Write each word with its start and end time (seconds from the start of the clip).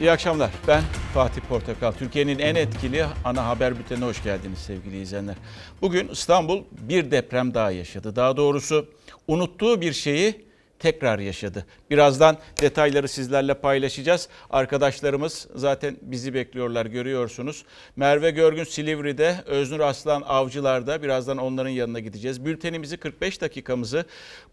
İyi 0.00 0.10
akşamlar. 0.10 0.50
Ben 0.68 0.82
Fatih 1.14 1.40
Portakal. 1.40 1.92
Türkiye'nin 1.92 2.38
en 2.38 2.54
etkili 2.54 3.06
ana 3.24 3.46
haber 3.46 3.78
bültenine 3.78 4.04
hoş 4.04 4.22
geldiniz 4.22 4.58
sevgili 4.58 5.00
izleyenler. 5.00 5.34
Bugün 5.82 6.08
İstanbul 6.08 6.62
bir 6.72 7.10
deprem 7.10 7.54
daha 7.54 7.70
yaşadı. 7.70 8.16
Daha 8.16 8.36
doğrusu 8.36 8.88
unuttuğu 9.28 9.80
bir 9.80 9.92
şeyi 9.92 10.46
tekrar 10.78 11.18
yaşadı. 11.18 11.66
Birazdan 11.90 12.38
detayları 12.60 13.08
sizlerle 13.08 13.54
paylaşacağız. 13.54 14.28
Arkadaşlarımız 14.50 15.48
zaten 15.54 15.96
bizi 16.02 16.34
bekliyorlar 16.34 16.86
görüyorsunuz. 16.86 17.64
Merve 17.96 18.30
Görgün 18.30 18.64
Silivri'de, 18.64 19.36
Öznur 19.46 19.80
Aslan 19.80 20.22
Avcılar'da 20.22 21.02
birazdan 21.02 21.38
onların 21.38 21.70
yanına 21.70 22.00
gideceğiz. 22.00 22.44
Bültenimizi 22.44 22.96
45 22.96 23.40
dakikamızı 23.40 24.04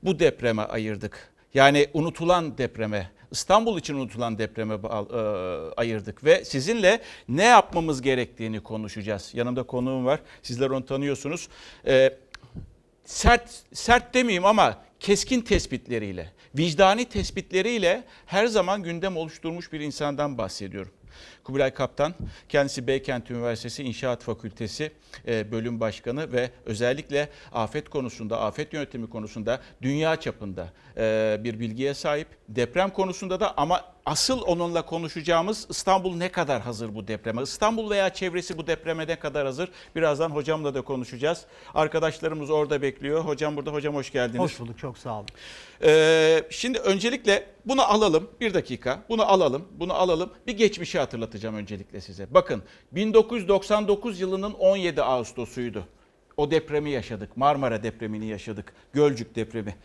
bu 0.03 0.19
depreme 0.19 0.61
ayırdık. 0.61 1.33
Yani 1.53 1.87
unutulan 1.93 2.57
depreme, 2.57 3.09
İstanbul 3.33 3.79
için 3.79 3.95
unutulan 3.95 4.37
depreme 4.37 4.73
e, 4.73 5.17
ayırdık 5.77 6.23
ve 6.23 6.45
sizinle 6.45 7.01
ne 7.29 7.43
yapmamız 7.43 8.01
gerektiğini 8.01 8.59
konuşacağız. 8.59 9.31
Yanımda 9.33 9.63
konuğum 9.63 10.05
var. 10.05 10.19
Sizler 10.41 10.69
onu 10.69 10.85
tanıyorsunuz. 10.85 11.47
E, 11.87 12.17
sert 13.05 13.49
sert 13.73 14.13
demeyeyim 14.13 14.45
ama 14.45 14.77
keskin 14.99 15.41
tespitleriyle, 15.41 16.31
vicdani 16.57 17.05
tespitleriyle 17.05 18.03
her 18.25 18.47
zaman 18.47 18.83
gündem 18.83 19.17
oluşturmuş 19.17 19.73
bir 19.73 19.79
insandan 19.79 20.37
bahsediyorum. 20.37 20.91
Kubilay 21.43 21.73
Kaptan, 21.73 22.13
kendisi 22.49 22.87
Beykent 22.87 23.31
Üniversitesi 23.31 23.83
İnşaat 23.83 24.23
Fakültesi 24.23 24.91
e, 25.27 25.51
bölüm 25.51 25.79
başkanı 25.79 26.31
ve 26.33 26.49
özellikle 26.65 27.29
afet 27.51 27.89
konusunda, 27.89 28.41
afet 28.41 28.73
yönetimi 28.73 29.09
konusunda 29.09 29.61
dünya 29.81 30.19
çapında 30.19 30.67
e, 30.97 31.37
bir 31.43 31.59
bilgiye 31.59 31.93
sahip. 31.93 32.27
Deprem 32.49 32.89
konusunda 32.89 33.39
da 33.39 33.57
ama 33.57 33.81
asıl 34.05 34.41
onunla 34.41 34.85
konuşacağımız 34.85 35.67
İstanbul 35.69 36.15
ne 36.15 36.31
kadar 36.31 36.61
hazır 36.61 36.95
bu 36.95 37.07
depreme? 37.07 37.41
İstanbul 37.41 37.89
veya 37.89 38.13
çevresi 38.13 38.57
bu 38.57 38.67
depreme 38.67 39.07
ne 39.07 39.19
kadar 39.19 39.45
hazır? 39.45 39.69
Birazdan 39.95 40.29
hocamla 40.29 40.73
da 40.73 40.81
konuşacağız. 40.81 41.45
Arkadaşlarımız 41.73 42.49
orada 42.49 42.81
bekliyor. 42.81 43.25
Hocam 43.25 43.55
burada. 43.55 43.71
Hocam 43.73 43.95
hoş 43.95 44.11
geldiniz. 44.11 44.39
Hoş 44.39 44.59
bulduk. 44.59 44.77
Çok 44.79 44.97
sağ 44.97 45.15
olun. 45.15 45.27
Ee, 45.83 46.43
şimdi 46.49 46.79
öncelikle 46.79 47.45
bunu 47.65 47.81
alalım. 47.81 48.29
Bir 48.41 48.53
dakika. 48.53 49.03
Bunu 49.09 49.31
alalım. 49.31 49.67
Bunu 49.71 49.93
alalım. 49.93 50.29
Bir 50.47 50.57
geçmişi 50.57 50.99
hatırlatacağım 51.33 51.55
öncelikle 51.55 52.01
size. 52.01 52.27
Bakın 52.33 52.63
1999 52.91 54.19
yılının 54.19 54.53
17 54.53 55.01
Ağustos'uydu. 55.01 55.87
O 56.37 56.51
depremi 56.51 56.91
yaşadık. 56.91 57.37
Marmara 57.37 57.83
depremini 57.83 58.25
yaşadık. 58.25 58.73
Gölcük 58.93 59.35
depremi. 59.35 59.75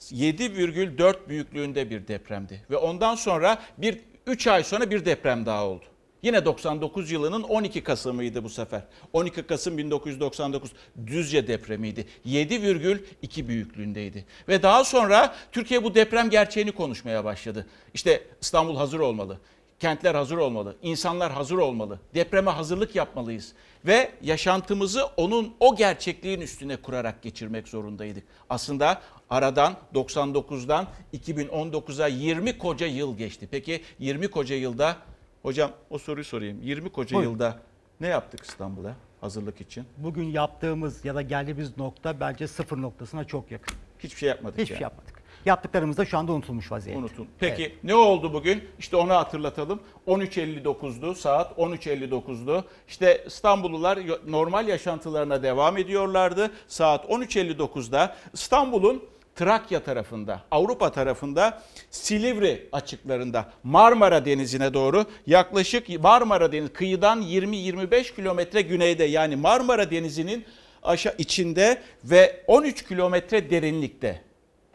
7,4 0.00 1.28
büyüklüğünde 1.28 1.90
bir 1.90 2.08
depremdi. 2.08 2.62
Ve 2.70 2.76
ondan 2.76 3.14
sonra 3.14 3.58
bir 3.78 4.00
3 4.26 4.46
ay 4.46 4.64
sonra 4.64 4.90
bir 4.90 5.04
deprem 5.04 5.46
daha 5.46 5.66
oldu. 5.66 5.84
Yine 6.22 6.44
99 6.44 7.10
yılının 7.10 7.42
12 7.42 7.82
Kasım'ıydı 7.82 8.44
bu 8.44 8.48
sefer. 8.48 8.82
12 9.12 9.42
Kasım 9.42 9.78
1999 9.78 10.72
Düzce 11.06 11.46
depremiydi. 11.46 12.06
7,2 12.26 13.48
büyüklüğündeydi. 13.48 14.24
Ve 14.48 14.62
daha 14.62 14.84
sonra 14.84 15.34
Türkiye 15.52 15.82
bu 15.82 15.94
deprem 15.94 16.30
gerçeğini 16.30 16.72
konuşmaya 16.72 17.24
başladı. 17.24 17.66
İşte 17.94 18.22
İstanbul 18.40 18.76
hazır 18.76 19.00
olmalı. 19.00 19.38
Kentler 19.84 20.14
hazır 20.14 20.36
olmalı, 20.36 20.76
insanlar 20.82 21.32
hazır 21.32 21.58
olmalı, 21.58 22.00
depreme 22.14 22.50
hazırlık 22.50 22.96
yapmalıyız 22.96 23.52
ve 23.86 24.10
yaşantımızı 24.22 25.04
onun 25.16 25.54
o 25.60 25.76
gerçekliğin 25.76 26.40
üstüne 26.40 26.76
kurarak 26.76 27.22
geçirmek 27.22 27.68
zorundaydık. 27.68 28.24
Aslında 28.50 29.02
aradan 29.30 29.76
99'dan 29.94 30.86
2019'a 31.14 32.06
20 32.06 32.58
koca 32.58 32.86
yıl 32.86 33.16
geçti. 33.16 33.48
Peki 33.50 33.82
20 33.98 34.28
koca 34.28 34.56
yılda 34.56 34.96
hocam 35.42 35.70
o 35.90 35.98
soruyu 35.98 36.24
sorayım. 36.24 36.62
20 36.62 36.92
koca 36.92 37.16
Buyurun. 37.16 37.32
yılda 37.32 37.58
ne 38.00 38.06
yaptık 38.06 38.44
İstanbul'a 38.44 38.94
hazırlık 39.20 39.60
için? 39.60 39.84
Bugün 39.96 40.24
yaptığımız 40.24 41.04
ya 41.04 41.14
da 41.14 41.22
geldiğimiz 41.22 41.78
nokta 41.78 42.20
bence 42.20 42.48
sıfır 42.48 42.82
noktasına 42.82 43.24
çok 43.24 43.50
yakın. 43.50 43.76
Hiçbir 43.98 44.18
şey 44.18 44.28
yapmadık 44.28 44.58
Hiçbir 44.58 44.70
yani. 44.70 44.78
şey 44.78 44.82
yapmadık. 44.82 45.13
Yaptıklarımız 45.44 45.96
da 45.96 46.04
şu 46.04 46.18
anda 46.18 46.32
unutulmuş 46.32 46.72
vaziyette. 46.72 47.00
Unutun. 47.00 47.28
Peki 47.38 47.74
ne 47.84 47.94
oldu 47.94 48.32
bugün? 48.32 48.64
İşte 48.78 48.96
onu 48.96 49.14
hatırlatalım. 49.14 49.80
13.59'du 50.06 51.14
saat 51.14 51.58
13.59'du. 51.58 52.64
İşte 52.88 53.24
İstanbullular 53.26 53.98
normal 54.26 54.68
yaşantılarına 54.68 55.42
devam 55.42 55.76
ediyorlardı. 55.76 56.50
Saat 56.68 57.04
13.59'da 57.04 58.16
İstanbul'un 58.32 59.02
Trakya 59.36 59.84
tarafında, 59.84 60.40
Avrupa 60.50 60.92
tarafında 60.92 61.62
Silivri 61.90 62.68
açıklarında 62.72 63.52
Marmara 63.62 64.24
Denizi'ne 64.24 64.74
doğru 64.74 65.04
yaklaşık 65.26 66.02
Marmara 66.02 66.52
Denizi 66.52 66.72
kıyıdan 66.72 67.22
20-25 67.22 68.14
kilometre 68.14 68.62
güneyde 68.62 69.04
yani 69.04 69.36
Marmara 69.36 69.90
Denizi'nin 69.90 70.44
aşağı 70.82 71.14
içinde 71.18 71.82
ve 72.04 72.44
13 72.46 72.84
kilometre 72.88 73.50
derinlikte 73.50 74.22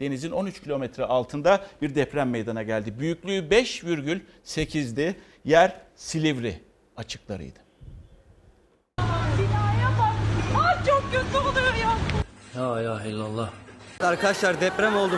denizin 0.00 0.30
13 0.30 0.62
kilometre 0.62 1.04
altında 1.04 1.64
bir 1.82 1.94
deprem 1.94 2.30
meydana 2.30 2.62
geldi. 2.62 2.98
Büyüklüğü 2.98 3.38
5,8'di. 3.48 5.16
Yer 5.44 5.76
Silivri 5.96 6.62
açıklarıydı. 6.96 7.58
Binaya 8.98 9.90
bak. 9.98 10.64
Ay 10.64 10.84
çok 10.86 11.02
kötü 11.12 11.38
oluyor 11.38 11.74
ya. 11.74 11.98
La 12.56 12.82
ilahe 12.82 13.08
illallah. 13.10 13.50
Arkadaşlar 14.00 14.60
deprem 14.60 14.96
oldu. 14.96 15.14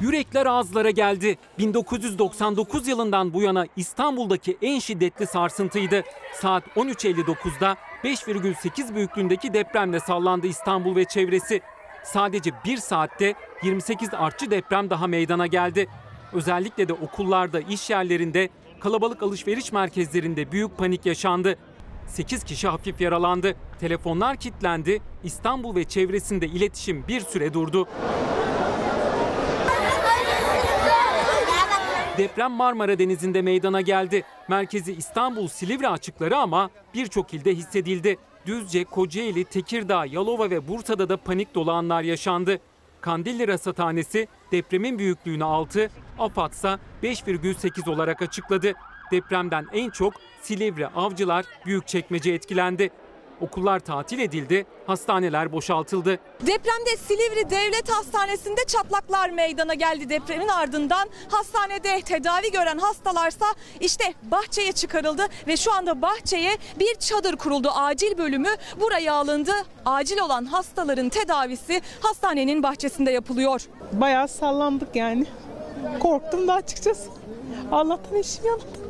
Yürekler 0.00 0.46
ağızlara 0.46 0.90
geldi. 0.90 1.38
1999 1.58 2.88
yılından 2.88 3.34
bu 3.34 3.42
yana 3.42 3.66
İstanbul'daki 3.76 4.58
en 4.62 4.78
şiddetli 4.78 5.26
sarsıntıydı. 5.26 6.02
Saat 6.40 6.64
13.59'da 6.66 7.76
5,8 8.04 8.94
büyüklüğündeki 8.94 9.54
depremle 9.54 10.00
sallandı 10.00 10.46
İstanbul 10.46 10.96
ve 10.96 11.04
çevresi. 11.04 11.60
Sadece 12.04 12.50
bir 12.64 12.76
saatte 12.76 13.34
28 13.62 14.14
artçı 14.14 14.50
deprem 14.50 14.90
daha 14.90 15.06
meydana 15.06 15.46
geldi. 15.46 15.86
Özellikle 16.32 16.88
de 16.88 16.92
okullarda, 16.92 17.60
iş 17.60 17.90
yerlerinde, 17.90 18.48
kalabalık 18.80 19.22
alışveriş 19.22 19.72
merkezlerinde 19.72 20.52
büyük 20.52 20.78
panik 20.78 21.06
yaşandı. 21.06 21.58
8 22.06 22.44
kişi 22.44 22.68
hafif 22.68 23.00
yaralandı. 23.00 23.56
Telefonlar 23.80 24.36
kilitlendi. 24.36 25.02
İstanbul 25.24 25.76
ve 25.76 25.84
çevresinde 25.84 26.46
iletişim 26.46 27.04
bir 27.08 27.20
süre 27.20 27.54
durdu. 27.54 27.88
Deprem 32.18 32.52
Marmara 32.52 32.98
Denizi'nde 32.98 33.42
meydana 33.42 33.80
geldi. 33.80 34.24
Merkezi 34.48 34.92
İstanbul 34.92 35.48
Silivri 35.48 35.88
açıkları 35.88 36.36
ama 36.36 36.70
birçok 36.94 37.34
ilde 37.34 37.54
hissedildi. 37.54 38.16
Düzce, 38.46 38.84
Kocaeli, 38.84 39.44
Tekirdağ, 39.44 40.06
Yalova 40.06 40.50
ve 40.50 40.68
Bursa'da 40.68 41.08
da 41.08 41.16
panik 41.16 41.54
dolu 41.54 42.02
yaşandı. 42.02 42.58
Kandilli 43.00 43.48
Rasathanesi 43.48 44.28
depremin 44.52 44.98
büyüklüğünü 44.98 45.44
6, 45.44 45.90
AFAD 46.18 46.52
ise 46.52 46.78
5,8 47.02 47.90
olarak 47.90 48.22
açıkladı. 48.22 48.72
Depremden 49.12 49.66
en 49.72 49.90
çok 49.90 50.14
Silivri, 50.42 50.86
Avcılar, 50.86 51.44
Büyükçekmece 51.66 52.32
etkilendi. 52.32 52.90
Okullar 53.44 53.80
tatil 53.80 54.18
edildi, 54.18 54.66
hastaneler 54.86 55.52
boşaltıldı. 55.52 56.18
Depremde 56.40 56.96
Silivri 56.96 57.50
Devlet 57.50 57.90
Hastanesi'nde 57.90 58.64
çatlaklar 58.66 59.30
meydana 59.30 59.74
geldi 59.74 60.08
depremin 60.08 60.48
ardından. 60.48 61.08
Hastanede 61.28 62.00
tedavi 62.00 62.50
gören 62.52 62.78
hastalarsa 62.78 63.46
işte 63.80 64.14
bahçeye 64.22 64.72
çıkarıldı 64.72 65.26
ve 65.46 65.56
şu 65.56 65.72
anda 65.72 66.02
bahçeye 66.02 66.56
bir 66.80 66.94
çadır 66.94 67.36
kuruldu. 67.36 67.70
Acil 67.74 68.18
bölümü 68.18 68.48
buraya 68.80 69.14
alındı. 69.14 69.52
Acil 69.84 70.18
olan 70.18 70.44
hastaların 70.44 71.08
tedavisi 71.08 71.82
hastanenin 72.00 72.62
bahçesinde 72.62 73.10
yapılıyor. 73.10 73.62
Bayağı 73.92 74.28
sallandık 74.28 74.96
yani. 74.96 75.26
Korktum 76.00 76.48
da 76.48 76.54
açıkçası. 76.54 77.10
Allah'tan 77.72 78.18
eşim 78.18 78.44
yanımda. 78.46 78.84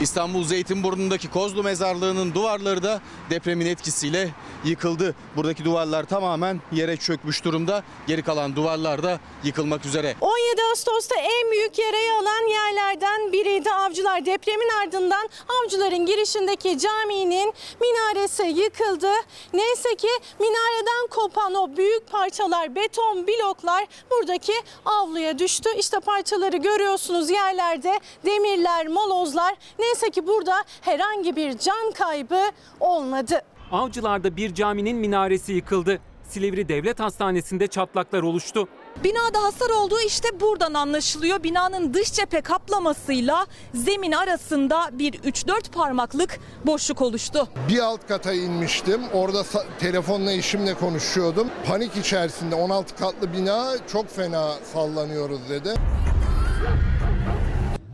İstanbul 0.00 0.44
Zeytinburnu'ndaki 0.44 1.30
Kozlu 1.30 1.62
Mezarlığı'nın 1.62 2.34
duvarları 2.34 2.82
da 2.82 3.00
depremin 3.30 3.66
etkisiyle 3.66 4.30
yıkıldı. 4.64 5.14
Buradaki 5.36 5.64
duvarlar 5.64 6.04
tamamen 6.04 6.60
yere 6.72 6.96
çökmüş 6.96 7.44
durumda. 7.44 7.82
Geri 8.06 8.22
kalan 8.22 8.56
duvarlar 8.56 9.02
da 9.02 9.20
yıkılmak 9.44 9.86
üzere. 9.86 10.16
17 10.20 10.62
Ağustos'ta 10.70 11.14
en 11.16 11.50
büyük 11.50 11.78
yarayı 11.78 12.12
alan 12.14 12.48
yerlerden 12.50 13.32
biriydi 13.32 13.70
Avcılar. 13.70 14.26
Depremin 14.26 14.68
ardından 14.82 15.28
Avcılar'ın 15.48 16.06
girişindeki 16.06 16.78
caminin 16.78 17.54
minaresi 17.80 18.42
yıkıldı. 18.42 19.10
Neyse 19.52 19.94
ki 19.94 20.08
minareden 20.38 21.06
kopan 21.10 21.54
o 21.54 21.76
büyük 21.76 22.10
parçalar, 22.10 22.74
beton 22.74 23.26
bloklar 23.26 23.86
buradaki 24.10 24.52
avluya 24.84 25.38
düştü. 25.38 25.70
İşte 25.78 26.00
parçaları 26.00 26.56
görüyorsunuz 26.56 27.30
yerlerde 27.30 28.00
demirler, 28.24 28.86
molozlar. 28.88 29.54
Neyse 29.88 30.10
ki 30.10 30.26
burada 30.26 30.64
herhangi 30.80 31.36
bir 31.36 31.58
can 31.58 31.92
kaybı 31.98 32.40
olmadı. 32.80 33.40
Avcılar'da 33.72 34.36
bir 34.36 34.54
caminin 34.54 34.96
minaresi 34.96 35.52
yıkıldı. 35.52 36.00
Silivri 36.28 36.68
Devlet 36.68 37.00
Hastanesi'nde 37.00 37.66
çatlaklar 37.66 38.22
oluştu. 38.22 38.68
Binada 39.04 39.42
hasar 39.42 39.70
olduğu 39.70 40.00
işte 40.00 40.40
buradan 40.40 40.74
anlaşılıyor. 40.74 41.42
Binanın 41.42 41.94
dış 41.94 42.12
cephe 42.12 42.40
kaplamasıyla 42.40 43.46
zemin 43.74 44.12
arasında 44.12 44.90
bir 44.92 45.12
3-4 45.12 45.70
parmaklık 45.72 46.38
boşluk 46.66 47.02
oluştu. 47.02 47.48
Bir 47.68 47.78
alt 47.78 48.08
kata 48.08 48.32
inmiştim. 48.32 49.00
Orada 49.12 49.42
telefonla 49.80 50.32
eşimle 50.32 50.74
konuşuyordum. 50.74 51.48
Panik 51.66 51.96
içerisinde 51.96 52.54
16 52.54 52.96
katlı 52.96 53.32
bina 53.32 53.72
çok 53.92 54.08
fena 54.16 54.52
sallanıyoruz 54.72 55.50
dedi. 55.50 55.74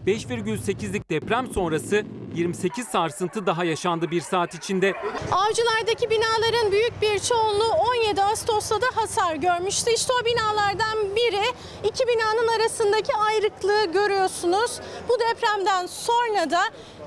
5,8'lik 0.06 1.10
deprem 1.10 1.46
sonrası 1.46 2.04
28 2.34 2.88
sarsıntı 2.88 3.46
daha 3.46 3.64
yaşandı 3.64 4.10
bir 4.10 4.20
saat 4.20 4.54
içinde. 4.54 4.94
Avcılardaki 5.32 6.10
binaların 6.10 6.72
büyük 6.72 7.02
bir 7.02 7.18
çoğunluğu 7.18 7.72
17 8.08 8.22
Ağustos'ta 8.22 8.80
da 8.80 8.86
hasar 8.94 9.34
görmüştü. 9.34 9.90
İşte 9.94 10.12
o 10.22 10.24
binalardan 10.24 11.16
biri. 11.16 11.44
iki 11.84 12.06
binanın 12.08 12.48
arasındaki 12.48 13.14
ayrıklığı 13.14 13.92
görüyorsunuz. 13.92 14.80
Bu 15.08 15.14
depremden 15.20 15.86
sonra 15.86 16.50
da 16.50 16.62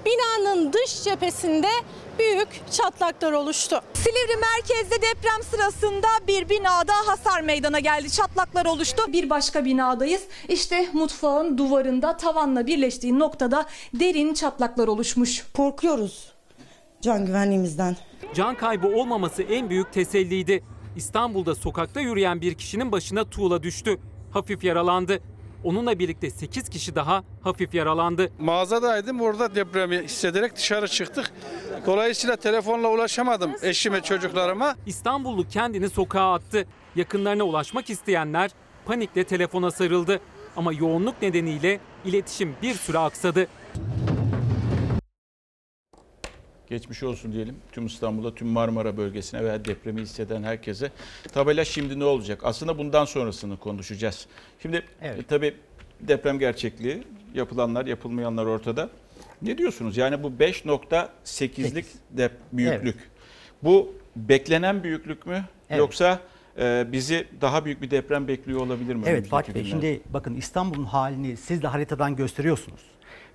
binanın 0.07 0.73
dış 0.73 1.03
cephesinde 1.03 1.67
büyük 2.19 2.47
çatlaklar 2.71 3.31
oluştu. 3.31 3.81
Silivri 3.93 4.39
merkezde 4.41 4.95
deprem 4.95 5.43
sırasında 5.51 6.07
bir 6.27 6.49
binada 6.49 6.93
hasar 7.05 7.41
meydana 7.41 7.79
geldi. 7.79 8.11
Çatlaklar 8.11 8.65
oluştu. 8.65 9.03
Bir 9.07 9.29
başka 9.29 9.65
binadayız. 9.65 10.21
İşte 10.49 10.89
mutfağın 10.93 11.57
duvarında 11.57 12.17
tavanla 12.17 12.67
birleştiği 12.67 13.19
noktada 13.19 13.65
derin 13.93 14.33
çatlaklar 14.33 14.87
oluşmuş. 14.87 15.45
Korkuyoruz 15.53 16.37
can 17.01 17.25
güvenliğimizden. 17.25 17.95
Can 18.33 18.55
kaybı 18.55 18.87
olmaması 18.87 19.43
en 19.43 19.69
büyük 19.69 19.93
teselliydi. 19.93 20.63
İstanbul'da 20.95 21.55
sokakta 21.55 21.99
yürüyen 21.99 22.41
bir 22.41 22.53
kişinin 22.53 22.91
başına 22.91 23.29
tuğla 23.29 23.63
düştü. 23.63 23.99
Hafif 24.31 24.63
yaralandı. 24.63 25.19
Onunla 25.63 25.99
birlikte 25.99 26.29
8 26.29 26.69
kişi 26.69 26.95
daha 26.95 27.23
hafif 27.41 27.73
yaralandı. 27.73 28.31
Mağazadaydım 28.39 29.21
orada 29.21 29.55
depremi 29.55 30.03
hissederek 30.03 30.55
dışarı 30.55 30.87
çıktık. 30.87 31.31
Dolayısıyla 31.85 32.35
telefonla 32.35 32.87
ulaşamadım 32.87 33.51
eşime 33.61 34.01
çocuklarıma. 34.01 34.75
İstanbullu 34.85 35.47
kendini 35.47 35.89
sokağa 35.89 36.33
attı. 36.33 36.65
Yakınlarına 36.95 37.43
ulaşmak 37.43 37.89
isteyenler 37.89 38.51
panikle 38.85 39.23
telefona 39.23 39.71
sarıldı. 39.71 40.19
Ama 40.55 40.73
yoğunluk 40.73 41.21
nedeniyle 41.21 41.79
iletişim 42.05 42.55
bir 42.61 42.73
süre 42.73 42.97
aksadı. 42.97 43.47
Geçmiş 46.69 47.03
olsun 47.03 47.33
diyelim 47.33 47.55
tüm 47.71 47.85
İstanbul'a, 47.85 48.35
tüm 48.35 48.47
Marmara 48.47 48.97
bölgesine 48.97 49.43
veya 49.43 49.65
depremi 49.65 50.01
hisseden 50.01 50.43
herkese. 50.43 50.91
Tabela 51.33 51.65
şimdi 51.65 51.99
ne 51.99 52.03
olacak? 52.03 52.41
Aslında 52.43 52.77
bundan 52.77 53.05
sonrasını 53.05 53.57
konuşacağız. 53.57 54.27
Şimdi 54.61 54.85
Evet. 55.01 55.19
e, 55.19 55.23
tabii 55.23 55.55
deprem 55.99 56.39
gerçekliği, 56.39 57.03
yapılanlar, 57.33 57.85
yapılmayanlar 57.85 58.45
ortada. 58.45 58.89
Ne 59.41 59.57
diyorsunuz? 59.57 59.97
Yani 59.97 60.23
bu 60.23 60.27
5.8'lik 60.27 61.85
dep 62.11 62.31
büyüklük. 62.53 63.09
Bu 63.63 63.95
beklenen 64.15 64.83
büyüklük 64.83 65.25
mü? 65.25 65.45
Evet. 65.69 65.79
Yoksa 65.79 66.19
e, 66.59 66.85
bizi 66.91 67.27
daha 67.41 67.65
büyük 67.65 67.81
bir 67.81 67.91
deprem 67.91 68.27
bekliyor 68.27 68.59
olabilir 68.61 68.95
mi? 68.95 69.03
Evet 69.05 69.27
Fatih 69.27 69.53
Bey 69.53 69.63
günlerde? 69.63 69.87
şimdi 69.87 70.01
bakın 70.09 70.35
İstanbul'un 70.35 70.85
halini 70.85 71.37
siz 71.37 71.61
de 71.61 71.67
haritadan 71.67 72.15
gösteriyorsunuz. 72.15 72.81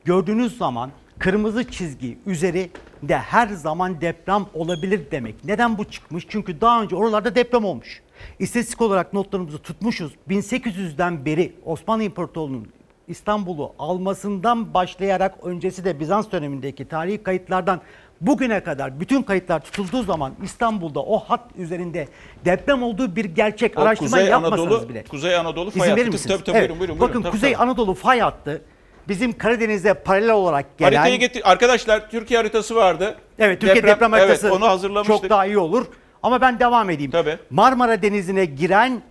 Gördüğünüz 0.05 0.59
zaman 0.59 0.91
kırmızı 1.19 1.71
çizgi 1.71 2.19
üzerinde 2.27 3.19
her 3.19 3.49
zaman 3.49 4.01
deprem 4.01 4.47
olabilir 4.55 5.01
demek. 5.11 5.45
Neden 5.45 5.79
bu 5.79 5.85
çıkmış? 5.85 6.27
Çünkü 6.29 6.61
daha 6.61 6.83
önce 6.83 6.97
oralarda 6.97 7.35
deprem 7.35 7.65
olmuş. 7.65 8.03
İstatistik 8.39 8.81
olarak 8.81 9.13
notlarımızı 9.13 9.59
tutmuşuz. 9.59 10.13
1800'den 10.29 11.25
beri 11.25 11.53
Osmanlı 11.65 12.03
İmparatorluğu'nun 12.03 12.69
İstanbul'u 13.09 13.73
almasından 13.79 14.75
başlayarak 14.75 15.35
öncesi 15.43 15.85
de 15.85 16.01
Bizans 16.01 16.33
dönemindeki 16.33 16.85
tarihi 16.85 17.23
kayıtlardan 17.23 17.81
bugüne 18.21 18.63
kadar 18.63 19.01
bütün 19.01 19.23
kayıtlar 19.23 19.61
tutulduğu 19.61 20.03
zaman 20.03 20.33
İstanbul'da 20.43 21.01
o 21.01 21.19
hat 21.19 21.41
üzerinde 21.59 22.09
deprem 22.45 22.83
olduğu 22.83 23.17
bir 23.17 23.25
gerçek. 23.25 23.79
O 23.79 23.83
Araştırma 23.83 24.11
Kuzey 24.11 24.27
yapmasanız 24.31 24.61
Anadolu, 24.61 24.89
bile. 24.89 25.05
Kuzey 25.05 25.37
Anadolu 25.37 25.71
fay 25.71 25.89
hattı. 25.91 26.29
Tabii 26.29 26.45
tabii 26.45 26.57
Evet. 26.57 26.71
buyurun 26.71 26.79
buyurun. 26.79 27.01
Bakın. 27.01 27.23
Tabii, 27.23 27.33
Kuzey 27.33 27.53
tabii. 27.53 27.63
Anadolu 27.63 27.95
fay 27.95 28.21
hattı 28.21 28.63
bizim 29.09 29.39
Karadeniz'e 29.39 29.95
paralel 29.95 30.31
olarak 30.31 30.79
gelen 30.79 30.97
Haritayı 30.97 31.21
getir. 31.21 31.51
Arkadaşlar 31.51 32.11
Türkiye 32.11 32.39
haritası 32.41 32.75
vardı. 32.75 33.17
Evet 33.39 33.61
Türkiye 33.61 33.83
deprem, 33.83 34.13
haritası 34.13 34.47
Evet 34.47 34.57
onu 34.57 34.67
hazırlamıştık. 34.67 35.17
çok 35.17 35.31
daha 35.31 35.47
iyi 35.47 35.59
olur. 35.59 35.87
Ama 36.23 36.41
ben 36.41 36.61
devam 36.61 36.91
edeyim. 36.91 37.11
Tabii. 37.11 37.39
Marmara 37.51 38.03
Denizi'ne 38.03 38.45
giren 38.45 39.03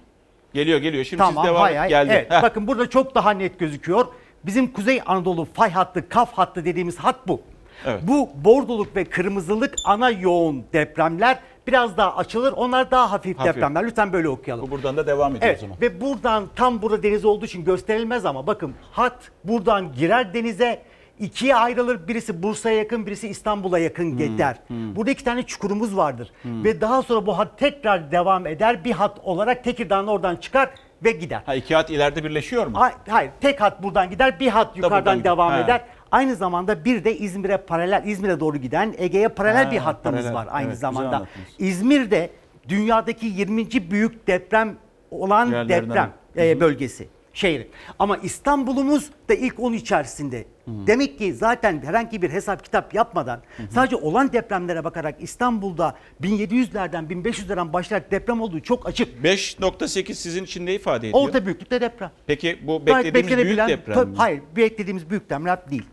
Geliyor 0.53 0.79
geliyor. 0.79 1.03
Şimdi 1.03 1.17
tamam 1.17 1.43
siz 1.43 1.49
devam 1.51 1.61
hay 1.61 1.75
hay. 1.75 1.89
Geldi. 1.89 2.11
Evet, 2.13 2.31
Heh. 2.31 2.41
bakın 2.41 2.67
burada 2.67 2.89
çok 2.89 3.15
daha 3.15 3.31
net 3.31 3.59
gözüküyor. 3.59 4.05
Bizim 4.43 4.73
Kuzey 4.73 5.01
Anadolu 5.05 5.47
fay 5.53 5.71
hattı, 5.71 6.09
kaf 6.09 6.33
hattı 6.33 6.65
dediğimiz 6.65 6.97
hat 6.97 7.27
bu. 7.27 7.41
Evet. 7.85 7.99
Bu 8.03 8.29
bordoluk 8.35 8.95
ve 8.95 9.05
kırmızılık 9.05 9.75
ana 9.85 10.09
yoğun 10.09 10.63
depremler 10.73 11.39
biraz 11.67 11.97
daha 11.97 12.15
açılır. 12.17 12.51
Onlar 12.53 12.91
daha 12.91 13.11
hafif, 13.11 13.39
Hafif. 13.39 13.55
depremler. 13.55 13.83
Lütfen 13.87 14.13
böyle 14.13 14.29
okuyalım. 14.29 14.65
Bu 14.67 14.71
buradan 14.71 14.97
da 14.97 15.07
devam 15.07 15.31
ediyor 15.35 15.43
o 15.43 15.51
Evet 15.51 15.59
zaman. 15.61 15.77
ve 15.81 16.01
buradan 16.01 16.43
tam 16.55 16.81
burada 16.81 17.03
deniz 17.03 17.25
olduğu 17.25 17.45
için 17.45 17.65
gösterilmez 17.65 18.25
ama 18.25 18.47
bakın 18.47 18.73
hat 18.91 19.31
buradan 19.43 19.93
girer 19.93 20.33
denize 20.33 20.81
ikiye 21.19 21.55
ayrılır. 21.55 22.07
Birisi 22.07 22.43
Bursa'ya 22.43 22.77
yakın, 22.77 23.05
birisi 23.05 23.27
İstanbul'a 23.27 23.79
yakın 23.79 24.17
gider. 24.17 24.55
Burada 24.69 25.11
iki 25.11 25.23
tane 25.23 25.43
çukurumuz 25.43 25.97
vardır. 25.97 26.31
Ve 26.45 26.81
daha 26.81 27.01
sonra 27.01 27.25
bu 27.25 27.37
hat 27.37 27.57
tekrar 27.57 28.11
devam 28.11 28.47
eder. 28.47 28.83
Bir 28.85 28.91
hat 28.91 29.19
olarak 29.23 29.63
Tekirdağ'ın 29.63 30.07
oradan 30.07 30.35
çıkar 30.35 30.69
ve 31.03 31.11
gider. 31.11 31.41
Ha, 31.45 31.55
iki 31.55 31.75
hat 31.75 31.89
ileride 31.89 32.23
birleşiyor 32.23 32.67
mu? 32.67 32.79
Hayır, 32.79 32.95
hayır, 33.09 33.31
tek 33.41 33.61
hat 33.61 33.83
buradan 33.83 34.09
gider, 34.09 34.39
bir 34.39 34.47
hat 34.47 34.77
yukarıdan 34.77 35.17
gider. 35.17 35.31
devam 35.31 35.51
Ha. 35.51 35.59
eder. 35.59 35.81
Aynı 36.11 36.35
zamanda 36.35 36.85
bir 36.85 37.03
de 37.03 37.17
İzmir'e 37.17 37.57
paralel, 37.57 38.03
İzmir'e 38.05 38.39
doğru 38.39 38.57
giden 38.57 38.93
Ege'ye 38.97 39.27
paralel 39.27 39.65
Ha, 39.65 39.71
bir 39.71 39.77
hattımız 39.77 40.19
paralel. 40.23 40.33
var 40.33 40.47
aynı 40.51 40.65
Evet, 40.67 40.75
güzel 40.75 40.91
zamanda. 40.91 41.15
anlattınız. 41.15 41.47
İzmir'de 41.59 42.29
dünyadaki 42.69 43.25
20. 43.25 43.91
büyük 43.91 44.27
deprem 44.27 44.75
olan 45.11 45.45
Yerlerden 45.51 45.89
deprem 45.89 46.11
e, 46.37 46.59
bölgesi, 46.59 47.07
şehri. 47.33 47.67
Ama 47.99 48.17
İstanbul'umuz 48.17 49.09
da 49.29 49.33
ilk 49.33 49.59
10 49.59 49.73
içerisinde. 49.73 50.45
Demek 50.67 51.17
ki 51.17 51.33
zaten 51.33 51.81
herhangi 51.85 52.21
bir 52.21 52.29
hesap 52.29 52.63
kitap 52.63 52.93
yapmadan 52.93 53.41
sadece 53.69 53.95
olan 53.95 54.33
depremlere 54.33 54.83
bakarak 54.83 55.15
İstanbul'da 55.19 55.95
1700'lerden 56.21 57.07
1500'lerden 57.07 57.73
başlayarak 57.73 58.11
deprem 58.11 58.41
olduğu 58.41 58.59
çok 58.59 58.87
açık. 58.87 59.23
5.8 59.23 60.13
sizin 60.13 60.43
için 60.43 60.65
ne 60.65 60.75
ifade 60.75 61.09
ediyor? 61.09 61.27
Orta 61.27 61.45
büyüklükte 61.45 61.81
deprem. 61.81 62.11
Peki 62.27 62.59
bu 62.67 62.85
beklediğimiz 62.85 63.45
büyük 63.45 63.57
deprem 63.57 63.95
Tabii, 63.95 64.11
mi? 64.11 64.17
Hayır, 64.17 64.41
beklediğimiz 64.55 65.09
büyük 65.09 65.29
deprem 65.29 65.57
değil. 65.71 65.85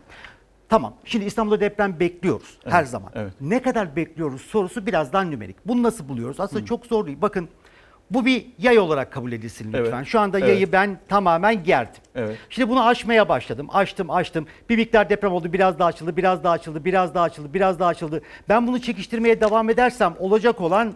Tamam. 0.69 0.93
Şimdi 1.05 1.25
İstanbul'da 1.25 1.59
deprem 1.59 1.99
bekliyoruz 1.99 2.57
her 2.65 2.83
zaman. 2.83 3.11
evet. 3.15 3.33
Ne 3.41 3.61
kadar 3.61 3.95
bekliyoruz 3.95 4.41
sorusu 4.41 4.85
biraz 4.85 5.13
daha 5.13 5.23
nümerik. 5.23 5.55
Bunu 5.65 5.83
nasıl 5.83 6.09
buluyoruz? 6.09 6.39
Aslında 6.39 6.65
çok 6.65 6.85
zor 6.85 7.05
değil. 7.05 7.17
Bakın 7.21 7.49
bu 8.11 8.25
bir 8.25 8.45
yay 8.59 8.79
olarak 8.79 9.11
kabul 9.11 9.31
edilsin 9.31 9.73
lütfen. 9.73 9.93
Evet, 9.97 10.07
Şu 10.07 10.19
anda 10.19 10.39
evet. 10.39 10.49
yayı 10.49 10.71
ben 10.71 10.99
tamamen 11.09 11.63
gerdim. 11.63 12.01
Evet. 12.15 12.37
Şimdi 12.49 12.69
bunu 12.69 12.85
aşmaya 12.87 13.29
başladım. 13.29 13.67
Açtım, 13.73 14.09
açtım. 14.09 14.47
Bir 14.69 14.77
miktar 14.77 15.09
deprem 15.09 15.31
oldu, 15.33 15.53
biraz 15.53 15.79
daha 15.79 15.87
açıldı, 15.87 16.17
biraz 16.17 16.43
daha 16.43 16.53
açıldı, 16.53 16.85
biraz 16.85 17.13
daha 17.15 17.23
açıldı, 17.23 17.53
biraz 17.53 17.79
daha 17.79 17.89
açıldı. 17.89 18.21
Ben 18.49 18.67
bunu 18.67 18.81
çekiştirmeye 18.81 19.41
devam 19.41 19.69
edersem 19.69 20.13
olacak 20.19 20.61
olan 20.61 20.93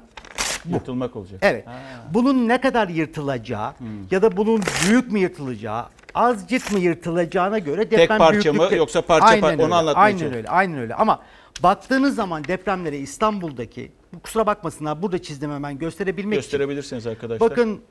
Yırtılmak 0.69 1.15
olacak. 1.15 1.39
Evet. 1.43 1.65
Bunun 2.13 2.47
ne 2.47 2.61
kadar 2.61 2.87
yırtılacağı 2.87 3.71
Hmm. 3.77 3.87
ya 4.11 4.21
da 4.21 4.37
bunun 4.37 4.61
büyük 4.87 5.11
mü 5.11 5.19
yırtılacağı, 5.19 5.85
azıcık 6.15 6.71
mı 6.71 6.79
yırtılacağına 6.79 7.59
göre 7.59 7.91
deprem 7.91 8.17
parça 8.17 8.53
mı 8.53 8.59
büyüklükte- 8.59 8.75
yoksa 8.75 9.01
parça 9.01 9.25
Aynen 9.25 9.41
par- 9.43 9.55
onu 9.55 9.63
öyle, 9.63 9.75
anlatmaya 9.75 10.03
Aynen 10.03 10.33
öyle, 10.33 10.47
aynen 10.49 10.77
öyle. 10.79 10.95
Ama 10.95 11.19
baktığınız 11.63 12.15
zaman 12.15 12.43
depremlere 12.43 12.97
İstanbul'daki, 12.97 13.91
kusura 14.19 14.45
bakmasınlar 14.45 15.01
burada 15.01 15.21
çizdim 15.21 15.51
hemen 15.51 15.77
gösterebilmek 15.77 16.39
için. 16.39 16.51
Gösterebilirsiniz 16.51 17.07
arkadaşlar. 17.07 17.49
Bakın 17.49 17.81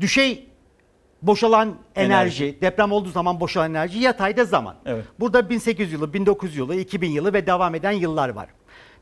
düşey 0.00 0.48
boşalan 1.22 1.74
enerji, 1.96 2.44
Enerji. 2.44 2.60
deprem 2.60 2.92
olduğu 2.92 3.08
zaman 3.08 3.40
boşalan 3.40 3.70
enerji, 3.70 3.98
yatayda 3.98 4.44
zaman. 4.44 4.76
Evet. 4.86 5.04
Burada 5.20 5.50
1800 5.50 5.92
yılı, 5.92 6.12
1900 6.14 6.56
yılı, 6.56 6.76
2000 6.76 7.10
yılı 7.10 7.32
ve 7.32 7.46
devam 7.46 7.74
eden 7.74 7.92
yıllar 7.92 8.28
var. 8.28 8.48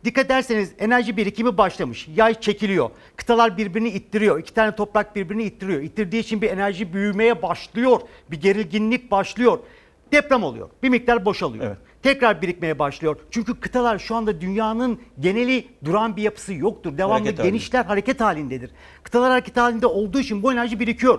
Dikkat 0.05 0.27
ederseniz 0.27 0.73
enerji 0.79 1.17
birikimi 1.17 1.59
başlamış. 1.59 2.09
Yay 2.17 2.41
çekiliyor. 2.41 2.91
Kıtalar 3.17 3.57
birbirini 3.57 3.89
ittiriyor. 3.89 4.39
İki 4.41 4.55
tane 4.55 4.77
toprak 4.77 5.17
birbirini 5.17 5.43
ittiriyor. 5.45 5.81
İttirdiği 5.81 6.23
için 6.23 6.43
bir 6.43 6.51
enerji 6.51 6.93
büyümeye 6.93 7.43
başlıyor. 7.43 8.01
Bir 8.31 8.41
gerilginlik 8.41 9.11
başlıyor. 9.11 9.59
Deprem 10.13 10.43
oluyor. 10.43 10.71
Bir 10.83 10.89
miktar 10.89 11.25
boşalıyor. 11.25 11.65
Evet. 11.67 11.77
Tekrar 12.03 12.43
birikmeye 12.43 12.79
başlıyor. 12.79 13.17
Çünkü 13.31 13.61
kıtalar 13.61 13.99
şu 13.99 14.15
anda 14.15 14.41
dünyanın 14.41 14.99
geneli 15.21 15.69
duran 15.85 16.17
bir 16.17 16.23
yapısı 16.23 16.55
yoktur. 16.55 16.99
Devamlı 16.99 17.15
Hareket 17.15 17.39
halinde. 17.39 17.51
genişler 17.51 17.85
hareket 17.85 18.21
halindedir. 18.21 18.71
Kıtalar 19.03 19.31
hareket 19.31 19.57
halinde 19.57 19.87
olduğu 19.87 20.21
için 20.21 20.43
bu 20.43 20.53
enerji 20.53 20.81
birikiyor. 20.81 21.19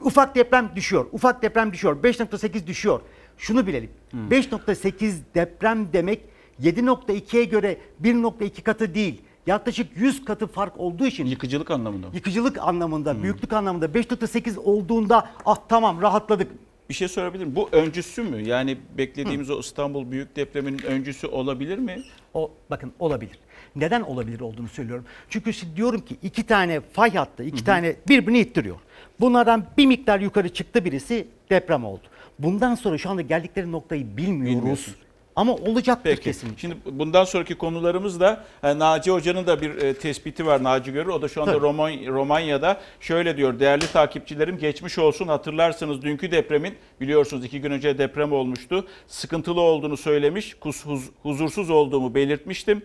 Ufak 0.00 0.34
deprem 0.34 0.70
düşüyor. 0.76 1.06
Ufak 1.12 1.42
deprem 1.42 1.72
düşüyor. 1.72 2.02
5.8 2.02 2.66
düşüyor. 2.66 3.00
Şunu 3.38 3.66
bilelim. 3.66 3.90
5.8 4.30 5.12
deprem 5.34 5.92
demek 5.92 6.20
7.2'ye 6.62 7.44
göre 7.44 7.76
1.2 8.02 8.62
katı 8.62 8.94
değil. 8.94 9.22
yaklaşık 9.46 9.96
100 9.96 10.24
katı 10.24 10.46
fark 10.46 10.80
olduğu 10.80 11.06
için 11.06 11.26
Yıkıcılık 11.26 11.70
anlamında. 11.70 12.06
yıkıcılık 12.14 12.58
anlamında, 12.58 13.22
büyüklük 13.22 13.52
anlamında 13.52 13.86
5.8 13.86 14.58
olduğunda 14.58 15.28
ah 15.46 15.56
tamam 15.68 16.02
rahatladık. 16.02 16.52
Bir 16.94 16.98
şey 16.98 17.08
sorabilir 17.08 17.44
miyim? 17.44 17.56
Bu 17.56 17.68
öncüsü 17.72 18.22
mü? 18.22 18.42
Yani 18.42 18.76
beklediğimiz 18.98 19.50
o 19.50 19.60
İstanbul 19.60 20.10
büyük 20.10 20.36
depreminin 20.36 20.82
öncüsü 20.82 21.26
olabilir 21.26 21.78
mi? 21.78 22.02
O 22.34 22.50
bakın 22.70 22.92
olabilir. 22.98 23.38
Neden 23.76 24.00
olabilir 24.00 24.40
olduğunu 24.40 24.68
söylüyorum. 24.68 25.04
Çünkü 25.28 25.52
diyorum 25.76 26.00
ki 26.00 26.16
iki 26.22 26.42
tane 26.42 26.80
fay 26.80 27.14
hattı, 27.14 27.44
iki 27.44 27.64
tane 27.64 27.96
birbirini 28.08 28.38
ittiriyor. 28.38 28.76
Bunlardan 29.20 29.66
bir 29.78 29.86
miktar 29.86 30.20
yukarı 30.20 30.48
çıktı 30.48 30.84
birisi 30.84 31.26
deprem 31.50 31.84
oldu. 31.84 32.02
Bundan 32.38 32.74
sonra 32.74 32.98
şu 32.98 33.10
anda 33.10 33.22
geldikleri 33.22 33.72
noktayı 33.72 34.16
bilmiyoruz. 34.16 34.94
Ama 35.36 35.52
olacaktır 35.54 36.10
Peki. 36.10 36.22
kesin. 36.22 36.54
Şimdi 36.56 36.76
bundan 36.90 37.24
sonraki 37.24 37.54
konularımız 37.54 38.20
da 38.20 38.44
e, 38.62 38.78
Naci 38.78 39.10
Hoca'nın 39.10 39.46
da 39.46 39.60
bir 39.60 39.82
e, 39.82 39.94
tespiti 39.94 40.46
var 40.46 40.62
Naci 40.62 40.92
Görür. 40.92 41.08
O 41.08 41.22
da 41.22 41.28
şu 41.28 41.42
anda. 41.42 41.52
Roman- 41.54 42.06
Romanya'da 42.06 42.80
şöyle 43.00 43.36
diyor. 43.36 43.58
Değerli 43.60 43.86
takipçilerim 43.92 44.58
geçmiş 44.58 44.98
olsun. 44.98 45.28
Hatırlarsınız 45.28 46.02
dünkü 46.02 46.30
depremin 46.30 46.74
biliyorsunuz 47.00 47.44
iki 47.44 47.60
gün 47.60 47.70
önce 47.70 47.98
deprem 47.98 48.32
olmuştu. 48.32 48.86
Sıkıntılı 49.06 49.60
olduğunu 49.60 49.96
söylemiş. 49.96 50.54
kus- 50.60 50.84
huz- 50.86 51.10
huzursuz 51.22 51.70
olduğumu 51.70 52.14
belirtmiştim. 52.14 52.82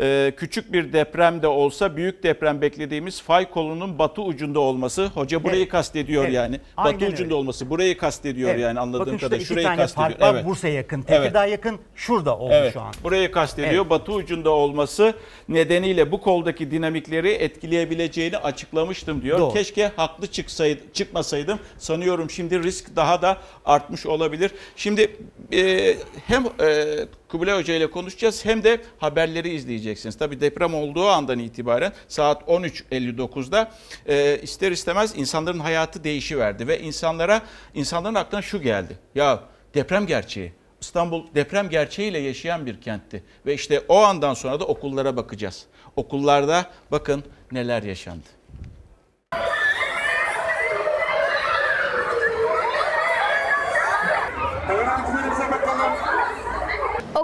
E, 0.00 0.32
küçük 0.36 0.72
bir 0.72 0.92
deprem 0.92 1.42
de 1.42 1.46
olsa 1.46 1.96
büyük 1.96 2.22
deprem 2.22 2.60
beklediğimiz 2.60 3.22
fay 3.22 3.50
kolunun 3.50 3.98
batı 3.98 4.22
ucunda 4.22 4.60
olması. 4.60 5.06
Hoca 5.06 5.44
burayı 5.44 5.60
Evet. 5.62 5.68
kastediyor 5.72 6.24
Evet. 6.24 6.34
yani. 6.34 6.60
Aynen 6.76 6.94
batı 7.00 7.06
ucunda 7.12 7.24
öyle. 7.24 7.34
olması. 7.34 7.70
Burayı 7.70 7.98
kastediyor 7.98 8.50
Evet. 8.50 8.60
yani 8.60 8.80
anladığım 8.80 9.06
Bakın 9.06 9.18
kadarıyla. 9.18 9.46
Şurayı 9.46 9.66
tane 9.66 9.76
kastediyor. 9.76 10.20
var. 10.20 10.34
Evet. 10.34 10.44
Bursa'ya 10.46 10.74
yakın, 10.74 11.04
Evet. 11.08 11.20
Tekirdağ 11.22 11.46
yakın. 11.46 11.78
Şurada 11.94 12.38
oldu 12.38 12.52
Evet, 12.54 12.72
şu 12.72 12.80
an. 12.80 12.94
burayı 13.04 13.32
kastediyor. 13.32 13.74
Evet. 13.82 13.90
Batı 13.90 14.12
ucunda 14.12 14.50
olması 14.50 15.14
nedeniyle 15.48 16.12
bu 16.12 16.20
koldaki 16.20 16.70
dinamikleri 16.70 17.30
etkileyebileceğini 17.30 18.36
açıklamıştım 18.36 19.22
diyor. 19.22 19.38
Doğru. 19.38 19.52
Keşke 19.52 19.90
haklı 19.96 20.26
çıksaydı, 20.26 20.80
çıkmasaydım. 20.92 21.58
Sanıyorum 21.78 22.30
şimdi 22.30 22.62
risk 22.62 22.96
daha 22.96 23.22
da 23.22 23.36
artmış 23.64 24.06
olabilir. 24.06 24.50
Şimdi 24.76 25.16
e, 25.52 25.94
hem 26.26 26.44
e, 26.60 26.84
Kubilay 27.32 27.58
Hoca 27.58 27.74
ile 27.74 27.90
konuşacağız 27.90 28.44
hem 28.44 28.64
de 28.64 28.80
haberleri 28.98 29.48
izleyeceksiniz. 29.48 30.16
Tabii 30.16 30.40
deprem 30.40 30.74
olduğu 30.74 31.08
andan 31.08 31.38
itibaren 31.38 31.92
saat 32.08 32.42
13.59'da 32.42 33.70
e, 34.06 34.38
ister 34.42 34.72
istemez 34.72 35.12
insanların 35.16 35.58
hayatı 35.58 36.04
değişiverdi 36.04 36.68
ve 36.68 36.80
insanlara 36.80 37.42
insanların 37.74 38.14
aklına 38.14 38.42
şu 38.42 38.62
geldi. 38.62 38.98
Ya 39.14 39.42
deprem 39.74 40.06
gerçeği. 40.06 40.52
İstanbul 40.80 41.26
deprem 41.34 41.68
gerçeğiyle 41.68 42.18
yaşayan 42.18 42.66
bir 42.66 42.80
kentti 42.80 43.24
ve 43.46 43.54
işte 43.54 43.80
o 43.88 43.98
andan 44.02 44.34
sonra 44.34 44.60
da 44.60 44.64
okullara 44.64 45.16
bakacağız. 45.16 45.66
Okullarda 45.96 46.66
bakın 46.90 47.24
neler 47.52 47.82
yaşandı. 47.82 48.28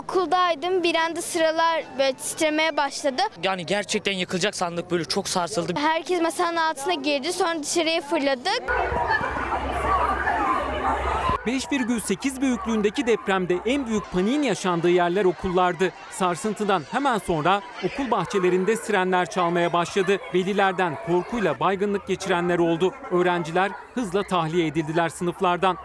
Okuldaydım 0.09 0.83
bir 0.83 0.95
anda 0.95 1.23
sıralar 1.23 1.85
böyle 1.99 2.12
titremeye 2.12 2.77
başladı. 2.77 3.23
Yani 3.43 3.67
gerçekten 3.67 4.12
yıkılacak 4.12 4.57
sandık 4.57 4.91
böyle 4.91 5.05
çok 5.05 5.29
sarsıldı. 5.29 5.73
Herkes 5.77 6.23
masanın 6.23 6.57
altına 6.57 6.95
girdi 6.95 7.33
sonra 7.33 7.62
dışarıya 7.62 8.00
fırladık. 8.00 8.62
5,8 11.47 12.41
büyüklüğündeki 12.41 13.07
depremde 13.07 13.59
en 13.67 13.87
büyük 13.87 14.12
paniğin 14.12 14.43
yaşandığı 14.43 14.91
yerler 14.91 15.25
okullardı. 15.25 15.93
Sarsıntıdan 16.11 16.83
hemen 16.91 17.19
sonra 17.19 17.61
okul 17.85 18.11
bahçelerinde 18.11 18.77
sirenler 18.77 19.31
çalmaya 19.31 19.73
başladı. 19.73 20.19
Velilerden 20.35 20.99
korkuyla 21.07 21.61
baygınlık 21.61 22.07
geçirenler 22.07 22.59
oldu. 22.59 22.95
Öğrenciler 23.11 23.71
hızla 23.95 24.23
tahliye 24.23 24.67
edildiler 24.67 25.09
sınıflardan. 25.09 25.77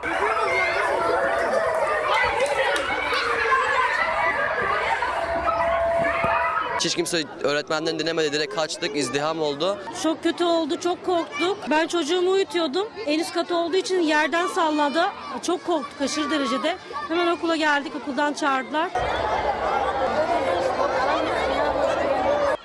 Hiç 6.86 6.96
kimse 6.96 7.24
öğretmenden 7.44 8.00
dinlemedi. 8.00 8.32
Direkt 8.34 8.56
kaçtık, 8.56 8.96
izdiham 8.96 9.42
oldu. 9.42 9.78
Çok 10.04 10.24
kötü 10.24 10.44
oldu, 10.44 10.80
çok 10.80 11.06
korktuk. 11.06 11.58
Ben 11.70 11.88
çocuğumu 11.88 12.32
uyutuyordum. 12.32 12.88
En 13.06 13.20
üst 13.20 13.34
katı 13.34 13.56
olduğu 13.56 13.78
için 13.78 14.00
yerden 14.00 14.48
salladı. 14.48 15.04
Çok 15.42 15.66
korktuk 15.66 16.02
aşırı 16.02 16.32
derecede. 16.32 16.78
Hemen 17.08 17.28
okula 17.28 17.56
geldik, 17.56 17.94
okuldan 17.96 18.34
çağırdılar. 18.34 18.90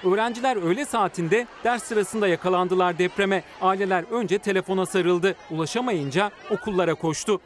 Öğrenciler 0.05 0.57
öğle 0.57 0.85
saatinde 0.85 1.47
ders 1.65 1.83
sırasında 1.83 2.29
yakalandılar 2.29 2.99
depreme. 2.99 3.43
Aileler 3.61 4.05
önce 4.11 4.39
telefona 4.39 4.87
sarıldı. 4.87 5.35
Ulaşamayınca 5.51 6.31
okullara 6.51 6.95
koştu. 6.95 7.41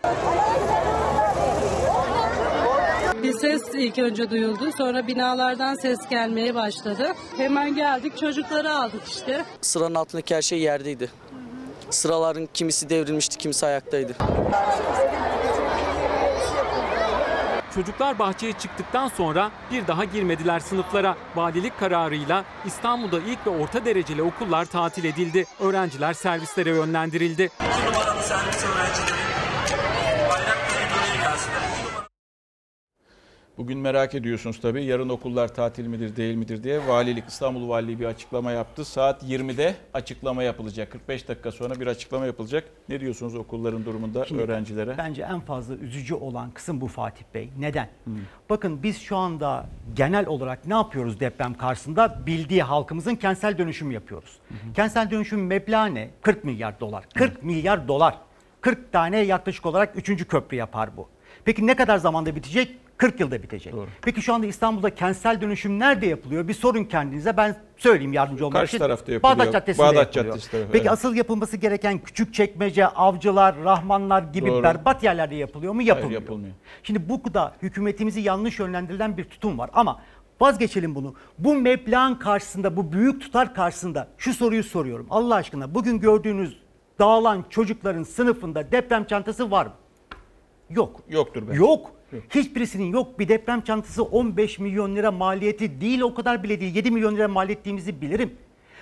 Bir 3.22 3.32
ses 3.32 3.62
ilk 3.74 3.98
önce 3.98 4.30
duyuldu. 4.30 4.72
Sonra 4.78 5.06
binalardan 5.06 5.74
ses 5.74 6.08
gelmeye 6.08 6.54
başladı. 6.54 7.12
Hemen 7.36 7.74
geldik, 7.74 8.18
çocukları 8.18 8.74
aldık 8.74 9.02
işte. 9.08 9.44
Sıranın 9.60 9.94
altındaki 9.94 10.34
her 10.34 10.42
şey 10.42 10.58
yerdeydi. 10.58 11.10
Sıraların 11.90 12.48
kimisi 12.54 12.90
devrilmişti, 12.90 13.38
kimisi 13.38 13.66
ayaktaydı. 13.66 14.14
Çocuklar 17.74 18.18
bahçeye 18.18 18.52
çıktıktan 18.52 19.08
sonra 19.08 19.50
bir 19.70 19.86
daha 19.86 20.04
girmediler 20.04 20.60
sınıflara. 20.60 21.16
Valilik 21.36 21.78
kararıyla 21.78 22.44
İstanbul'da 22.66 23.18
ilk 23.20 23.46
ve 23.46 23.50
orta 23.50 23.84
dereceli 23.84 24.22
okullar 24.22 24.64
tatil 24.64 25.04
edildi. 25.04 25.46
Öğrenciler 25.60 26.12
servislere 26.12 26.70
yönlendirildi. 26.70 27.50
Bugün 33.62 33.78
merak 33.78 34.14
ediyorsunuz 34.14 34.61
tabii 34.61 34.85
yarın 34.85 35.09
okullar 35.09 35.54
tatil 35.54 35.87
midir 35.87 36.16
değil 36.16 36.35
midir 36.35 36.64
diye. 36.64 36.88
Valilik 36.88 37.28
İstanbul 37.28 37.69
Valiliği 37.69 38.00
bir 38.00 38.04
açıklama 38.04 38.52
yaptı. 38.52 38.85
Saat 38.85 39.23
20'de 39.23 39.75
açıklama 39.95 40.42
yapılacak. 40.42 40.90
45 40.92 41.28
dakika 41.28 41.52
sonra 41.52 41.81
bir 41.81 41.87
açıklama 41.87 42.26
yapılacak. 42.26 42.64
Ne 42.88 43.00
diyorsunuz 43.00 43.35
okulların 43.35 43.85
durumunda 43.85 44.25
Şimdi 44.25 44.42
öğrencilere? 44.42 44.99
Bence 44.99 45.23
en 45.23 45.40
fazla 45.40 45.75
üzücü 45.75 46.14
olan 46.14 46.50
kısım 46.50 46.81
bu 46.81 46.88
Fatih 46.88 47.25
Bey. 47.35 47.49
Neden? 47.59 47.88
Bakın 48.50 48.83
biz 48.83 49.00
şu 49.00 49.16
anda 49.16 49.66
genel 49.95 50.26
olarak 50.26 50.66
ne 50.66 50.75
yapıyoruz 50.75 51.21
deprem 51.21 51.54
karşısında? 51.54 52.26
Bildiği 52.26 52.62
halkımızın 52.62 53.14
kentsel 53.14 53.59
dönüşüm 53.59 53.90
yapıyoruz. 53.90 54.38
Kentsel 54.75 55.11
dönüşüm 55.11 55.47
meblağı 55.47 55.95
ne? 55.95 56.11
40 56.23 56.45
milyar 56.45 56.81
dolar. 56.81 57.04
40 57.14 57.42
milyar 57.42 57.88
dolar. 57.88 58.19
40 58.61 58.92
tane 58.92 59.19
yaklaşık 59.19 59.66
olarak 59.66 60.09
3. 60.09 60.26
köprü 60.28 60.57
yapar 60.57 60.97
bu. 60.97 61.09
Peki 61.45 61.66
ne 61.66 61.76
kadar 61.76 61.99
zamanda 61.99 62.37
bitecek? 62.37 62.76
40 63.02 63.21
yılda 63.21 63.42
bitecek. 63.42 63.75
Peki 64.02 64.23
şu 64.23 64.35
anda 64.35 64.47
İstanbul'da 64.47 64.94
kentsel 64.94 65.40
dönüşüm 65.40 65.78
nerede 65.78 66.06
yapılıyor? 66.06 66.49
Bir 66.49 66.54
sorun 66.54 66.85
kendinize. 66.85 67.37
Ben 67.37 67.56
söyleyeyim 67.76 68.12
yardımcı 68.12 68.47
olmak 68.47 68.61
Karşı 68.61 68.76
için. 68.76 68.78
tarafta 68.78 69.12
yapılıyor. 69.12 69.38
Bağdat 69.38 69.52
Caddesi'nde 69.52 69.87
Bağdat 69.87 70.16
yapılıyor. 70.16 70.35
Caddesi 70.35 70.50
tarafı, 70.50 70.73
Peki 70.73 70.82
evet. 70.82 70.92
asıl 70.92 71.14
yapılması 71.14 71.56
gereken 71.56 71.99
küçük 71.99 72.35
çekmece, 72.35 72.87
avcılar, 72.87 73.56
rahmanlar 73.64 74.23
gibi 74.23 74.50
Doğru. 74.50 74.62
berbat 74.62 75.02
yerlerde 75.02 75.35
yapılıyor 75.35 75.73
mu? 75.73 75.82
Yapılmıyor. 75.82 76.11
Hayır, 76.11 76.21
yapılmıyor. 76.21 76.54
Şimdi 76.82 77.09
bu 77.09 77.35
da 77.35 77.54
hükümetimizi 77.62 78.21
yanlış 78.21 78.59
yönlendirilen 78.59 79.16
bir 79.16 79.25
tutum 79.25 79.59
var 79.59 79.71
ama 79.73 80.02
vazgeçelim 80.40 80.94
bunu. 80.94 81.14
Bu 81.38 81.54
meblağın 81.54 82.14
karşısında, 82.14 82.76
bu 82.76 82.92
büyük 82.92 83.21
tutar 83.21 83.54
karşısında 83.54 84.09
şu 84.18 84.35
soruyu 84.35 84.64
soruyorum. 84.64 85.06
Allah 85.11 85.35
aşkına 85.35 85.75
bugün 85.75 86.00
gördüğünüz 86.00 86.59
dağılan 86.99 87.44
çocukların 87.50 88.02
sınıfında 88.02 88.73
deprem 88.73 89.04
çantası 89.04 89.50
var 89.50 89.66
mı? 89.66 89.73
Yok. 90.71 91.00
Yoktur 91.09 91.42
bence. 91.49 91.59
Yok. 91.59 92.01
Hiçbirisinin 92.35 92.92
yok. 92.92 93.19
Bir 93.19 93.28
deprem 93.28 93.61
çantası 93.61 94.02
15 94.02 94.59
milyon 94.59 94.97
lira 94.97 95.11
maliyeti 95.12 95.81
değil 95.81 96.00
o 96.00 96.14
kadar 96.14 96.42
bile 96.42 96.61
değil. 96.61 96.76
7 96.76 96.90
milyon 96.90 97.14
lira 97.16 97.28
mal 97.28 97.50
ettiğimizi 97.50 98.00
bilirim. 98.00 98.35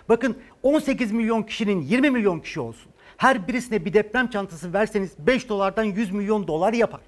Bakın 0.09 0.37
18 0.63 1.13
milyon 1.13 1.43
kişinin 1.43 1.81
20 1.83 2.11
milyon 2.11 2.41
kişi 2.41 2.61
olsun. 2.61 2.93
Her 3.17 3.49
birisine 3.49 3.85
bir 3.85 3.93
deprem 3.93 4.31
çantası 4.31 4.73
verseniz 4.73 5.13
5 5.19 5.49
dolardan 5.49 5.85
100 5.85 6.11
milyon 6.13 6.47
dolar 6.47 6.73
yapar. 6.73 7.01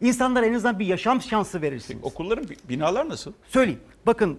İnsanlara 0.00 0.46
en 0.46 0.54
azından 0.54 0.78
bir 0.78 0.86
yaşam 0.86 1.22
şansı 1.22 1.62
verirsiniz. 1.62 2.04
Okulların 2.04 2.48
bi- 2.48 2.56
binalar 2.68 3.08
nasıl? 3.08 3.32
Söyleyeyim. 3.48 3.80
Bakın 4.06 4.38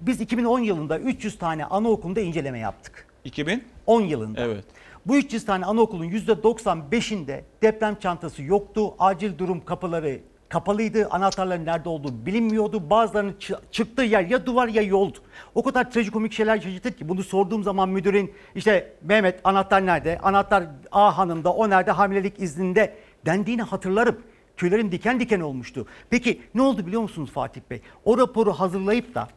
biz 0.00 0.20
2010 0.20 0.60
yılında 0.60 0.98
300 0.98 1.38
tane 1.38 1.64
anaokulunda 1.64 2.20
inceleme 2.20 2.58
yaptık. 2.58 3.06
2000? 3.24 3.64
10 3.86 4.00
yılında. 4.00 4.40
Evet. 4.44 4.64
Bu 5.06 5.16
300 5.16 5.44
tane 5.44 5.64
anaokulun 5.64 6.04
%95'inde 6.04 7.40
deprem 7.62 7.94
çantası 7.94 8.42
yoktu. 8.42 8.94
Acil 8.98 9.38
durum 9.38 9.64
kapıları 9.64 10.20
kapalıydı. 10.48 11.08
Anahtarların 11.10 11.66
nerede 11.66 11.88
olduğu 11.88 12.26
bilinmiyordu. 12.26 12.90
Bazılarının 12.90 13.32
çı- 13.32 13.60
çıktığı 13.70 14.02
yer 14.02 14.22
ya 14.22 14.46
duvar 14.46 14.68
ya 14.68 14.82
yoldu. 14.82 15.18
O 15.54 15.62
kadar 15.62 15.90
trajikomik 15.90 16.32
şeyler 16.32 16.54
yaşadık 16.54 16.98
ki 16.98 17.08
bunu 17.08 17.22
sorduğum 17.22 17.62
zaman 17.62 17.88
müdürün 17.88 18.32
işte 18.54 18.92
Mehmet 19.02 19.40
anahtar 19.44 19.86
nerede? 19.86 20.18
Anahtar 20.22 20.64
A 20.92 21.18
hanımda 21.18 21.52
o 21.52 21.70
nerede? 21.70 21.90
Hamilelik 21.90 22.40
izninde 22.42 22.94
dendiğini 23.26 23.62
hatırlarım. 23.62 24.20
Tüylerim 24.56 24.92
diken 24.92 25.20
diken 25.20 25.40
olmuştu. 25.40 25.86
Peki 26.10 26.40
ne 26.54 26.62
oldu 26.62 26.86
biliyor 26.86 27.02
musunuz 27.02 27.30
Fatih 27.30 27.60
Bey? 27.70 27.80
O 28.04 28.18
raporu 28.18 28.52
hazırlayıp 28.52 29.14
da 29.14 29.28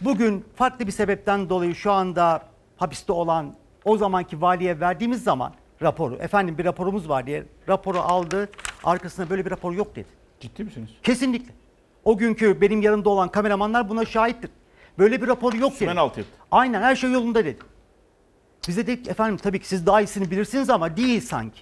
Bugün 0.00 0.44
farklı 0.56 0.86
bir 0.86 0.92
sebepten 0.92 1.48
dolayı 1.48 1.74
şu 1.74 1.92
anda 1.92 2.42
hapiste 2.76 3.12
olan 3.12 3.54
o 3.86 3.96
zamanki 3.96 4.40
valiye 4.40 4.80
verdiğimiz 4.80 5.24
zaman 5.24 5.52
raporu, 5.82 6.14
efendim 6.14 6.58
bir 6.58 6.64
raporumuz 6.64 7.08
var 7.08 7.26
diye 7.26 7.44
raporu 7.68 7.98
aldı. 7.98 8.48
Arkasında 8.84 9.30
böyle 9.30 9.44
bir 9.46 9.50
rapor 9.50 9.72
yok 9.72 9.96
dedi. 9.96 10.08
Ciddi 10.40 10.64
misiniz? 10.64 10.90
Kesinlikle. 11.02 11.54
O 12.04 12.16
günkü 12.16 12.60
benim 12.60 12.82
yanımda 12.82 13.10
olan 13.10 13.28
kameramanlar 13.28 13.88
buna 13.88 14.04
şahittir. 14.04 14.50
Böyle 14.98 15.22
bir 15.22 15.26
rapor 15.26 15.52
yok 15.52 15.70
dedi. 15.70 15.78
Sümen 15.78 15.96
altı 15.96 16.20
etti. 16.20 16.30
Aynen 16.50 16.82
her 16.82 16.96
şey 16.96 17.12
yolunda 17.12 17.44
dedi. 17.44 17.58
Bize 18.68 18.86
dedik 18.86 19.08
efendim 19.08 19.36
tabii 19.36 19.60
ki 19.60 19.68
siz 19.68 19.86
daha 19.86 20.00
iyisini 20.00 20.30
bilirsiniz 20.30 20.70
ama 20.70 20.96
değil 20.96 21.20
sanki. 21.20 21.60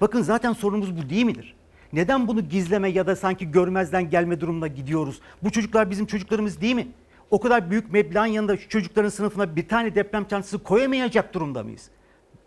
Bakın 0.00 0.22
zaten 0.22 0.52
sorunumuz 0.52 0.96
bu 0.96 1.10
değil 1.10 1.24
midir? 1.24 1.54
Neden 1.92 2.28
bunu 2.28 2.40
gizleme 2.48 2.88
ya 2.88 3.06
da 3.06 3.16
sanki 3.16 3.50
görmezden 3.50 4.10
gelme 4.10 4.40
durumuna 4.40 4.66
gidiyoruz? 4.66 5.20
Bu 5.42 5.50
çocuklar 5.50 5.90
bizim 5.90 6.06
çocuklarımız 6.06 6.60
değil 6.60 6.74
mi? 6.74 6.88
O 7.30 7.40
kadar 7.40 7.70
büyük 7.70 7.92
meblağın 7.92 8.26
yanında 8.26 8.56
şu 8.56 8.68
çocukların 8.68 9.08
sınıfına 9.08 9.56
bir 9.56 9.68
tane 9.68 9.94
deprem 9.94 10.24
çantası 10.28 10.58
koyamayacak 10.62 11.34
durumda 11.34 11.62
mıyız? 11.62 11.90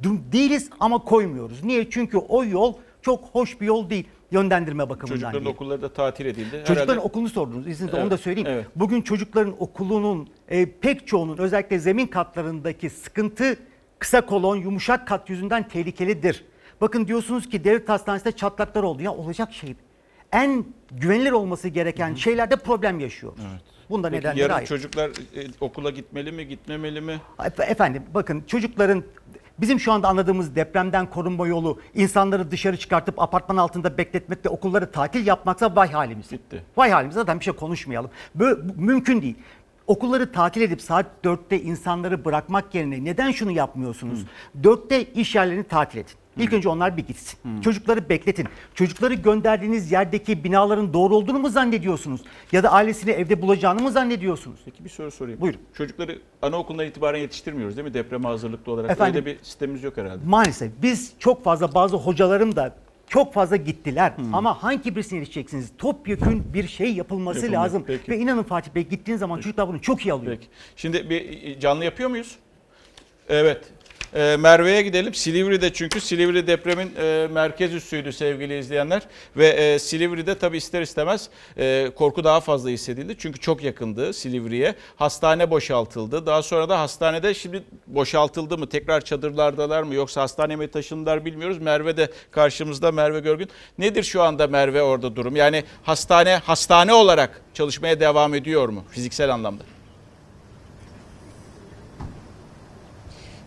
Değiliz 0.04 0.70
ama 0.80 0.98
koymuyoruz. 1.04 1.64
Niye? 1.64 1.90
Çünkü 1.90 2.18
o 2.18 2.44
yol 2.44 2.74
çok 3.02 3.24
hoş 3.24 3.62
bir 3.62 3.66
yol 3.66 3.90
değil 3.90 4.08
yönlendirme 4.32 4.90
bakımından. 4.90 5.08
Çocukların 5.16 5.46
değil. 5.46 5.56
okulları 5.56 5.82
da 5.82 5.94
tatil 5.94 6.26
edildi. 6.26 6.52
Çocukların 6.52 6.84
Herhalde- 6.94 7.00
okulunu 7.00 7.30
sordunuz. 7.30 7.68
İzninizle 7.68 7.92
Evet, 7.98 8.04
onu 8.04 8.12
da 8.12 8.18
söyleyeyim. 8.18 8.50
evet. 8.52 8.66
Bugün 8.76 9.02
çocukların 9.02 9.56
okulunun 9.60 10.30
e, 10.48 10.66
pek 10.72 11.08
çoğunun 11.08 11.38
özellikle 11.38 11.80
zemin 11.80 12.08
katlarındaki 12.08 12.90
sıkıntı 12.90 13.58
kısa 14.00 14.22
kolon 14.26 14.56
yumuşak 14.56 15.08
kat 15.08 15.30
yüzünden 15.30 15.68
tehlikelidir. 15.68 16.46
Bakın 16.82 17.08
diyorsunuz 17.08 17.50
ki 17.50 17.64
devlet 17.64 17.90
hastanesinde 17.90 18.32
çatlaklar 18.32 18.84
oldu. 18.84 19.04
Ya 19.04 19.12
olacak 19.14 19.54
şey. 19.54 19.76
En 20.32 20.66
güvenilir 20.92 21.32
olması 21.32 21.68
gereken 21.68 22.14
şeylerde 22.14 22.56
problem 22.56 23.00
yaşıyoruz. 23.00 23.40
Bunda 23.90 24.10
Peki 24.10 24.20
nedenleri 24.20 24.40
yarın 24.42 24.54
ayrı. 24.54 24.66
çocuklar 24.66 25.10
e, 25.10 25.48
okula 25.62 25.90
gitmeli 25.90 26.32
mi, 26.32 26.48
gitmemeli 26.48 27.02
mi? 27.02 27.22
Efe- 27.40 27.64
Efendim 27.64 28.04
bakın 28.14 28.44
çocukların 28.48 29.04
bizim 29.60 29.80
şu 29.80 29.92
anda 29.92 30.08
anladığımız 30.08 30.56
depremden 30.56 31.10
korunma 31.10 31.48
yolu 31.48 31.80
insanları 31.96 32.52
dışarı 32.52 32.78
çıkartıp 32.78 33.22
apartman 33.22 33.58
altında 33.58 33.98
bekletmek 33.98 34.46
ve 34.46 34.50
okulları 34.50 34.92
tatil 34.92 35.28
yapmaksa 35.28 35.76
vay 35.76 35.92
halimiz. 35.92 36.32
Bitti. 36.32 36.64
Vay 36.78 36.92
halimiz 36.92 37.16
zaten 37.16 37.40
bir 37.40 37.44
şey 37.46 37.54
konuşmayalım. 37.54 38.12
Böyle, 38.36 38.70
bu 38.70 38.82
mümkün 38.82 39.22
değil. 39.22 39.36
Okulları 39.88 40.32
tatil 40.32 40.62
edip 40.62 40.82
saat 40.82 41.06
4'te 41.24 41.62
insanları 41.62 42.26
bırakmak 42.26 42.76
yerine 42.76 43.04
neden 43.04 43.32
şunu 43.32 43.52
yapmıyorsunuz? 43.52 44.26
4'te 44.62 45.04
iş 45.04 45.36
yerlerini 45.36 45.64
tatil 45.64 45.98
edin. 46.00 46.12
İlk 46.40 46.54
önce 46.54 46.70
onlar 46.70 46.98
bir 46.98 47.08
gitsin. 47.08 47.62
Çocukları 47.62 48.10
bekletin. 48.10 48.48
Çocukları 48.76 49.14
gönderdiğiniz 49.14 49.92
yerdeki 49.92 50.44
binaların 50.44 50.94
doğru 50.94 51.16
olduğunu 51.16 51.40
mu 51.40 51.50
zannediyorsunuz? 51.50 52.22
Ya 52.52 52.64
da 52.64 52.72
ailesini 52.72 53.12
evde 53.12 53.42
bulacağını 53.42 53.82
mı 53.82 53.92
zannediyorsunuz? 53.92 54.60
Peki 54.66 54.84
bir 54.86 54.90
soru 54.90 55.12
sorayım. 55.12 55.42
Buyurun. 55.42 55.60
Çocukları 55.74 56.20
anaokulundan 56.42 56.86
itibaren 56.86 57.20
yetiştirmiyoruz 57.20 57.78
değil 57.78 57.88
mi? 57.88 57.94
Depreme 57.94 58.28
hazırlıklı 58.28 58.72
olarak. 58.72 58.92
Efendim? 58.92 59.16
Öyle 59.16 59.26
bir 59.26 59.44
sistemimiz 59.44 59.84
yok 59.84 59.98
herhalde. 59.98 60.26
Maalesef 60.26 60.72
biz 60.82 61.14
çok 61.20 61.44
fazla 61.44 61.74
bazı 61.74 61.98
hocalarım 61.98 62.56
da 62.56 62.76
çok 63.10 63.34
fazla 63.34 63.56
gittiler 63.56 64.14
ama 64.34 64.64
hangi 64.64 64.96
birisine 64.96 65.20
yetişeceksiniz? 65.20 65.72
Topyekün 65.78 66.54
bir 66.54 66.68
şey 66.68 66.94
yapılması 66.94 67.40
Yapılıyor, 67.40 67.62
lazım. 67.64 67.84
peki. 67.88 68.12
Ve 68.12 68.18
inanın 68.18 68.44
Fatih 68.44 68.72
Bey 68.76 68.88
gittiğin 68.88 69.18
zaman 69.18 69.40
çocuklar 69.40 69.68
bunu 69.68 69.82
çok 69.82 70.06
iyi 70.06 70.14
alıyor. 70.14 70.36
Peki. 70.36 70.48
Şimdi 70.76 71.10
bir 71.10 71.44
e, 71.44 71.60
canlı 71.60 71.86
yapıyor 71.86 72.10
muyuz? 72.10 72.36
Evet. 73.30 73.72
Ee, 74.14 74.36
Merve'ye 74.40 74.82
gidelim. 74.82 75.14
Silivri'de 75.14 75.74
çünkü 75.74 76.02
Silivri 76.02 76.48
depremin 76.48 76.92
e, 76.98 77.28
merkez 77.32 77.74
üssüydü 77.74 78.14
sevgili 78.14 78.60
izleyenler. 78.60 79.02
Ve 79.38 79.48
e, 79.48 79.80
Silivri'de 79.80 80.36
tabii 80.36 80.58
ister 80.58 80.82
istemez 80.82 81.30
e, 81.58 81.92
korku 81.96 82.24
daha 82.24 82.40
fazla 82.40 82.70
hissedildi. 82.70 83.16
Çünkü 83.18 83.40
çok 83.40 83.64
yakındı 83.64 84.14
Silivri'ye. 84.14 84.76
Hastane 84.96 85.52
boşaltıldı. 85.52 86.26
Daha 86.26 86.44
sonra 86.44 86.70
da 86.70 86.80
hastanede 86.80 87.34
şimdi 87.34 87.64
boşaltıldı 87.88 88.58
mı? 88.58 88.70
Tekrar 88.70 89.02
çadırlardalar 89.02 89.84
mı? 89.84 89.96
Yoksa 89.96 90.22
hastaneye 90.22 90.56
mi 90.56 90.68
taşındılar 90.68 91.26
bilmiyoruz. 91.26 91.58
Merve 91.58 91.98
de 91.98 92.12
karşımızda 92.32 92.92
Merve 92.92 93.20
Görgün. 93.20 93.50
Nedir 93.78 94.04
şu 94.04 94.22
anda 94.22 94.48
Merve 94.48 94.82
orada 94.82 95.16
durum? 95.16 95.36
Yani 95.36 95.64
hastane 95.84 96.36
hastane 96.36 96.94
olarak 96.94 97.42
çalışmaya 97.54 98.00
devam 98.00 98.36
ediyor 98.36 98.70
mu 98.70 98.84
fiziksel 98.92 99.34
anlamda? 99.34 99.77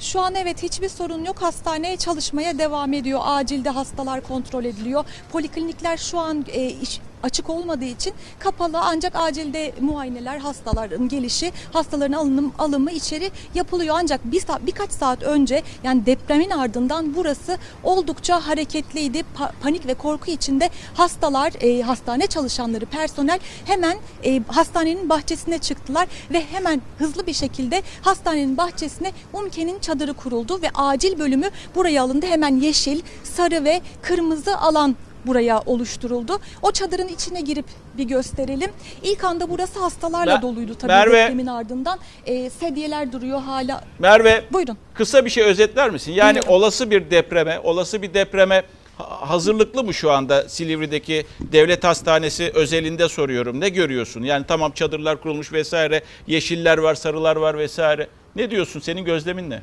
Şu 0.00 0.20
an 0.20 0.34
evet 0.34 0.62
hiçbir 0.62 0.88
sorun 0.88 1.24
yok. 1.24 1.42
Hastane 1.42 1.96
çalışmaya 1.96 2.58
devam 2.58 2.92
ediyor. 2.92 3.20
Acilde 3.24 3.70
hastalar 3.70 4.20
kontrol 4.20 4.64
ediliyor. 4.64 5.04
Poliklinikler 5.32 5.96
şu 5.96 6.18
an 6.18 6.44
e, 6.48 6.66
iş, 6.66 7.00
açık 7.22 7.50
olmadığı 7.50 7.84
için 7.84 8.12
kapalı 8.38 8.78
ancak 8.80 9.16
acilde 9.16 9.72
muayeneler, 9.80 10.38
hastaların 10.38 11.08
gelişi, 11.08 11.52
hastaların 11.72 12.12
alınım, 12.12 12.52
alımı 12.58 12.90
içeri 12.90 13.30
yapılıyor. 13.54 13.96
Ancak 13.98 14.24
bir 14.24 14.40
birkaç 14.66 14.92
saat 14.92 15.22
önce 15.22 15.62
yani 15.84 16.06
depremin 16.06 16.50
ardından 16.50 17.16
burası 17.16 17.58
oldukça 17.84 18.46
hareketliydi. 18.46 19.24
Pa- 19.38 19.52
panik 19.62 19.86
ve 19.86 19.94
korku 19.94 20.30
içinde 20.30 20.70
hastalar, 20.94 21.52
e, 21.60 21.82
hastane 21.82 22.26
çalışanları, 22.26 22.86
personel 22.86 23.38
hemen 23.64 23.98
e, 24.24 24.42
hastanenin 24.48 25.08
bahçesine 25.08 25.58
çıktılar 25.58 26.08
ve 26.32 26.44
hemen 26.44 26.82
hızlı 26.98 27.26
bir 27.26 27.32
şekilde 27.32 27.82
hastanenin 28.02 28.56
bahçesine 28.56 29.12
UMKE'nin 29.32 29.78
çadırı 29.78 30.14
kuruldu 30.14 30.62
ve 30.62 30.70
acil 30.74 31.18
bölümü 31.18 31.50
buraya 31.74 32.02
alındı. 32.02 32.26
Hemen 32.26 32.56
yeşil, 32.56 33.00
sarı 33.24 33.64
ve 33.64 33.80
kırmızı 34.02 34.58
alan 34.58 34.96
buraya 35.26 35.60
oluşturuldu. 35.66 36.40
O 36.62 36.72
çadırın 36.72 37.08
içine 37.08 37.40
girip 37.40 37.64
bir 37.98 38.04
gösterelim. 38.04 38.70
İlk 39.02 39.24
anda 39.24 39.50
burası 39.50 39.80
hastalarla 39.80 40.34
Mer- 40.34 40.42
doluydu 40.42 40.74
tabii 40.74 40.92
Merve. 40.92 41.12
depremin 41.22 41.46
ardından. 41.46 41.98
E, 42.26 42.50
sedyeler 42.50 43.12
duruyor 43.12 43.40
hala. 43.40 43.84
Merve 43.98 44.44
Buyurun. 44.52 44.78
kısa 44.94 45.24
bir 45.24 45.30
şey 45.30 45.44
özetler 45.44 45.90
misin? 45.90 46.12
Yani 46.12 46.30
Dinliyorum. 46.30 46.52
olası 46.52 46.90
bir 46.90 47.10
depreme, 47.10 47.60
olası 47.64 48.02
bir 48.02 48.14
depreme 48.14 48.62
ha- 48.98 49.30
hazırlıklı 49.30 49.84
mı 49.84 49.94
şu 49.94 50.10
anda 50.10 50.48
Silivri'deki 50.48 51.26
devlet 51.40 51.84
hastanesi 51.84 52.50
özelinde 52.54 53.08
soruyorum. 53.08 53.60
Ne 53.60 53.68
görüyorsun? 53.68 54.22
Yani 54.22 54.44
tamam 54.48 54.72
çadırlar 54.72 55.20
kurulmuş 55.22 55.52
vesaire, 55.52 56.02
yeşiller 56.26 56.78
var, 56.78 56.94
sarılar 56.94 57.36
var 57.36 57.58
vesaire. 57.58 58.08
Ne 58.36 58.50
diyorsun? 58.50 58.80
Senin 58.80 59.04
gözlemin 59.04 59.50
ne? 59.50 59.62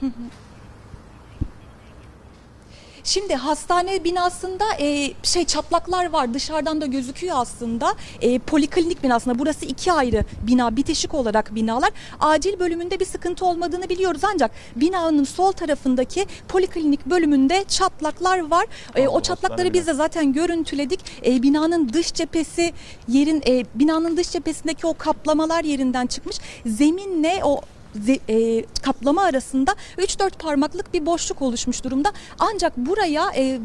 Şimdi 3.10 3.34
hastane 3.34 4.04
binasında 4.04 4.64
e, 4.80 5.12
şey 5.22 5.44
çatlaklar 5.44 6.10
var 6.10 6.34
dışarıdan 6.34 6.80
da 6.80 6.86
gözüküyor 6.86 7.36
aslında. 7.38 7.94
E, 8.20 8.38
poliklinik 8.38 9.02
binasında 9.02 9.38
burası 9.38 9.66
iki 9.66 9.92
ayrı 9.92 10.24
bina 10.42 10.76
bitişik 10.76 11.14
olarak 11.14 11.54
binalar. 11.54 11.90
Acil 12.20 12.60
bölümünde 12.60 13.00
bir 13.00 13.04
sıkıntı 13.04 13.46
olmadığını 13.46 13.88
biliyoruz 13.88 14.20
ancak 14.34 14.50
binanın 14.76 15.24
sol 15.24 15.52
tarafındaki 15.52 16.26
poliklinik 16.48 17.06
bölümünde 17.06 17.64
çatlaklar 17.68 18.50
var. 18.50 18.66
E, 18.96 19.08
o 19.08 19.20
çatlakları 19.20 19.74
biz 19.74 19.86
de 19.86 19.94
zaten 19.94 20.32
görüntüledik. 20.32 21.00
E, 21.26 21.42
binanın 21.42 21.88
dış 21.92 22.12
cephesi 22.12 22.72
yerin 23.08 23.42
e, 23.46 23.64
binanın 23.74 24.16
dış 24.16 24.30
cephesindeki 24.30 24.86
o 24.86 24.94
kaplamalar 24.98 25.64
yerinden 25.64 26.06
çıkmış. 26.06 26.36
Zeminle 26.66 27.40
o 27.44 27.60
e, 28.28 28.64
kaplama 28.82 29.22
arasında 29.22 29.74
3-4 29.98 30.30
parmaklık 30.38 30.94
bir 30.94 31.06
boşluk 31.06 31.42
oluşmuş 31.42 31.84
durumda. 31.84 32.12
Ancak 32.38 32.76
buraya 32.76 33.30
e, 33.36 33.60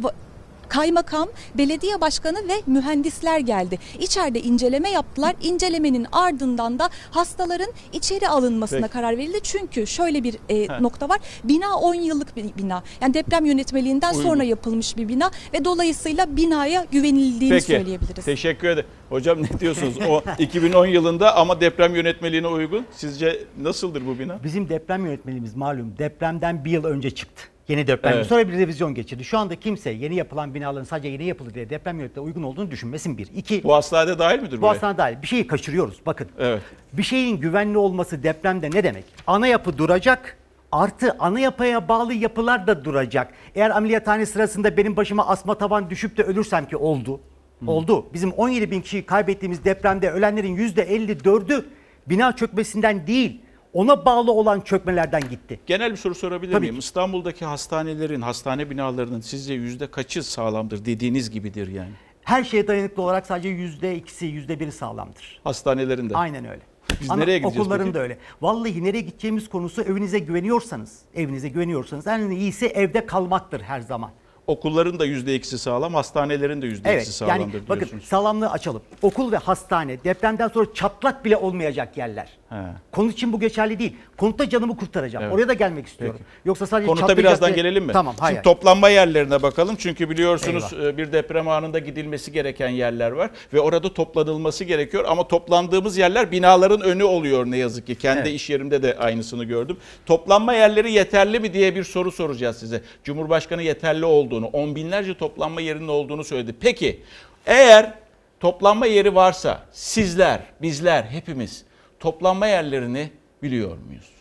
kaymakam, 0.70 1.30
belediye 1.58 2.02
başkanı 2.02 2.38
ve 2.38 2.54
mühendisler 2.68 3.40
geldi. 3.40 3.80
İçeride 4.00 4.42
inceleme 4.42 4.90
yaptılar. 4.90 5.36
İncelemenin 5.42 6.08
ardından 6.12 6.80
da 6.80 6.90
hastaların 7.12 7.72
içeri 7.94 8.30
alınmasına 8.30 8.82
Peki. 8.82 8.94
karar 8.94 9.18
verildi. 9.18 9.40
Çünkü 9.44 9.88
şöyle 9.88 10.24
bir 10.24 10.36
e, 10.50 10.68
Ha. 10.68 10.80
nokta 10.80 11.10
var. 11.10 11.20
Bina 11.44 11.76
10 11.80 11.96
yıllık 11.96 12.36
bir 12.36 12.46
bina. 12.58 12.84
Yani 13.02 13.14
deprem 13.14 13.46
yönetmeliğinden 13.46 14.12
Uygun. 14.14 14.24
sonra 14.24 14.44
yapılmış 14.44 14.98
bir 14.98 15.08
bina 15.08 15.32
ve 15.54 15.66
dolayısıyla 15.66 16.38
binaya 16.38 16.86
güvenildiğini 16.92 17.54
Peki. 17.54 17.66
söyleyebiliriz. 17.66 18.26
Teşekkür 18.26 18.68
ederim. 18.68 18.90
Hocam 19.10 19.44
ne 19.44 19.60
diyorsunuz? 19.60 19.96
O 20.10 20.22
2010 20.40 20.86
yılında 20.86 21.36
ama 21.36 21.62
deprem 21.62 21.96
yönetmeliğine 21.96 22.48
uygun. 22.48 22.86
Sizce 22.92 23.44
nasıldır 23.62 24.06
bu 24.08 24.20
bina? 24.20 24.44
Bizim 24.44 24.70
deprem 24.70 25.06
yönetmeliğimiz 25.06 25.56
malum 25.56 25.98
depremden 25.98 26.66
bir 26.66 26.72
yıl 26.72 26.84
önce 26.84 27.12
çıktı. 27.12 27.44
Yeni 27.68 27.88
deprem. 27.88 28.14
Evet. 28.14 28.26
Sonra 28.28 28.48
bir 28.48 28.54
revizyon 28.54 28.94
geçirdi. 28.94 29.24
Şu 29.24 29.38
anda 29.38 29.56
kimse 29.56 29.90
yeni 29.90 30.16
yapılan 30.16 30.54
binaların 30.54 30.84
sadece 30.86 31.08
yeni 31.08 31.24
yapılır 31.26 31.54
diye 31.54 31.70
deprem 31.70 32.00
yönetmeliğine 32.00 32.28
uygun 32.30 32.44
olduğunu 32.44 32.72
düşünmesin 32.72 33.18
bir. 33.18 33.28
İki, 33.36 33.64
Bu 33.64 33.74
hastanede 33.76 34.20
dahil 34.20 34.40
midir 34.40 34.58
bu 34.58 34.62
buraya? 34.62 34.70
hastane 34.70 34.98
dahil. 34.98 35.22
Bir 35.22 35.28
şeyi 35.28 35.48
kaçırıyoruz. 35.48 36.00
Bakın. 36.06 36.28
Evet. 36.40 36.62
Bir 36.94 37.04
şeyin 37.04 37.38
güvenli 37.38 37.78
olması 37.78 38.24
depremde 38.24 38.70
ne 38.72 38.84
demek? 38.84 39.04
Ana 39.28 39.48
yapı 39.48 39.78
duracak. 39.78 40.38
Artı 40.72 41.16
ana 41.20 41.40
yapıya 41.40 41.88
bağlı 41.88 42.14
yapılar 42.14 42.68
da 42.68 42.86
duracak. 42.86 43.34
Eğer 43.56 43.70
ameliyathane 43.70 44.26
sırasında 44.26 44.78
benim 44.78 44.96
başıma 44.98 45.28
asma 45.28 45.56
tavan 45.56 45.90
düşüp 45.90 46.18
de 46.18 46.24
ölürsem 46.24 46.66
ki 46.68 46.78
oldu. 46.78 47.20
Oldu. 47.68 48.06
Bizim 48.14 48.32
17 48.32 48.72
bin 48.72 48.82
kişiyi 48.82 49.06
kaybettiğimiz 49.06 49.66
depremde 49.66 50.12
ölenlerin 50.12 50.58
%54'ü 50.58 51.66
bina 52.08 52.36
çökmesinden 52.36 53.08
değil, 53.08 53.42
ona 53.76 54.06
bağlı 54.06 54.32
olan 54.32 54.62
çökmelerden 54.62 55.22
gitti. 55.30 55.60
Genel 55.66 55.92
bir 55.92 55.98
soru 55.98 56.16
sorabilir 56.16 56.52
Tabii 56.52 56.62
miyim? 56.62 56.76
ki. 56.76 56.80
İstanbul'daki 56.80 57.46
hastanelerin, 57.46 58.22
hastane 58.22 58.70
binalarının 58.70 59.22
sizce 59.22 59.54
yüzde 59.54 59.92
kaçı 59.92 60.24
sağlamdır 60.24 60.86
dediğiniz 60.86 61.32
gibidir 61.32 61.68
yani? 61.68 61.92
Her 62.24 62.44
şeye 62.44 62.68
dayanıklı 62.68 63.04
olarak 63.04 63.26
sadece 63.26 63.50
%2'si, 63.50 64.26
%1'i 64.26 64.72
sağlamdır. 64.72 65.40
Hastanelerinde. 65.44 66.16
Aynen 66.18 66.46
öyle. 66.46 66.62
Biz 67.02 67.10
Ana- 67.12 67.20
nereye 67.20 67.38
gideceğiz 67.38 67.60
Okulların 67.62 67.86
peki? 67.86 67.96
da 67.96 68.00
öyle. 68.00 68.18
Vallahi 68.42 68.84
nereye 68.84 69.02
gideceğimiz 69.02 69.50
konusu 69.50 69.82
evinize 69.82 70.20
güveniyorsanız, 70.20 71.00
evinize 71.16 71.50
güveniyorsanız 71.50 72.08
en 72.08 72.30
iyisi 72.30 72.66
evde 72.66 73.06
kalmaktır 73.06 73.62
her 73.62 73.82
zaman. 73.82 74.12
Okulların 74.48 75.00
da 75.00 75.06
yüzde 75.06 75.36
ikisi 75.36 75.58
sağlam, 75.60 75.94
hastanelerin 75.94 76.62
de 76.62 76.66
yüzde 76.66 76.80
ikisi 76.80 76.94
Evet 76.96 77.08
sağlamdır 77.08 77.54
yani 77.54 77.70
bakın 77.70 77.80
diyorsunuz. 77.80 78.04
sağlamlığı 78.06 78.50
açalım. 78.52 78.82
Okul 79.02 79.32
ve 79.32 79.38
hastane 79.38 80.04
depremden 80.04 80.48
sonra 80.48 80.74
çatlak 80.74 81.26
bile 81.26 81.38
olmayacak 81.38 81.98
yerler. 81.98 82.30
He. 82.50 82.56
Konut 82.92 83.14
için 83.14 83.34
bu 83.34 83.40
geçerli 83.40 83.80
değil. 83.80 83.96
Konutta 84.18 84.50
canımı 84.50 84.78
kurtaracağım. 84.78 85.24
Evet. 85.26 85.34
Oraya 85.36 85.48
da 85.48 85.54
gelmek 85.54 85.88
istiyorum. 85.88 86.20
Yoksa 86.46 86.68
sadece 86.68 86.88
Konuta 86.88 87.02
çatlayacak 87.02 87.26
birazdan 87.26 87.48
diye- 87.54 87.56
gelelim 87.64 87.86
mi? 87.86 87.94
Tamam 87.94 88.16
hayır. 88.20 88.36
Şimdi 88.36 88.44
toplanma 88.44 88.90
yerlerine 88.90 89.42
bakalım. 89.42 89.76
Çünkü 89.76 90.10
biliyorsunuz 90.10 90.74
Eyvah. 90.74 90.86
e, 90.86 90.98
bir 90.98 91.12
deprem 91.12 91.48
anında 91.48 91.80
gidilmesi 91.80 92.32
gereken 92.32 92.70
yerler 92.70 93.12
var. 93.12 93.30
Ve 93.54 93.60
orada 93.60 93.94
toplanılması 93.94 94.64
gerekiyor. 94.64 95.06
Ama 95.08 95.28
toplandığımız 95.28 95.98
yerler 95.98 96.32
binaların 96.32 96.82
önü 96.82 97.04
oluyor 97.04 97.46
ne 97.46 97.58
yazık 97.58 97.88
ki. 97.88 97.96
Kendi 97.96 98.20
Evet. 98.20 98.34
iş 98.36 98.50
yerimde 98.50 98.84
de 98.84 98.98
aynısını 98.98 99.44
gördüm. 99.44 99.78
Toplanma 100.06 100.54
yerleri 100.54 100.92
yeterli 100.92 101.40
mi 101.40 101.54
diye 101.54 101.76
bir 101.76 101.84
soru 101.84 102.12
soracağız 102.12 102.58
size. 102.58 102.82
Cumhurbaşkanı 103.04 103.62
yeterli 103.62 104.06
olduğunu, 104.06 104.46
on 104.46 104.76
binlerce 104.76 105.18
toplanma 105.18 105.62
yerinin 105.62 105.88
olduğunu 105.88 106.24
söyledi. 106.24 106.56
Peki 106.60 107.02
eğer 107.46 107.94
toplanma 108.40 108.86
yeri 108.86 109.16
varsa 109.16 109.64
sizler, 109.72 110.40
bizler, 110.62 111.04
hepimiz 111.04 111.64
toplanma 112.00 112.48
yerlerini 112.48 113.12
biliyor 113.44 113.78
muyuz? 113.78 114.12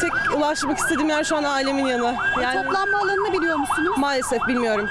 Tek 0.00 0.12
ulaşmak 0.36 0.78
istediğim 0.78 1.08
yer 1.08 1.24
şu 1.24 1.36
an 1.36 1.44
ailemin 1.44 1.86
yanı. 1.86 2.14
Yani 2.42 2.64
Toplanma 2.64 2.98
alanını 2.98 3.32
biliyor 3.32 3.56
musunuz? 3.56 3.94
maalesef 3.98 4.46
bilmiyorum. 4.48 4.88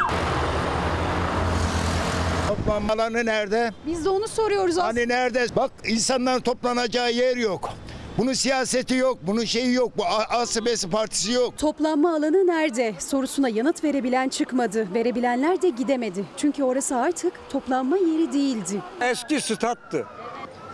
Toplanma 2.47 2.93
alanı 2.93 3.25
nerede? 3.25 3.71
Biz 3.85 4.05
de 4.05 4.09
onu 4.09 4.27
soruyoruz 4.27 4.77
aslında. 4.77 4.87
Hani 5.01 5.07
nerede? 5.07 5.45
Bak 5.55 5.71
insanların 5.87 6.39
toplanacağı 6.41 7.11
yer 7.11 7.37
yok. 7.37 7.69
Bunun 8.17 8.33
siyaseti 8.33 8.95
yok, 8.95 9.17
bunun 9.21 9.45
şeyi 9.45 9.73
yok, 9.73 9.97
bu 9.97 10.05
A- 10.05 10.37
A'sı 10.39 10.65
B'si 10.65 10.89
partisi 10.89 11.31
yok. 11.31 11.57
Toplanma 11.57 12.15
alanı 12.15 12.47
nerede 12.47 12.93
sorusuna 12.99 13.49
yanıt 13.49 13.83
verebilen 13.83 14.29
çıkmadı. 14.29 14.87
Verebilenler 14.93 15.61
de 15.61 15.69
gidemedi. 15.69 16.25
Çünkü 16.37 16.63
orası 16.63 16.95
artık 16.95 17.33
toplanma 17.49 17.97
yeri 17.97 18.33
değildi. 18.33 18.81
Eski 19.01 19.41
stattı. 19.41 20.05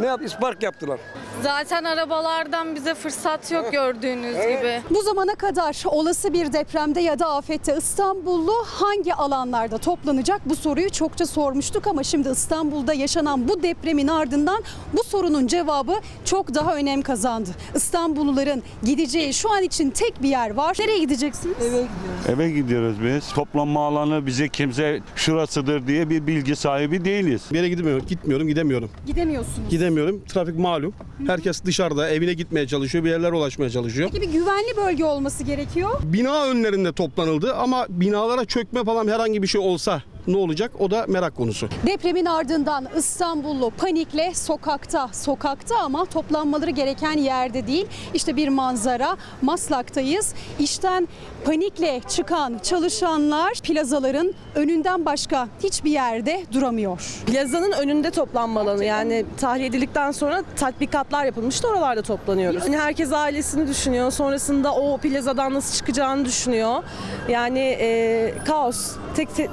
Ne 0.01 0.07
yap? 0.07 0.21
İspark 0.25 0.63
yaptılar. 0.63 0.99
Zaten 1.43 1.83
arabalardan 1.83 2.75
bize 2.75 2.93
fırsat 2.95 3.51
yok 3.51 3.71
gördüğünüz 3.71 4.35
gibi. 4.35 4.81
Bu 4.89 5.01
zamana 5.01 5.35
kadar 5.35 5.83
olası 5.85 6.33
bir 6.33 6.53
depremde 6.53 7.01
ya 7.01 7.19
da 7.19 7.29
afette 7.35 7.77
İstanbullu 7.77 8.53
hangi 8.65 9.13
alanlarda 9.13 9.77
toplanacak 9.77 10.41
bu 10.45 10.55
soruyu 10.55 10.89
çokça 10.89 11.25
sormuştuk 11.25 11.87
ama 11.87 12.03
şimdi 12.03 12.29
İstanbul'da 12.29 12.93
yaşanan 12.93 13.47
bu 13.47 13.63
depremin 13.63 14.07
ardından 14.07 14.63
bu 14.93 15.03
sorunun 15.03 15.47
cevabı 15.47 15.93
çok 16.25 16.55
daha 16.55 16.75
önem 16.75 17.01
kazandı. 17.01 17.49
İstanbulluların 17.75 18.63
gideceği 18.83 19.33
şu 19.33 19.51
an 19.53 19.63
için 19.63 19.89
tek 19.89 20.23
bir 20.23 20.29
yer 20.29 20.53
var. 20.53 20.77
Nereye 20.79 20.99
gideceksiniz? 20.99 21.55
Eve 21.61 21.85
Eve 22.33 22.51
gidiyoruz 22.51 22.95
biz. 23.05 23.33
Toplanma 23.33 23.87
alanı 23.87 24.25
bize 24.25 24.49
kimse 24.49 24.99
şurasıdır 25.15 25.87
diye 25.87 26.09
bir 26.09 26.27
bilgi 26.27 26.55
sahibi 26.55 27.05
değiliz. 27.05 27.41
Bir 27.51 27.57
yere 27.57 27.69
gitmiyorum, 27.69 28.05
gitmiyorum, 28.07 28.47
gidemiyorum. 28.47 28.89
Gidemiyorsunuz. 29.07 29.69
Gidemiyorum. 29.69 29.90
Trafik 30.27 30.58
malum. 30.60 30.93
Herkes 31.27 31.63
dışarıda 31.63 32.10
evine 32.10 32.34
gitmeye 32.34 32.67
çalışıyor, 32.67 33.04
bir 33.04 33.10
yerlere 33.10 33.36
ulaşmaya 33.36 33.69
çalışıyor. 33.69 34.10
Peki 34.13 34.27
bir 34.27 34.34
güvenli 34.34 34.77
bölge 34.77 35.06
olması 35.06 35.43
gerekiyor. 35.43 35.89
Bina 36.04 36.45
önlerinde 36.45 36.91
toplanıldı 36.93 37.56
ama 37.56 37.86
binalara 37.89 38.45
çökme 38.45 38.84
falan 38.84 39.08
herhangi 39.08 39.41
bir 39.43 39.47
şey 39.47 39.62
olsa 39.62 40.04
ne 40.27 40.38
olacak? 40.38 40.71
O 40.79 40.91
da 40.91 41.05
merak 41.07 41.36
konusu. 41.36 41.67
Depremin 41.88 42.25
ardından 42.25 42.88
İstanbullu 42.97 43.71
panikle 43.71 44.34
sokakta. 44.36 45.07
Sokakta 45.13 45.77
ama 45.77 46.05
toplanmaları 46.05 46.71
gereken 46.71 47.17
yerde 47.17 47.67
değil. 47.67 47.88
İşte 48.13 48.36
bir 48.36 48.47
manzara. 48.47 49.17
Maslak'tayız. 49.41 50.34
İşten 50.60 51.07
panikle 51.45 52.01
çıkan 52.10 52.60
çalışanlar 52.63 53.53
plazaların 53.63 54.34
önünden 54.55 55.05
başka 55.05 55.47
hiçbir 55.63 55.91
yerde 55.91 56.43
duramıyor. 56.53 57.21
Plazanın 57.25 57.71
önünde 57.71 58.12
toplanma 58.12 58.62
alanı 58.62 58.86
yani 58.86 59.25
tahliye 59.38 59.67
edildikten 59.67 60.12
sonra 60.12 60.43
tatbikatlar 60.55 61.25
yapılmıştı 61.25 61.67
oralarda 61.67 62.01
toplanıyoruz. 62.01 62.63
Yani 62.65 62.77
herkes 62.77 63.13
ailesini 63.13 63.67
düşünüyor 63.67 64.12
sonrasında 64.12 64.75
o 64.75 64.97
plazadan 64.97 65.53
nasıl 65.53 65.77
çıkacağını 65.77 66.25
düşünüyor. 66.25 66.84
Yani 67.29 67.60
e, 67.60 68.34
kaos 68.45 68.91
tek, 69.15 69.36
tek 69.36 69.49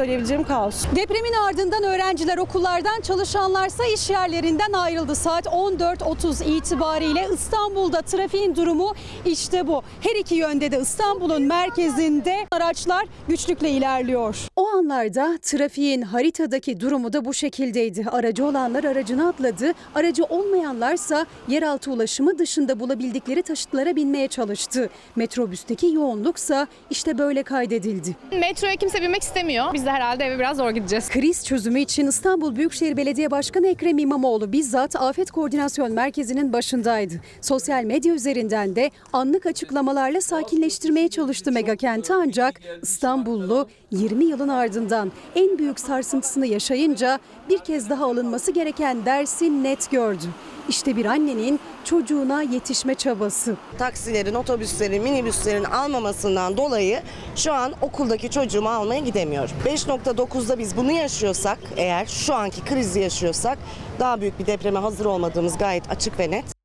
söyleyebileceğim 0.00 0.44
kaos. 0.44 0.84
Depremin 0.96 1.32
ardından 1.32 1.82
öğrenciler 1.82 2.38
okullardan, 2.38 3.00
çalışanlarsa 3.00 3.84
iş 3.94 4.10
yerlerinden 4.10 4.72
ayrıldı. 4.72 5.14
Saat 5.14 5.46
14.30 5.46 6.44
itibariyle 6.44 7.28
İstanbul'da 7.34 8.02
trafiğin 8.02 8.56
durumu 8.56 8.94
işte 9.26 9.66
bu. 9.66 9.82
Her 10.00 10.16
iki 10.20 10.34
yönde 10.34 10.70
de 10.70 10.80
İstanbul'un 10.80 11.42
merkezinde 11.42 12.36
araçlar 12.50 13.04
güçlükle 13.28 13.70
ilerliyor. 13.70 14.36
O 14.56 14.68
anlarda 14.68 15.38
trafiğin 15.42 16.02
haritadaki 16.02 16.80
durumu 16.80 17.12
da 17.12 17.24
bu 17.24 17.34
şekildeydi. 17.34 18.06
Aracı 18.12 18.44
olanlar 18.46 18.84
aracına 18.84 19.28
atladı, 19.28 19.72
aracı 19.94 20.24
olmayanlarsa 20.24 21.26
yeraltı 21.48 21.90
ulaşımı 21.90 22.38
dışında 22.38 22.80
bulabildikleri 22.80 23.42
taşıtlara 23.42 23.96
binmeye 23.96 24.28
çalıştı. 24.28 24.90
Metrobüsteki 25.16 25.86
yoğunluksa 25.86 26.66
işte 26.90 27.18
böyle 27.18 27.42
kaydedildi. 27.42 28.16
Metroya 28.32 28.76
kimse 28.76 29.02
binmek 29.02 29.22
istemiyor. 29.22 29.72
Biz 29.72 29.86
de 29.90 29.94
herhalde 29.94 30.24
eve 30.24 30.38
biraz 30.38 30.56
zor 30.56 30.70
gideceğiz. 30.70 31.08
Kriz 31.08 31.46
çözümü 31.46 31.80
için 31.80 32.06
İstanbul 32.06 32.56
Büyükşehir 32.56 32.96
Belediye 32.96 33.30
Başkanı 33.30 33.66
Ekrem 33.66 33.98
İmamoğlu 33.98 34.52
bizzat 34.52 34.96
Afet 34.96 35.30
Koordinasyon 35.30 35.92
Merkezi'nin 35.92 36.52
başındaydı. 36.52 37.14
Sosyal 37.40 37.84
medya 37.84 38.14
üzerinden 38.14 38.76
de 38.76 38.90
anlık 39.12 39.46
açıklamalarla 39.46 40.20
sakinleştirmeye 40.20 41.08
çalıştı 41.08 41.52
megakenti 41.52 42.14
ancak 42.14 42.60
İstanbullu 42.82 43.68
20 43.90 44.24
yılın 44.24 44.48
ardından 44.48 45.12
en 45.34 45.58
büyük 45.58 45.80
sarsıntısını 45.80 46.46
yaşayınca 46.46 47.18
bir 47.48 47.58
kez 47.58 47.90
daha 47.90 48.04
alınması 48.04 48.50
gereken 48.52 49.06
dersi 49.06 49.62
net 49.62 49.90
gördü. 49.90 50.24
İşte 50.68 50.96
bir 50.96 51.04
annenin 51.04 51.60
çocuğuna 51.84 52.42
yetişme 52.42 52.94
çabası. 52.94 53.56
Taksilerin, 53.78 54.34
otobüslerin, 54.34 55.02
minibüslerin 55.02 55.64
almamasından 55.64 56.56
dolayı 56.56 57.02
şu 57.36 57.52
an 57.52 57.72
okuldaki 57.82 58.30
çocuğumu 58.30 58.68
almaya 58.68 59.00
gidemiyorum. 59.00 59.50
5.9'da 59.64 60.58
biz 60.58 60.76
bunu 60.76 60.92
yaşıyorsak, 60.92 61.58
eğer 61.76 62.06
şu 62.06 62.34
anki 62.34 62.64
krizi 62.64 63.00
yaşıyorsak 63.00 63.58
daha 63.98 64.20
büyük 64.20 64.38
bir 64.38 64.46
depreme 64.46 64.78
hazır 64.78 65.04
olmadığımız 65.04 65.58
gayet 65.58 65.90
açık 65.90 66.18
ve 66.18 66.30
net. 66.30 66.59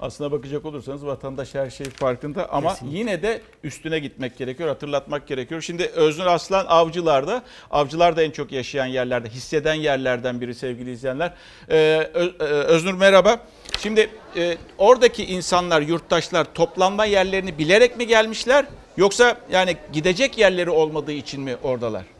Aslına 0.00 0.32
bakacak 0.32 0.64
olursanız 0.64 1.06
vatandaş 1.06 1.54
her 1.54 1.70
şey 1.70 1.86
farkında 1.86 2.52
ama 2.52 2.76
yine 2.90 3.22
de 3.22 3.42
üstüne 3.64 3.98
gitmek 3.98 4.38
gerekiyor, 4.38 4.68
hatırlatmak 4.68 5.26
gerekiyor. 5.26 5.60
Şimdi 5.60 5.82
Öznur 5.86 6.26
Aslan 6.26 6.66
avcılarda, 6.68 7.42
avcılar 7.70 8.16
da 8.16 8.22
en 8.22 8.30
çok 8.30 8.52
yaşayan 8.52 8.86
yerlerde, 8.86 9.28
hisseden 9.28 9.74
yerlerden 9.74 10.40
biri 10.40 10.54
sevgili 10.54 10.92
izleyenler. 10.92 11.32
Ee, 11.68 11.76
e, 12.14 12.44
Öznur 12.44 12.94
merhaba. 12.94 13.40
Şimdi 13.78 14.10
e, 14.36 14.56
oradaki 14.78 15.24
insanlar, 15.24 15.82
yurttaşlar 15.82 16.54
toplanma 16.54 17.04
yerlerini 17.04 17.58
bilerek 17.58 17.96
mi 17.96 18.06
gelmişler? 18.06 18.66
Yoksa 18.96 19.36
yani 19.52 19.76
gidecek 19.92 20.38
yerleri 20.38 20.70
olmadığı 20.70 21.12
için 21.12 21.40
mi 21.40 21.56
oradalar? 21.62 22.17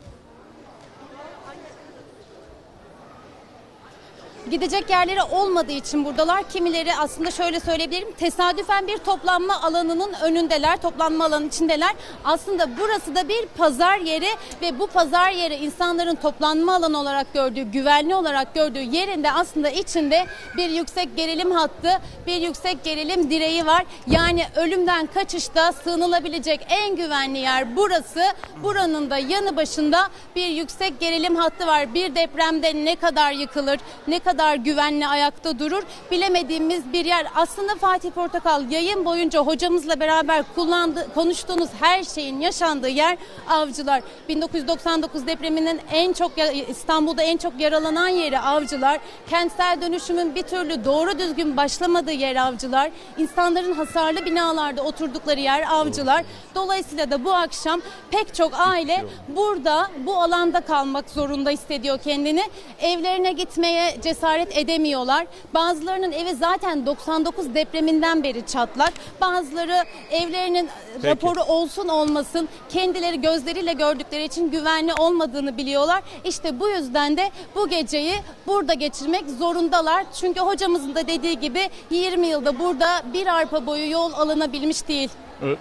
Gidecek 4.50 4.90
yerleri 4.90 5.22
olmadığı 5.22 5.72
için 5.72 6.04
buradalar. 6.04 6.42
Kimileri 6.50 6.96
aslında 6.96 7.30
şöyle 7.30 7.60
söyleyebilirim 7.60 8.12
tesadüfen 8.12 8.86
bir 8.86 8.98
toplanma 8.98 9.62
alanının 9.62 10.12
önündeler, 10.22 10.76
toplanma 10.76 11.24
alanının 11.24 11.48
içindeler. 11.48 11.90
Aslında 12.24 12.68
burası 12.78 13.14
da 13.14 13.28
bir 13.28 13.46
pazar 13.46 13.98
yeri 13.98 14.28
ve 14.62 14.78
bu 14.78 14.86
pazar 14.86 15.30
yeri 15.30 15.54
insanların 15.54 16.14
toplanma 16.14 16.74
alanı 16.74 17.00
olarak 17.00 17.34
gördüğü, 17.34 17.62
güvenli 17.62 18.14
olarak 18.14 18.54
gördüğü 18.54 18.78
yerinde 18.82 19.32
aslında 19.32 19.70
içinde 19.70 20.26
bir 20.56 20.70
yüksek 20.70 21.16
gerilim 21.16 21.50
hattı, 21.50 21.90
bir 22.26 22.40
yüksek 22.40 22.84
gerilim 22.84 23.30
direği 23.30 23.66
var. 23.66 23.84
Yani 24.06 24.46
ölümden 24.56 25.06
kaçışta 25.06 25.72
sığınılabilecek 25.72 26.66
en 26.68 26.96
güvenli 26.96 27.38
yer 27.38 27.76
burası. 27.76 28.22
Buranın 28.62 29.10
da 29.10 29.18
yanı 29.18 29.56
başında 29.56 30.08
bir 30.36 30.46
yüksek 30.46 31.00
gerilim 31.00 31.36
hattı 31.36 31.66
var. 31.66 31.94
Bir 31.94 32.14
depremde 32.14 32.84
ne 32.84 32.96
kadar 32.96 33.32
yıkılır, 33.32 33.80
ne 34.08 34.18
kadar 34.18 34.37
kadar 34.38 34.56
güvenli 34.56 35.06
ayakta 35.06 35.58
durur 35.58 35.82
bilemediğimiz 36.10 36.92
bir 36.92 37.04
yer. 37.04 37.26
Aslında 37.34 37.74
Fatih 37.74 38.10
Portakal 38.10 38.70
yayın 38.70 39.04
boyunca 39.04 39.40
hocamızla 39.40 40.00
beraber 40.00 40.44
kullandı, 40.54 41.06
konuştuğunuz 41.14 41.68
her 41.80 42.02
şeyin 42.02 42.40
yaşandığı 42.40 42.88
yer 42.88 43.18
avcılar. 43.48 44.02
1999 44.28 45.26
depreminin 45.26 45.80
en 45.92 46.12
çok 46.12 46.32
İstanbul'da 46.68 47.22
en 47.22 47.36
çok 47.36 47.60
yaralanan 47.60 48.08
yeri 48.08 48.38
avcılar. 48.38 48.98
Kentsel 49.30 49.78
dönüşümün 49.82 50.34
bir 50.34 50.42
türlü 50.42 50.84
doğru 50.84 51.18
düzgün 51.18 51.56
başlamadığı 51.56 52.12
yer 52.12 52.36
avcılar. 52.36 52.90
İnsanların 53.18 53.72
hasarlı 53.72 54.24
binalarda 54.24 54.82
oturdukları 54.82 55.40
yer 55.40 55.64
avcılar. 55.70 56.24
Dolayısıyla 56.54 57.10
da 57.10 57.24
bu 57.24 57.34
akşam 57.34 57.80
pek 58.10 58.34
çok 58.34 58.52
aile 58.60 59.04
burada 59.28 59.90
bu 60.06 60.16
alanda 60.22 60.60
kalmak 60.60 61.10
zorunda 61.10 61.50
hissediyor 61.50 61.98
kendini. 61.98 62.42
Evlerine 62.80 63.32
gitmeye 63.32 64.00
cesaret 64.02 64.27
edemiyorlar. 64.36 65.26
Bazılarının 65.54 66.12
evi 66.12 66.34
zaten 66.34 66.86
99 66.86 67.54
depreminden 67.54 68.22
beri 68.22 68.46
çatlak. 68.46 68.92
Bazıları 69.20 69.84
evlerinin 70.10 70.68
Peki. 70.94 71.06
raporu 71.06 71.42
olsun 71.42 71.88
olmasın 71.88 72.48
kendileri 72.68 73.20
gözleriyle 73.20 73.72
gördükleri 73.72 74.24
için 74.24 74.50
güvenli 74.50 74.94
olmadığını 74.94 75.56
biliyorlar. 75.56 76.02
İşte 76.24 76.60
bu 76.60 76.68
yüzden 76.68 77.16
de 77.16 77.30
bu 77.54 77.68
geceyi 77.68 78.14
burada 78.46 78.74
geçirmek 78.74 79.24
zorundalar. 79.38 80.04
Çünkü 80.20 80.40
hocamızın 80.40 80.94
da 80.94 81.08
dediği 81.08 81.40
gibi 81.40 81.60
20 81.90 82.26
yılda 82.26 82.58
burada 82.58 83.02
bir 83.12 83.26
arpa 83.26 83.66
boyu 83.66 83.90
yol 83.90 84.12
alınabilmiş 84.12 84.88
değil. 84.88 85.10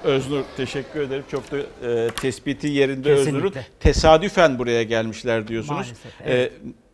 Öznur 0.04 0.44
teşekkür 0.58 1.02
ederim. 1.02 1.24
Çok 1.32 1.52
da 1.52 1.58
e, 1.58 2.10
tespiti 2.10 2.68
yerinde 2.68 3.16
Kesinlikle. 3.16 3.38
Öznur'un. 3.38 3.54
Tesadüfen 3.80 4.60
buraya 4.60 4.84
gelmişler 4.84 5.48
diyorsunuz. 5.48 5.72
Maalesef, 5.76 5.98
evet. 6.26 6.52
E, 6.52 6.87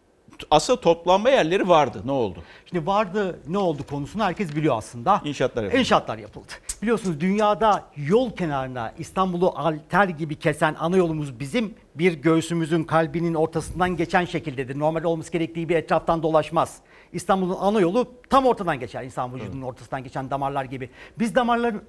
asıl 0.52 0.76
toplanma 0.76 1.30
yerleri 1.30 1.70
vardı. 1.70 2.02
Ne 2.06 2.12
oldu? 2.12 2.40
Şimdi 2.66 2.86
vardı 2.86 3.40
ne 3.48 3.58
oldu 3.58 3.84
konusunu 3.90 4.24
herkes 4.24 4.56
biliyor 4.56 4.78
aslında. 4.78 5.22
İnşaatlar 5.26 5.64
yapıldı. 5.64 5.80
İnşaatlar 5.80 6.18
yapıldı. 6.18 6.48
Biliyorsunuz 6.82 7.20
dünyada 7.20 7.84
yol 7.98 8.32
kenarına 8.32 8.94
İstanbul'u 8.98 9.54
alter 9.56 10.08
gibi 10.08 10.36
kesen 10.36 10.76
ana 10.80 10.98
yolumuz 10.98 11.40
bizim 11.40 11.76
bir 11.96 12.14
göğsümüzün 12.14 12.84
kalbinin 12.84 13.34
ortasından 13.34 13.98
geçen 13.98 14.26
şekildedir. 14.26 14.80
Normal 14.80 15.04
olması 15.04 15.32
gerektiği 15.32 15.70
bir 15.70 15.76
etraftan 15.76 16.24
dolaşmaz. 16.24 16.78
İstanbul'un 17.14 17.58
ana 17.60 17.80
yolu 17.80 18.08
tam 18.30 18.46
ortadan 18.46 18.80
geçer. 18.80 19.04
İnsan 19.04 19.36
vücudunun 19.36 19.62
ortasından 19.62 20.04
geçen 20.04 20.30
damarlar 20.30 20.66
gibi. 20.66 20.90
Biz 21.20 21.36
damarların 21.36 21.84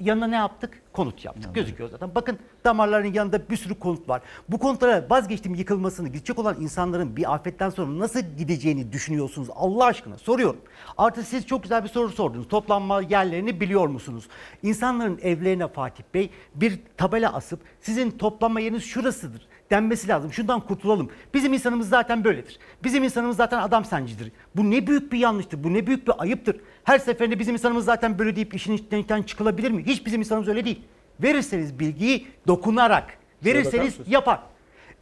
yanına 0.00 0.26
ne 0.26 0.36
yaptık? 0.36 0.82
Konut 0.92 1.24
yaptık. 1.24 1.54
Gözüküyor 1.54 1.90
zaten. 1.90 2.14
Bakın 2.14 2.38
damarların 2.64 3.12
yanında 3.12 3.50
bir 3.50 3.56
sürü 3.56 3.74
konut 3.74 4.08
var. 4.08 4.22
Bu 4.48 4.58
konutlara 4.58 5.06
vazgeçtim 5.10 5.54
yıkılmasını, 5.54 6.08
gidecek 6.08 6.38
olan 6.38 6.60
insanların 6.60 7.16
bir 7.16 7.34
afetten 7.34 7.70
sonra 7.70 7.98
nasıl 7.98 8.20
gideceğini 8.38 8.92
düşünüyorsunuz? 8.92 9.48
Allah 9.54 9.84
aşkına 9.84 10.18
soruyorum. 10.18 10.60
Artı 10.98 11.22
siz 11.22 11.46
çok 11.46 11.62
güzel 11.62 11.84
bir 11.84 11.88
soru 11.88 12.08
sordunuz. 12.08 12.48
Toplanma 12.48 13.02
yerlerini 13.02 13.60
biliyor 13.60 13.86
musunuz? 13.86 14.28
İnsanların 14.62 15.18
evlerine 15.22 15.68
Fatih 15.68 16.04
Bey 16.14 16.30
bir 16.54 16.80
tabela 16.96 17.32
asıp 17.32 17.60
sizin 17.80 18.10
toplanma 18.10 18.60
yeriniz 18.60 18.84
şurasıdır 18.84 19.48
denmesi 19.70 20.08
lazım. 20.08 20.32
Şundan 20.32 20.60
kurtulalım. 20.60 21.10
Bizim 21.34 21.52
insanımız 21.52 21.88
zaten 21.88 22.24
böyledir. 22.24 22.58
Bizim 22.84 23.04
insanımız 23.04 23.36
zaten 23.36 23.58
adam 23.58 23.84
sencidir. 23.84 24.32
Bu 24.56 24.70
ne 24.70 24.86
büyük 24.86 25.12
bir 25.12 25.18
yanlıştır. 25.18 25.64
Bu 25.64 25.74
ne 25.74 25.86
büyük 25.86 26.06
bir 26.06 26.12
ayıptır. 26.18 26.56
Her 26.84 26.98
seferinde 26.98 27.38
bizim 27.38 27.54
insanımız 27.54 27.84
zaten 27.84 28.18
böyle 28.18 28.36
deyip 28.36 28.54
işin 28.54 28.72
içinden 28.72 29.22
çıkılabilir 29.22 29.70
mi? 29.70 29.84
Hiç 29.86 30.06
bizim 30.06 30.20
insanımız 30.20 30.48
öyle 30.48 30.64
değil. 30.64 30.80
Verirseniz 31.22 31.78
bilgiyi 31.78 32.26
dokunarak, 32.46 33.18
verirseniz 33.44 33.98
yapar. 34.06 34.40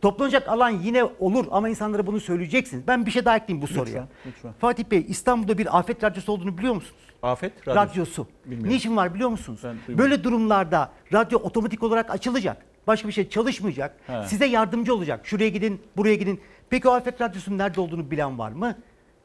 Toplanacak 0.03 0.48
alan 0.48 0.70
yine 0.70 1.05
olur 1.05 1.46
ama 1.50 1.68
insanlara 1.68 2.07
bunu 2.07 2.20
söyleyeceksiniz. 2.20 2.87
Ben 2.88 3.07
bir 3.07 3.11
şey 3.11 3.24
daha 3.24 3.37
ekleyeyim 3.37 3.62
bu 3.62 3.66
soruya. 3.66 4.09
lütfen. 4.27 4.53
Fatih 4.61 4.85
Bey 4.85 5.05
İstanbul'da 5.09 5.59
bir 5.59 5.79
afet 5.79 6.05
radyosu 6.05 6.33
olduğunu 6.33 6.59
biliyor 6.59 6.74
musunuz? 6.74 7.00
Afet 7.22 7.68
radyosu. 7.68 7.90
radyosu. 7.90 8.27
Bilmiyorum. 8.44 8.70
Niçin 8.70 8.96
var 8.96 9.14
biliyor 9.14 9.29
musunuz? 9.31 9.61
Böyle 9.88 10.24
durumlarda 10.24 10.92
radyo 11.12 11.38
otomatik 11.38 11.83
olarak 11.83 12.11
açılacak. 12.11 12.57
Başka 12.87 13.09
bir 13.09 13.12
şey 13.12 13.29
çalışmayacak. 13.29 13.97
He. 14.07 14.27
Size 14.29 14.47
yardımcı 14.47 14.94
olacak. 14.94 15.27
Şuraya 15.27 15.49
gidin, 15.49 15.81
buraya 15.97 16.14
gidin. 16.14 16.40
Peki 16.70 16.88
o 16.88 16.92
afet 16.92 17.20
radyosunun 17.20 17.59
nerede 17.59 17.81
olduğunu 17.81 18.11
bilen 18.11 18.38
var 18.38 18.51
mı? 18.53 18.77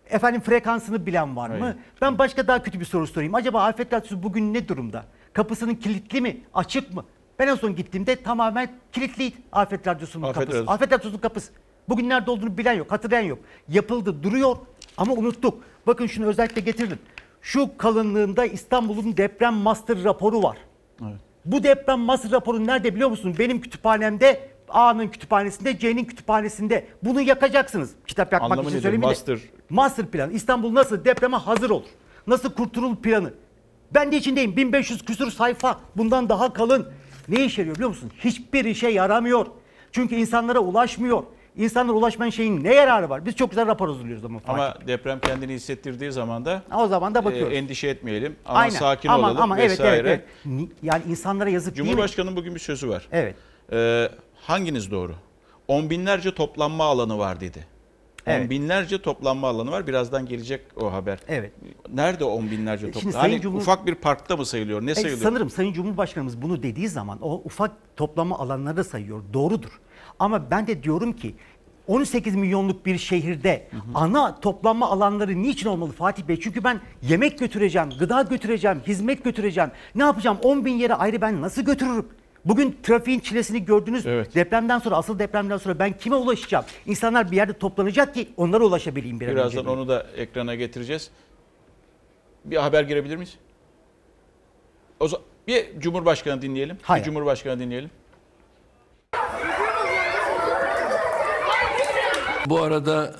Efendim 0.10 0.41
frekansını 0.41 1.06
bilen 1.06 1.36
var 1.36 1.50
mı? 1.50 1.58
Hayır. 1.60 1.76
Ben 2.02 2.17
başka 2.17 2.48
daha 2.48 2.63
kötü 2.63 2.80
bir 2.80 2.86
soru 2.86 3.08
sorayım. 3.08 3.36
Acaba 3.36 3.63
afet 3.63 3.93
radyosu 3.93 4.24
bugün 4.24 4.54
ne 4.54 4.67
durumda? 4.67 5.06
Kapısının 5.34 5.76
kilitli 5.76 6.22
mi? 6.22 6.38
Açık 6.54 6.93
mı? 6.93 7.06
Ben 7.39 7.48
en 7.48 7.56
son 7.56 7.76
gittiğimde 7.76 8.15
tamamen 8.24 8.69
kilitliydi 8.91 9.36
afet 9.52 9.88
radyosunun 9.88 10.24
Afet 10.24 10.34
kapısı. 10.36 10.54
radyosu. 10.58 10.72
Afet 10.72 10.91
radyosunun 10.91 11.22
kapısı. 11.22 11.52
Bugün 11.89 12.10
nerede 12.10 12.32
olduğunu 12.32 12.58
bilen 12.58 12.74
yok, 12.74 12.91
hatırlayan 12.91 13.22
yok. 13.24 13.39
Yapıldı, 13.69 14.24
duruyor 14.24 14.58
ama 14.98 15.13
unuttuk. 15.13 15.63
Bakın 15.88 16.08
şunu 16.08 16.26
özellikle 16.26 16.62
getirdim. 16.62 17.00
Şu 17.41 17.78
kalınlığında 17.78 18.45
İstanbul'un 18.45 19.17
deprem 19.17 19.54
master 19.54 20.04
raporu 20.04 20.43
var. 20.43 20.58
Bu 21.52 21.64
deprem 21.64 22.00
master 22.00 22.32
raporu 22.32 22.68
nerede 22.68 22.96
biliyor 22.96 23.10
musun? 23.10 23.36
Benim 23.40 23.62
kütüphanemde, 23.62 24.50
A'nın 24.70 25.08
kütüphanesinde, 25.08 25.80
C'nin 25.80 26.06
kütüphanesinde. 26.06 26.88
Bunu 27.04 27.22
yakacaksınız. 27.22 27.92
Kitap 28.08 28.34
yakmak 28.34 28.52
Anlamı 28.52 28.62
için 28.70 28.78
nedir? 28.78 28.84
söylemeyeyim 28.84 29.02
de. 29.02 29.32
Master. 29.32 29.40
Master 29.70 30.06
plan. 30.06 30.30
İstanbul 30.30 30.74
nasıl 30.74 31.06
depreme 31.06 31.38
hazır 31.38 31.70
olur? 31.70 31.88
Nasıl 32.28 32.54
kurtulur 32.54 32.96
planı? 32.96 33.34
Ben 33.94 34.12
de 34.12 34.18
içindeyim. 34.18 34.58
1500 34.58 35.06
küsur 35.06 35.32
sayfa. 35.32 35.80
Bundan 35.98 36.30
daha 36.30 36.54
kalın. 36.54 36.88
Ne 37.30 37.46
işe 37.46 37.62
yarıyor 37.62 37.76
biliyor 37.76 37.90
musun? 37.90 38.12
Hiçbir 38.20 38.66
işe 38.66 38.88
yaramıyor. 38.88 39.46
Çünkü 39.92 40.16
insanlara 40.16 40.60
ulaşmıyor. 40.60 41.24
İnsanlara 41.60 41.93
ulaşmayan 41.98 42.30
şeyin 42.30 42.63
ne 42.63 42.74
yararı 42.74 43.10
var? 43.10 43.26
Biz 43.26 43.36
çok 43.36 43.50
güzel 43.50 43.67
rapor 43.67 43.88
hazırlıyoruz 43.88 44.26
ama. 44.26 44.39
Fatih. 44.39 44.54
Ama 44.54 44.74
deprem 44.88 45.19
kendini 45.19 45.54
hissettirdiği 45.54 46.12
zaman 46.12 46.45
da 46.45 46.62
o 46.76 46.88
zaman 46.88 47.15
da 47.15 47.26
bakıyoruz. 47.26 47.54
e, 47.54 47.58
endişe 47.58 47.88
etmeyelim. 47.88 48.36
Ama 48.45 48.60
Aynen. 48.60 48.76
sakin 48.76 49.10
Aman, 49.10 49.24
olalım 49.30 49.41
ama 49.41 49.60
evet, 49.60 49.72
vesaire. 49.72 49.95
evet, 49.98 50.06
evet. 50.08 50.45
Ni- 50.45 50.69
Yani 50.84 51.04
insanlara 51.10 51.50
yazık 51.50 51.76
değil 51.76 51.84
mi? 51.86 51.89
Cumhurbaşkanı'nın 51.91 52.36
bugün 52.36 52.56
bir 52.56 52.60
sözü 52.60 52.89
var. 52.89 53.08
Evet. 53.12 53.36
Ee, 53.74 54.10
hanginiz 54.41 54.91
doğru? 54.91 55.15
On 55.67 55.89
binlerce 55.89 56.36
toplanma 56.36 56.84
alanı 56.84 57.17
var 57.17 57.39
dedi. 57.39 57.65
Evet. 58.30 58.44
On 58.44 58.50
binlerce 58.50 59.02
toplanma 59.02 59.48
alanı 59.48 59.72
var. 59.72 59.88
Birazdan 59.88 60.26
gelecek 60.26 60.62
o 60.82 60.94
haber. 60.94 61.20
Evet. 61.28 61.52
Nerede 61.94 62.24
on 62.24 62.52
binlerce 62.52 62.82
Şimdi 62.82 62.94
toplanma? 62.94 63.20
Sayın 63.22 63.34
Hani 63.34 63.42
Cumhur- 63.42 63.58
ufak 63.58 63.86
bir 63.86 63.96
parkta 63.96 64.38
mı 64.38 64.46
sayılıyor? 64.46 64.82
Ne 64.82 64.92
E, 64.92 64.96
sayılıyor? 64.96 65.20
sanırım 65.22 65.50
Sayın 65.50 65.74
Cumhurbaşkanımız 65.74 66.42
bunu 66.42 66.63
dediği 66.63 66.89
zaman 66.89 67.18
o 67.22 67.42
ufak 67.46 67.72
toplama 67.98 68.39
alanları 68.39 68.78
da 68.78 68.84
sayıyor. 68.84 69.22
Doğrudur. 69.34 69.80
Ama 70.20 70.52
ben 70.52 70.68
de 70.68 70.84
diyorum 70.84 71.13
ki 71.13 71.36
18 71.88 72.36
milyonluk 72.36 72.86
bir 72.86 72.98
şehirde 72.98 73.68
ana 73.96 74.39
toplanma 74.39 74.89
alanları 74.92 75.42
niçin 75.44 75.70
olmalı 75.70 75.92
Fatih 75.92 76.24
Bey? 76.24 76.39
Çünkü 76.39 76.63
ben 76.63 76.82
yemek 77.02 77.39
götüreceğim, 77.39 77.89
gıda 78.00 78.22
götüreceğim, 78.22 78.82
hizmet 78.88 79.24
götüreceğim. 79.24 79.72
Ne 79.96 80.04
yapacağım? 80.04 80.38
10 80.44 80.65
bin 80.65 80.74
yere 80.74 80.94
ayrı 80.94 81.22
ben 81.22 81.42
nasıl 81.42 81.62
götürürüm? 81.62 82.08
Bugün 82.45 82.78
trafiğin 82.84 83.19
çilesini 83.19 83.65
gördünüz. 83.65 84.06
Depremden 84.06 84.80
sonra, 84.80 84.95
asıl 84.95 85.19
depremden 85.19 85.58
sonra 85.58 85.80
ben 85.80 85.97
kime 85.97 86.15
ulaşacağım? 86.15 86.65
İnsanlar 86.86 87.32
bir 87.32 87.36
yerde 87.36 87.54
toplanacak 87.54 88.13
ki 88.13 88.30
onlara 88.38 88.63
ulaşabileyim 88.63 89.19
bir 89.19 89.28
an 89.28 89.32
Birazdan 89.36 89.60
önce. 89.60 89.69
onu 89.69 89.88
da 89.88 90.06
ekrana 90.17 90.56
getireceğiz. 90.56 91.10
Bir 92.45 92.58
haber 92.58 92.84
girebilir 92.84 93.15
miyiz? 93.15 93.36
O 94.99 95.08
zaman 95.08 95.25
bir 95.47 95.80
Cumhurbaşkanı 95.80 96.41
dinleyelim. 96.41 96.78
Hayır. 96.82 97.06
Bir 97.06 97.12
Cumhurbaşkanı 97.12 97.60
dinleyelim. 97.60 97.89
Bu 102.45 102.62
arada 102.62 103.15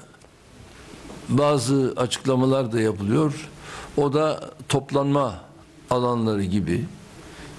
bazı 1.30 1.94
açıklamalar 1.98 2.72
da 2.72 2.80
yapılıyor. 2.82 3.50
O 3.98 4.14
da 4.14 4.50
toplanma 4.70 5.42
alanları 5.90 6.44
gibi 6.44 6.86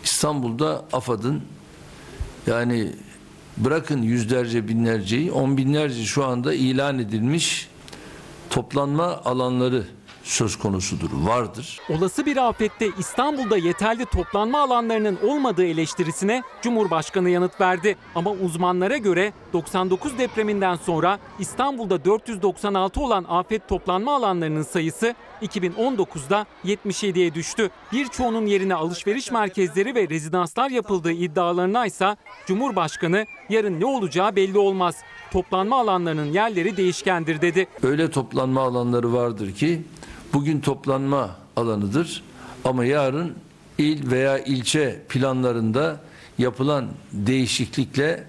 İstanbul'da 0.04 0.84
AFAD'ın 0.92 1.42
yani 2.46 2.92
bırakın 3.56 4.02
yüzlerce 4.02 4.68
binlerceyi 4.68 5.32
on 5.32 5.56
binlerce 5.56 6.04
şu 6.04 6.24
anda 6.24 6.54
ilan 6.54 6.98
edilmiş 6.98 7.68
toplanma 8.50 9.20
alanları 9.24 9.84
söz 10.22 10.58
konusudur, 10.58 11.10
vardır. 11.12 11.80
Olası 11.88 12.26
bir 12.26 12.48
afette 12.48 12.88
İstanbul'da 12.98 13.56
yeterli 13.56 14.04
toplanma 14.04 14.60
alanlarının 14.60 15.18
olmadığı 15.26 15.64
eleştirisine 15.64 16.42
Cumhurbaşkanı 16.62 17.30
yanıt 17.30 17.60
verdi. 17.60 17.96
Ama 18.14 18.30
uzmanlara 18.30 18.96
göre 18.96 19.32
99 19.52 20.18
depreminden 20.18 20.76
sonra 20.76 21.18
İstanbul'da 21.38 22.04
496 22.04 23.00
olan 23.00 23.26
afet 23.28 23.68
toplanma 23.68 24.16
alanlarının 24.16 24.62
sayısı 24.62 25.14
2019'da 25.42 26.46
77'ye 26.64 27.34
düştü. 27.34 27.70
Birçoğunun 27.92 28.46
yerine 28.46 28.74
alışveriş 28.74 29.30
merkezleri 29.30 29.94
ve 29.94 30.08
rezidanslar 30.08 30.70
yapıldığı 30.70 31.12
iddialarına 31.12 31.86
ise 31.86 32.16
Cumhurbaşkanı 32.46 33.26
yarın 33.48 33.80
ne 33.80 33.84
olacağı 33.84 34.36
belli 34.36 34.58
olmaz. 34.58 34.96
Toplanma 35.30 35.80
alanlarının 35.80 36.32
yerleri 36.32 36.76
değişkendir 36.76 37.40
dedi. 37.40 37.66
Öyle 37.82 38.10
toplanma 38.10 38.62
alanları 38.62 39.12
vardır 39.12 39.54
ki 39.54 39.82
bugün 40.32 40.60
toplanma 40.60 41.36
alanıdır 41.56 42.22
ama 42.64 42.84
yarın 42.84 43.34
il 43.78 44.10
veya 44.10 44.38
ilçe 44.38 45.02
planlarında 45.08 46.00
yapılan 46.38 46.86
değişiklikle 47.12 48.24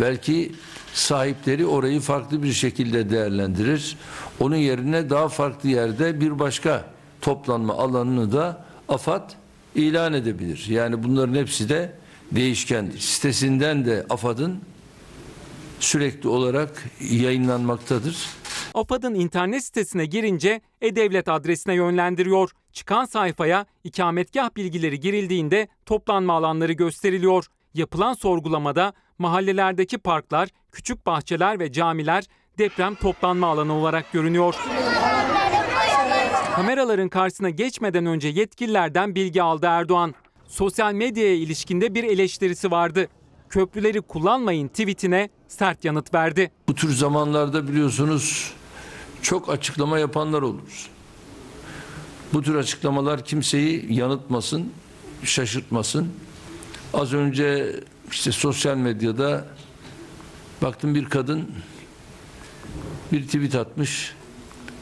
belki 0.00 0.52
sahipleri 0.98 1.66
orayı 1.66 2.00
farklı 2.00 2.42
bir 2.42 2.52
şekilde 2.52 3.10
değerlendirir. 3.10 3.96
Onun 4.40 4.56
yerine 4.56 5.10
daha 5.10 5.28
farklı 5.28 5.68
yerde 5.68 6.20
bir 6.20 6.38
başka 6.38 6.84
toplanma 7.20 7.74
alanını 7.74 8.32
da 8.32 8.64
AFAD 8.88 9.30
ilan 9.74 10.12
edebilir. 10.12 10.66
Yani 10.68 11.02
bunların 11.02 11.34
hepsi 11.34 11.68
de 11.68 11.92
değişkendir. 12.32 12.98
Sitesinden 12.98 13.86
de 13.86 14.06
AFAD'ın 14.10 14.60
sürekli 15.80 16.28
olarak 16.28 16.84
yayınlanmaktadır. 17.10 18.26
AFAD'ın 18.74 19.14
internet 19.14 19.64
sitesine 19.64 20.06
girince 20.06 20.60
E-Devlet 20.80 21.28
adresine 21.28 21.74
yönlendiriyor. 21.74 22.50
Çıkan 22.72 23.04
sayfaya 23.04 23.66
ikametgah 23.84 24.56
bilgileri 24.56 25.00
girildiğinde 25.00 25.68
toplanma 25.86 26.32
alanları 26.32 26.72
gösteriliyor. 26.72 27.46
Yapılan 27.74 28.12
sorgulamada 28.14 28.92
mahallelerdeki 29.18 29.98
parklar, 29.98 30.48
küçük 30.72 31.06
bahçeler 31.06 31.58
ve 31.60 31.72
camiler 31.72 32.24
deprem 32.58 32.94
toplanma 32.94 33.46
alanı 33.46 33.72
olarak 33.72 34.12
görünüyor. 34.12 34.54
Kameraların 36.54 37.08
karşısına 37.08 37.50
geçmeden 37.50 38.06
önce 38.06 38.28
yetkililerden 38.28 39.14
bilgi 39.14 39.42
aldı 39.42 39.66
Erdoğan. 39.66 40.14
Sosyal 40.48 40.92
medyaya 40.92 41.34
ilişkinde 41.34 41.94
bir 41.94 42.04
eleştirisi 42.04 42.70
vardı. 42.70 43.08
Köprüleri 43.48 44.00
kullanmayın 44.00 44.68
tweetine 44.68 45.28
sert 45.48 45.84
yanıt 45.84 46.14
verdi. 46.14 46.50
Bu 46.68 46.74
tür 46.74 46.92
zamanlarda 46.94 47.68
biliyorsunuz 47.68 48.52
çok 49.22 49.50
açıklama 49.50 49.98
yapanlar 49.98 50.42
olur. 50.42 50.90
Bu 52.32 52.42
tür 52.42 52.54
açıklamalar 52.54 53.24
kimseyi 53.24 53.94
yanıltmasın, 53.94 54.72
şaşırtmasın. 55.24 56.08
Az 56.94 57.12
önce 57.14 57.76
işte 58.10 58.32
sosyal 58.32 58.76
medyada 58.76 59.46
baktım 60.62 60.94
bir 60.94 61.04
kadın 61.04 61.48
bir 63.12 63.26
tweet 63.26 63.54
atmış. 63.54 64.14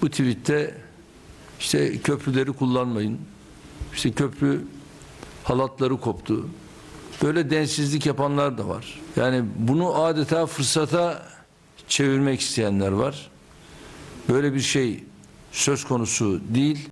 Bu 0.03 0.11
tweette 0.11 0.75
işte 1.61 1.99
köprüleri 1.99 2.53
kullanmayın. 2.53 3.19
İşte 3.95 4.13
köprü 4.13 4.65
halatları 5.45 5.97
koptu. 5.97 6.49
Böyle 7.23 7.51
densizlik 7.51 8.07
yapanlar 8.07 8.59
da 8.59 8.69
var. 8.69 9.01
Yani 9.17 9.45
bunu 9.59 10.03
adeta 10.03 10.47
fırsata 10.47 11.23
çevirmek 11.89 12.41
isteyenler 12.41 12.93
var. 12.93 13.31
Böyle 14.29 14.55
bir 14.55 14.61
şey 14.61 15.05
söz 15.53 15.85
konusu 15.85 16.41
değil. 16.55 16.89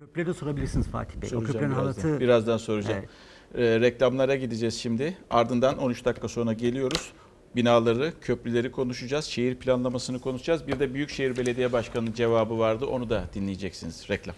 Köprüleri 0.00 0.34
sorabilirsiniz 0.34 0.86
Fatih 0.86 1.20
Bey. 1.20 1.28
O 1.28 1.30
Soracağım 1.30 1.46
köprünün 1.52 1.70
birazdan. 1.70 2.02
halatı 2.02 2.20
Birazdan 2.20 2.56
soracağım. 2.56 2.98
Evet. 2.98 3.08
Ee, 3.54 3.80
reklamlara 3.80 4.36
gideceğiz 4.36 4.74
şimdi. 4.74 5.18
Ardından 5.30 5.78
13 5.78 6.04
dakika 6.04 6.28
sonra 6.28 6.52
geliyoruz. 6.52 7.12
Binaları, 7.56 8.12
köprüleri 8.20 8.70
konuşacağız. 8.70 9.24
Şehir 9.24 9.54
planlamasını 9.54 10.20
konuşacağız. 10.20 10.66
Bir 10.66 10.80
de 10.80 10.94
Büyükşehir 10.94 11.36
Belediye 11.36 11.72
Başkanı'nın 11.72 12.12
cevabı 12.12 12.58
vardı. 12.58 12.86
Onu 12.86 13.10
da 13.10 13.24
dinleyeceksiniz. 13.34 14.06
Reklam. 14.10 14.34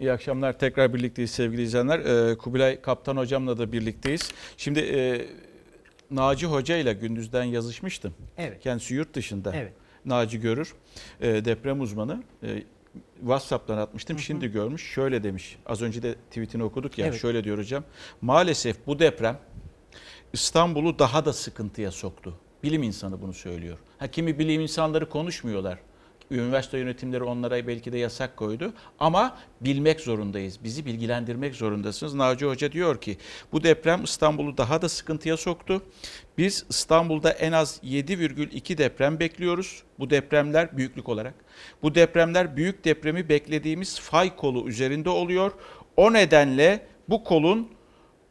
İyi 0.00 0.12
akşamlar. 0.12 0.58
Tekrar 0.58 0.94
birlikteyiz 0.94 1.30
sevgili 1.30 1.62
izleyenler. 1.62 1.98
Ee, 1.98 2.38
Kubilay 2.38 2.80
Kaptan 2.80 3.16
Hocam'la 3.16 3.58
da 3.58 3.72
birlikteyiz. 3.72 4.30
Şimdi 4.56 4.80
e, 4.80 5.26
Naci 6.10 6.46
Hoca 6.46 6.76
ile 6.76 6.92
gündüzden 6.92 7.44
yazışmıştım. 7.44 8.14
Evet. 8.38 8.60
Kendisi 8.60 8.94
yurt 8.94 9.14
dışında. 9.14 9.52
Evet. 9.56 9.72
Naci 10.04 10.40
Görür, 10.40 10.74
e, 11.20 11.44
deprem 11.44 11.80
uzmanı. 11.80 12.22
E, 12.42 12.62
WhatsApp'tan 13.20 13.78
atmıştım. 13.78 14.18
Şimdi 14.18 14.52
görmüş. 14.52 14.92
Şöyle 14.92 15.22
demiş. 15.22 15.58
Az 15.66 15.82
önce 15.82 16.02
de 16.02 16.14
tweetini 16.14 16.62
okuduk 16.62 16.98
ya. 16.98 17.06
Evet. 17.06 17.20
Şöyle 17.20 17.44
diyor 17.44 17.58
hocam. 17.58 17.84
Maalesef 18.20 18.86
bu 18.86 18.98
deprem 18.98 19.38
İstanbul'u 20.32 20.98
daha 20.98 21.24
da 21.24 21.32
sıkıntıya 21.32 21.90
soktu. 21.90 22.34
Bilim 22.62 22.82
insanı 22.82 23.22
bunu 23.22 23.32
söylüyor. 23.32 23.78
Ha, 23.98 24.06
kimi 24.06 24.38
bilim 24.38 24.60
insanları 24.60 25.08
konuşmuyorlar. 25.08 25.78
Üniversite 26.30 26.78
yönetimleri 26.78 27.22
onlara 27.22 27.66
belki 27.66 27.92
de 27.92 27.98
yasak 27.98 28.36
koydu. 28.36 28.72
Ama 28.98 29.36
bilmek 29.60 30.00
zorundayız. 30.00 30.64
Bizi 30.64 30.86
bilgilendirmek 30.86 31.54
zorundasınız. 31.54 32.14
Naci 32.14 32.46
Hoca 32.46 32.72
diyor 32.72 33.00
ki 33.00 33.16
bu 33.52 33.62
deprem 33.64 34.04
İstanbul'u 34.04 34.58
daha 34.58 34.82
da 34.82 34.88
sıkıntıya 34.88 35.36
soktu. 35.36 35.82
Biz 36.38 36.66
İstanbul'da 36.68 37.30
en 37.30 37.52
az 37.52 37.80
7,2 37.84 38.78
deprem 38.78 39.20
bekliyoruz. 39.20 39.82
Bu 39.98 40.10
depremler 40.10 40.76
büyüklük 40.76 41.08
olarak. 41.08 41.34
Bu 41.82 41.94
depremler 41.94 42.56
büyük 42.56 42.84
depremi 42.84 43.28
beklediğimiz 43.28 44.00
fay 44.00 44.36
kolu 44.36 44.68
üzerinde 44.68 45.10
oluyor. 45.10 45.52
O 45.96 46.12
nedenle 46.12 46.86
bu 47.08 47.24
kolun 47.24 47.68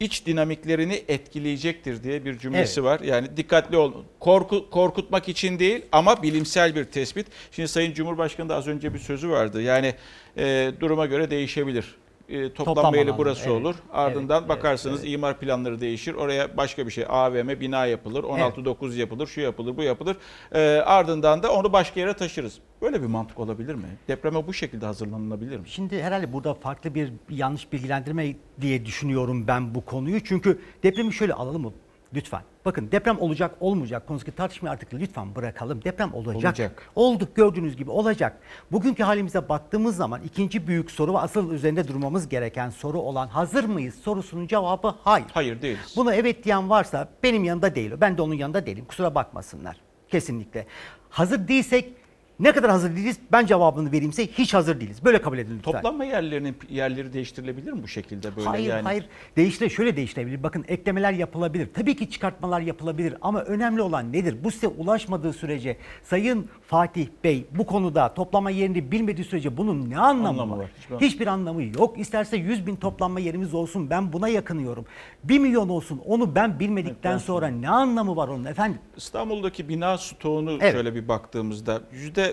iç 0.00 0.26
dinamiklerini 0.26 1.02
etkileyecektir 1.08 2.02
diye 2.02 2.24
bir 2.24 2.38
cümlesi 2.38 2.84
var. 2.84 3.00
Yani 3.00 3.36
dikkatli 3.36 3.76
olun. 3.76 4.04
Korku, 4.20 4.70
korkutmak 4.70 5.28
için 5.28 5.58
değil 5.58 5.82
ama 5.92 6.22
bilimsel 6.22 6.74
bir 6.74 6.84
tespit. 6.84 7.26
Şimdi 7.52 7.68
Sayın 7.68 7.94
Cumhurbaşkanı 7.94 8.48
da 8.48 8.56
az 8.56 8.68
önce 8.68 8.94
bir 8.94 8.98
sözü 8.98 9.30
vardı. 9.30 9.62
Yani 9.62 9.94
e, 10.36 10.72
duruma 10.80 11.06
göre 11.06 11.30
değişebilir. 11.30 11.94
E, 12.30 12.52
Toplam 12.52 12.94
yeri 12.94 13.18
burası 13.18 13.50
evet. 13.50 13.60
olur. 13.60 13.74
Ardından 13.92 14.38
Evet, 14.38 14.48
bakarsınız 14.48 15.04
imar 15.04 15.38
planları 15.38 15.80
değişir. 15.80 16.14
Oraya 16.14 16.56
başka 16.56 16.86
bir 16.86 16.90
şey 16.90 17.04
AVM 17.08 17.60
bina 17.60 17.86
yapılır. 17.86 18.24
16-9 18.24 18.94
yapılır. 18.94 19.26
Şu 19.26 19.40
yapılır, 19.40 19.76
bu 19.76 19.82
yapılır. 19.82 20.16
E, 20.52 20.60
ardından 20.86 21.42
da 21.42 21.52
onu 21.52 21.72
başka 21.72 22.00
yere 22.00 22.14
taşırız. 22.14 22.58
Böyle 22.82 23.02
bir 23.02 23.06
mantık 23.06 23.38
olabilir 23.40 23.74
mi? 23.74 23.86
Depreme 24.08 24.46
bu 24.46 24.52
şekilde 24.52 24.86
hazırlanılabilir 24.86 25.58
mi? 25.58 25.68
Şimdi 25.68 26.02
herhalde 26.02 26.32
burada 26.32 26.54
farklı 26.54 26.94
bir 26.94 27.12
yanlış 27.30 27.72
bilgilendirme 27.72 28.34
diye 28.60 28.86
düşünüyorum 28.86 29.46
ben 29.46 29.74
bu 29.74 29.84
konuyu. 29.84 30.24
Çünkü 30.24 30.60
depremi 30.82 31.12
şöyle 31.12 31.34
alalım 31.34 31.62
mı? 31.62 31.72
Lütfen. 32.14 32.42
Bakın 32.64 32.88
deprem 32.92 33.20
olacak 33.20 33.54
olmayacak 33.60 34.06
konusundaki 34.06 34.36
tartışmayı 34.36 34.72
artık 34.72 34.94
lütfen 34.94 35.34
bırakalım. 35.34 35.84
Deprem 35.84 36.14
olacak. 36.14 36.36
Olacak. 36.36 36.90
Oldu 36.94 37.28
gördüğünüz 37.34 37.76
gibi 37.76 37.90
olacak. 37.90 38.38
Bugünkü 38.72 39.02
halimize 39.02 39.48
baktığımız 39.48 39.96
zaman 39.96 40.22
ikinci 40.22 40.66
büyük 40.66 40.90
soru 40.90 41.14
ve 41.14 41.18
asıl 41.18 41.52
üzerinde 41.52 41.88
durmamız 41.88 42.28
gereken 42.28 42.70
soru 42.70 42.98
olan 42.98 43.28
hazır 43.28 43.64
mıyız 43.64 43.94
sorusunun 43.94 44.46
cevabı 44.46 44.94
hayır. 45.04 45.26
Hayır 45.32 45.62
değiliz. 45.62 45.94
Buna 45.96 46.14
evet 46.14 46.44
diyen 46.44 46.70
varsa 46.70 47.08
benim 47.22 47.44
yanında 47.44 47.74
değil. 47.74 47.92
Ben 48.00 48.16
de 48.18 48.22
onun 48.22 48.34
yanında 48.34 48.66
değilim. 48.66 48.84
Kusura 48.84 49.14
bakmasınlar. 49.14 49.76
Kesinlikle. 50.08 50.66
Hazır 51.10 51.48
değilsek 51.48 51.94
ne 52.40 52.52
kadar 52.52 52.70
hazır 52.70 52.96
değiliz 52.96 53.16
ben 53.32 53.46
cevabını 53.46 53.92
vereyimse 53.92 54.26
hiç 54.26 54.54
hazır 54.54 54.80
değiliz. 54.80 55.04
Böyle 55.04 55.22
kabul 55.22 55.38
edin 55.38 55.56
lütfen. 55.58 55.72
Toplanma 55.72 56.04
yerlerinin 56.04 56.56
yerleri 56.70 57.12
değiştirilebilir 57.12 57.72
mi 57.72 57.82
bu 57.82 57.88
şekilde 57.88 58.36
böyle 58.36 58.48
hayır 58.48 58.68
yani? 58.68 58.82
hayır. 58.82 59.06
Değiştire 59.36 59.68
şöyle 59.68 59.96
değiştirebilir. 59.96 60.42
Bakın 60.42 60.64
eklemeler 60.68 61.12
yapılabilir. 61.12 61.68
Tabii 61.74 61.96
ki 61.96 62.10
çıkartmalar 62.10 62.60
yapılabilir 62.60 63.14
ama 63.20 63.42
önemli 63.42 63.82
olan 63.82 64.12
nedir? 64.12 64.36
Bu 64.44 64.50
size 64.50 64.68
ulaşmadığı 64.68 65.32
sürece 65.32 65.76
Sayın 66.02 66.46
Fatih 66.66 67.06
Bey 67.24 67.44
bu 67.50 67.66
konuda 67.66 68.14
toplama 68.14 68.50
yerini 68.50 68.92
bilmediği 68.92 69.24
sürece 69.24 69.56
bunun 69.56 69.90
ne 69.90 69.98
anlamı, 69.98 70.28
Anlamı 70.28 70.52
var? 70.52 70.58
var. 70.62 70.70
Hiçbir- 70.80 71.06
Hiçbir 71.06 71.26
anlamı 71.26 71.62
yok. 71.62 71.98
İsterse 71.98 72.36
100 72.36 72.66
bin 72.66 72.76
toplanma 72.76 73.20
yerimiz 73.20 73.54
olsun 73.54 73.90
ben 73.90 74.12
buna 74.12 74.28
yakınıyorum. 74.28 74.84
1 75.24 75.38
milyon 75.38 75.68
olsun 75.68 76.00
onu 76.06 76.34
ben 76.34 76.60
bilmedikten 76.60 77.18
sonra 77.18 77.46
ne 77.48 77.68
anlamı 77.68 78.16
var 78.16 78.28
onun 78.28 78.44
efendim? 78.44 78.78
İstanbul'daki 78.96 79.68
bina 79.68 79.98
stoğunu 79.98 80.58
Evet. 80.60 80.72
şöyle 80.72 80.94
bir 80.94 81.08
baktığımızda 81.08 81.80
yüzde 81.92 82.29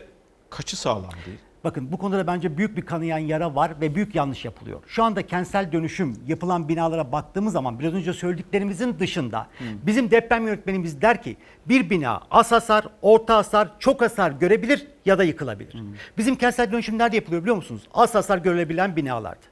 kaçı 0.50 0.78
sağlam 0.78 1.12
değil? 1.26 1.38
Bakın 1.64 1.92
bu 1.92 1.98
konuda 1.98 2.28
bence 2.28 2.58
büyük 2.58 2.78
bir 2.78 2.82
kanayan 2.82 3.18
yara 3.18 3.56
var 3.56 3.72
ve 3.82 3.96
büyük 3.96 4.16
yanlış 4.16 4.46
yapılıyor. 4.46 4.80
Şu 4.88 5.04
anda 5.04 5.28
kentsel 5.28 5.72
dönüşüm 5.72 6.16
yapılan 6.28 6.70
binalara 6.70 7.12
baktığımız 7.12 7.54
zaman 7.54 7.80
biraz 7.80 7.94
önce 7.94 8.14
söylediklerimizin 8.14 9.00
dışında 9.00 9.48
bizim 9.86 10.12
deprem 10.12 10.48
yönetmenimiz 10.48 11.02
der 11.02 11.24
ki 11.24 11.38
bir 11.66 11.90
bina 11.90 12.22
az 12.32 12.52
hasar, 12.52 12.88
orta 13.02 13.38
hasar, 13.38 13.70
çok 13.80 14.02
hasar 14.02 14.32
görebilir 14.32 14.88
ya 15.06 15.18
da 15.18 15.24
yıkılabilir. 15.24 15.76
Bizim 16.18 16.36
kentsel 16.36 16.72
dönüşüm 16.72 16.98
nerede 16.98 17.16
yapılıyor 17.16 17.42
biliyor 17.42 17.56
musunuz? 17.56 17.82
Az 17.94 18.16
hasar 18.16 18.38
görülebilen 18.38 18.96
binalarda. 18.96 19.46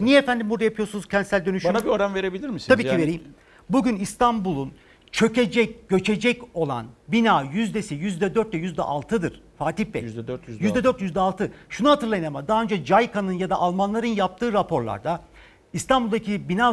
Niye 0.00 0.18
efendim 0.18 0.50
burada 0.50 0.64
yapıyorsunuz 0.64 1.08
kentsel 1.08 1.46
dönüşüm? 1.46 1.74
Bana 1.74 1.84
bir 1.84 1.88
oran 1.88 2.14
verebilir 2.14 2.48
misiniz? 2.48 2.66
Tabii 2.68 2.82
ki 2.82 2.88
Yani 2.88 3.02
vereyim. 3.02 3.22
Bugün 3.70 3.96
İstanbul'un 3.96 4.72
çökecek, 5.12 5.88
göçecek 5.88 6.42
olan 6.54 6.86
bina 7.08 7.42
yüzdesi 7.42 7.94
yüzde 7.94 8.34
dört 8.34 8.54
ile 8.54 8.62
yüzde 8.62 8.82
altıdır 8.82 9.41
Fatih 9.64 9.86
Bey. 9.94 10.02
Yüzde 10.02 10.26
dört, 10.26 10.48
yüzde 10.48 10.64
Yüzde 10.64 10.78
altı. 10.78 10.84
dört, 10.84 11.00
yüzde 11.00 11.20
altı. 11.20 11.52
Şunu 11.68 11.90
hatırlayın 11.90 12.24
ama 12.24 12.48
daha 12.48 12.62
önce 12.62 12.76
JICA'nın 12.76 13.32
ya 13.32 13.50
da 13.50 13.56
Almanların 13.56 14.06
yaptığı 14.06 14.52
raporlarda 14.52 15.20
İstanbul'daki 15.72 16.48
bina 16.48 16.70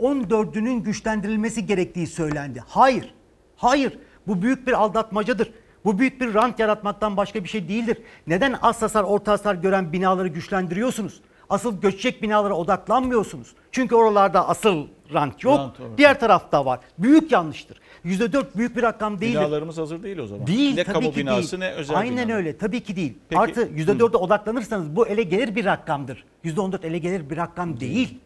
on 0.00 0.30
dördünün 0.30 0.82
güçlendirilmesi 0.82 1.66
gerektiği 1.66 2.06
söylendi. 2.06 2.62
Hayır, 2.68 3.14
hayır. 3.56 3.98
Bu 4.26 4.42
büyük 4.42 4.66
bir 4.66 4.72
aldatmacadır. 4.72 5.52
Bu 5.84 5.98
büyük 5.98 6.20
bir 6.20 6.34
rant 6.34 6.58
yaratmaktan 6.58 7.16
başka 7.16 7.44
bir 7.44 7.48
şey 7.48 7.68
değildir. 7.68 7.98
Neden 8.26 8.54
az 8.62 8.82
hasar, 8.82 9.02
orta 9.04 9.32
hasar 9.32 9.54
gören 9.54 9.92
binaları 9.92 10.28
güçlendiriyorsunuz? 10.28 11.20
Asıl 11.50 11.80
göçecek 11.80 12.22
binalara 12.22 12.54
odaklanmıyorsunuz. 12.54 13.54
Çünkü 13.72 13.94
oralarda 13.94 14.48
asıl 14.48 14.86
rant 15.12 15.44
yok. 15.44 15.58
Rant, 15.58 15.80
evet. 15.80 15.98
Diğer 15.98 16.20
tarafta 16.20 16.64
var. 16.64 16.80
Büyük 16.98 17.32
yanlıştır. 17.32 17.80
Yüzde 18.04 18.32
dört 18.32 18.56
büyük 18.56 18.76
bir 18.76 18.82
rakam 18.82 19.20
değildir. 19.20 19.38
Binalarımız 19.40 19.78
hazır 19.78 20.02
değil 20.02 20.18
o 20.18 20.26
zaman. 20.26 20.46
Değil 20.46 20.74
ne 20.74 20.84
tabii 20.84 20.94
kamu 20.94 21.12
ki 21.12 21.20
binası 21.20 21.60
değil. 21.60 21.72
ne 21.72 21.76
özel 21.76 21.96
Aynen 21.96 22.28
bina. 22.28 22.36
öyle 22.36 22.56
tabii 22.58 22.80
ki 22.80 22.96
değil. 22.96 23.14
Peki, 23.28 23.40
Artı 23.40 23.60
%4'e 23.62 24.16
odaklanırsanız 24.16 24.96
bu 24.96 25.06
ele 25.08 25.22
gelir 25.22 25.54
bir 25.54 25.64
rakamdır. 25.64 26.24
%14 26.44 26.86
ele 26.86 26.98
gelir 26.98 27.30
bir 27.30 27.36
rakam 27.36 27.80
değil. 27.80 28.18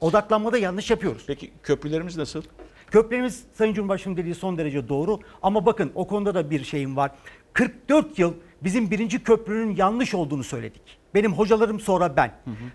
Odaklanmada 0.00 0.58
yanlış 0.58 0.90
yapıyoruz. 0.90 1.24
Peki 1.26 1.50
köprülerimiz 1.62 2.16
nasıl? 2.16 2.42
Köprülerimiz 2.90 3.44
Sayın 3.52 3.74
Cumhurbaşkanım 3.74 4.16
dediği 4.16 4.34
son 4.34 4.58
derece 4.58 4.88
doğru 4.88 5.18
ama 5.42 5.66
bakın 5.66 5.92
o 5.94 6.06
konuda 6.06 6.34
da 6.34 6.50
bir 6.50 6.64
şeyim 6.64 6.96
var. 6.96 7.10
44 7.52 8.18
yıl 8.18 8.34
bizim 8.64 8.90
birinci 8.90 9.22
köprünün 9.22 9.76
yanlış 9.76 10.14
olduğunu 10.14 10.44
söyledik. 10.44 10.82
Benim 11.14 11.32
hocalarım 11.32 11.80
sonra 11.80 12.16
ben. 12.16 12.32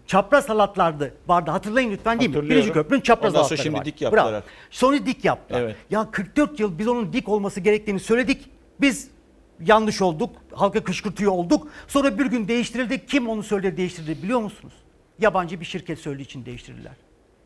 Çapraz 0.07 0.49
halatlardı 0.49 1.13
vardı 1.27 1.51
hatırlayın 1.51 1.91
lütfen 1.91 2.19
değil 2.19 2.35
mi? 2.35 2.49
Birinci 2.49 2.73
köprünün 2.73 3.01
çapraz 3.01 3.31
Ondan 3.31 3.43
sonra 3.43 3.43
halatları 3.43 3.63
şimdi 3.63 3.77
var. 3.77 3.85
dik 3.85 4.01
yaptılar. 4.01 4.31
Bravo. 4.33 4.41
Sonra 4.71 5.05
dik 5.05 5.25
yaptılar. 5.25 5.61
Evet. 5.61 5.75
Ya 5.89 6.11
44 6.11 6.59
yıl 6.59 6.77
biz 6.79 6.87
onun 6.87 7.13
dik 7.13 7.29
olması 7.29 7.59
gerektiğini 7.59 7.99
söyledik. 7.99 8.49
Biz 8.81 9.07
yanlış 9.59 10.01
olduk. 10.01 10.35
Halka 10.51 10.83
kışkırtıyor 10.83 11.31
olduk. 11.31 11.67
Sonra 11.87 12.19
bir 12.19 12.25
gün 12.25 12.47
değiştirildi. 12.47 13.05
Kim 13.05 13.29
onu 13.29 13.43
söyledi 13.43 13.77
değiştirdi 13.77 14.23
biliyor 14.23 14.39
musunuz? 14.39 14.73
Yabancı 15.19 15.59
bir 15.59 15.65
şirket 15.65 15.99
söylediği 15.99 16.25
için 16.25 16.45
değiştirdiler. 16.45 16.93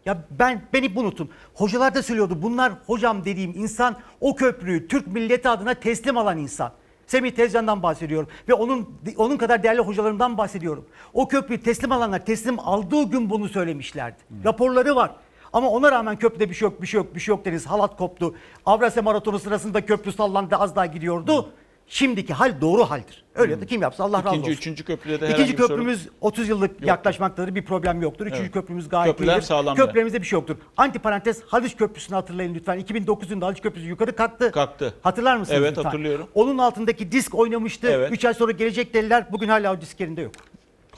Ya 0.05 0.23
ben 0.31 0.61
beni 0.73 0.99
unutun. 0.99 1.29
Hocalar 1.53 1.95
da 1.95 2.03
söylüyordu. 2.03 2.41
Bunlar 2.41 2.73
hocam 2.85 3.25
dediğim 3.25 3.51
insan 3.55 3.95
o 4.21 4.35
köprüyü 4.35 4.87
Türk 4.87 5.07
milleti 5.07 5.49
adına 5.49 5.73
teslim 5.73 6.17
alan 6.17 6.37
insan. 6.37 6.71
Semih 7.09 7.31
Tezcan'dan 7.31 7.83
bahsediyorum 7.83 8.29
ve 8.49 8.53
onun 8.53 8.89
onun 9.17 9.37
kadar 9.37 9.63
değerli 9.63 9.81
hocalarımdan 9.81 10.37
bahsediyorum. 10.37 10.85
O 11.13 11.27
köprüyü 11.27 11.63
teslim 11.63 11.91
alanlar 11.91 12.25
teslim 12.25 12.59
aldığı 12.59 13.03
gün 13.03 13.29
bunu 13.29 13.49
söylemişlerdi. 13.49 14.17
Raporları 14.45 14.95
var. 14.95 15.11
Ama 15.53 15.69
ona 15.69 15.91
rağmen 15.91 16.15
köprüde 16.15 16.49
bir 16.49 16.55
şey 16.55 16.65
yok, 16.65 16.81
bir 16.81 16.87
şey 16.87 16.97
yok, 16.97 17.15
bir 17.15 17.19
şey 17.19 17.35
yok 17.35 17.45
deniz. 17.45 17.65
Halat 17.65 17.97
koptu. 17.97 18.35
Avrasya 18.65 19.03
Maratonu 19.03 19.39
sırasında 19.39 19.85
köprü 19.85 20.11
sallandı, 20.11 20.55
az 20.55 20.75
daha 20.75 20.85
gidiyordu. 20.85 21.49
Şimdiki 21.89 22.33
hal 22.33 22.61
doğru 22.61 22.83
haldir. 22.89 23.23
Öyle 23.35 23.51
ya 23.53 23.61
da 23.61 23.65
kim 23.65 23.81
yapsa 23.81 24.03
Allah 24.03 24.17
razı 24.17 24.27
İkinci, 24.29 24.41
olsun. 24.41 24.51
üçüncü 24.57 24.83
köprüde 24.83 25.21
de 25.21 25.29
İkinci 25.31 25.53
bir 25.53 25.57
sorun 25.57 25.67
köprümüz 25.67 26.07
30 26.21 26.49
yıllık 26.49 26.85
yaklaşmaktadır. 26.85 27.55
Bir 27.55 27.65
problem 27.65 28.01
yoktur. 28.01 28.25
Üçüncü 28.25 28.41
Evet. 28.43 28.53
köprümüz 28.53 28.89
gayet 28.89 29.11
Köprüler 29.15 29.33
iyidir. 29.35 29.41
sağlam 29.45 29.75
Köprülerimizde 29.75 30.21
bir 30.21 30.25
şey 30.27 30.37
yoktur. 30.37 30.55
Antiparantez 30.77 31.41
Haliç 31.47 31.75
Köprüsü'nü 31.77 32.15
hatırlayın 32.15 32.55
lütfen. 32.55 32.77
2009 32.77 33.29
yılında 33.29 33.45
Haliç 33.45 33.61
Köprüsü 33.61 33.87
yukarı 33.87 34.15
kalktı. 34.15 34.51
Kalktı. 34.51 34.93
Hatırlar 35.01 35.37
mısınız 35.37 35.59
Evet, 35.59 35.69
lütfen? 35.69 35.83
hatırlıyorum. 35.83 36.27
Onun 36.33 36.57
altındaki 36.57 37.11
disk 37.11 37.35
oynamıştı. 37.35 37.87
Evet. 37.91 38.11
3 38.11 38.25
ay 38.25 38.33
sonra 38.33 38.51
gelecek 38.51 38.93
dediler. 38.93 39.25
Bugün 39.31 39.47
hala 39.49 39.73
o 39.73 39.81
disk 39.81 39.99
yerinde 39.99 40.21
yok. 40.21 40.31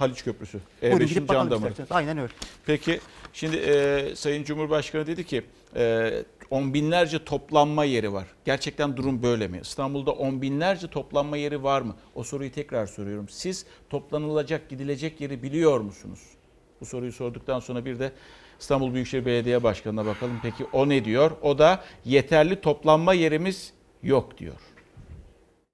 Haliç 0.02 0.24
Köprüsü. 0.24 0.60
Buyurun 0.82 0.98
E5'in 0.98 1.08
gidip 1.08 1.16
can 1.18 1.28
bakalım 1.28 1.52
damarı. 1.52 1.72
isterseniz. 1.72 1.92
Aynen 1.92 2.18
öyle. 2.18 2.34
Peki 2.66 3.00
şimdi 3.34 3.58
e, 3.58 4.16
Sayın 4.16 4.44
Cumhurbaşkanı 4.44 5.08
dedi 5.08 5.26
ki 5.26 5.42
e, 5.76 6.12
on 6.50 6.74
binlerce 6.74 7.26
toplanma 7.26 7.86
yeri 7.86 8.14
var. 8.14 8.28
Gerçekten 8.46 8.98
durum 8.98 9.24
böyle 9.24 9.48
mi? 9.48 9.60
İstanbul'da 9.64 10.12
on 10.12 10.42
binlerce 10.42 10.88
toplanma 10.88 11.38
yeri 11.38 11.64
var 11.64 11.82
mı? 11.82 11.96
O 12.16 12.24
soruyu 12.24 12.52
tekrar 12.52 12.88
soruyorum. 12.88 13.30
Siz 13.30 13.66
toplanılacak 13.90 14.70
gidilecek 14.70 15.22
yeri 15.22 15.44
biliyor 15.44 15.80
musunuz? 15.80 16.20
Bu 16.82 16.86
soruyu 16.86 17.12
sorduktan 17.12 17.60
sonra 17.60 17.86
bir 17.86 18.00
de 18.00 18.12
İstanbul 18.60 18.94
Büyükşehir 18.94 19.26
Belediye 19.26 19.64
Başkanı'na 19.64 20.06
bakalım. 20.06 20.40
Peki 20.42 20.66
o 20.74 20.90
ne 20.90 21.06
diyor? 21.06 21.32
O 21.42 21.58
da 21.58 21.84
yeterli 22.06 22.62
toplanma 22.62 23.14
yerimiz 23.14 23.74
yok 24.04 24.38
diyor. 24.38 24.56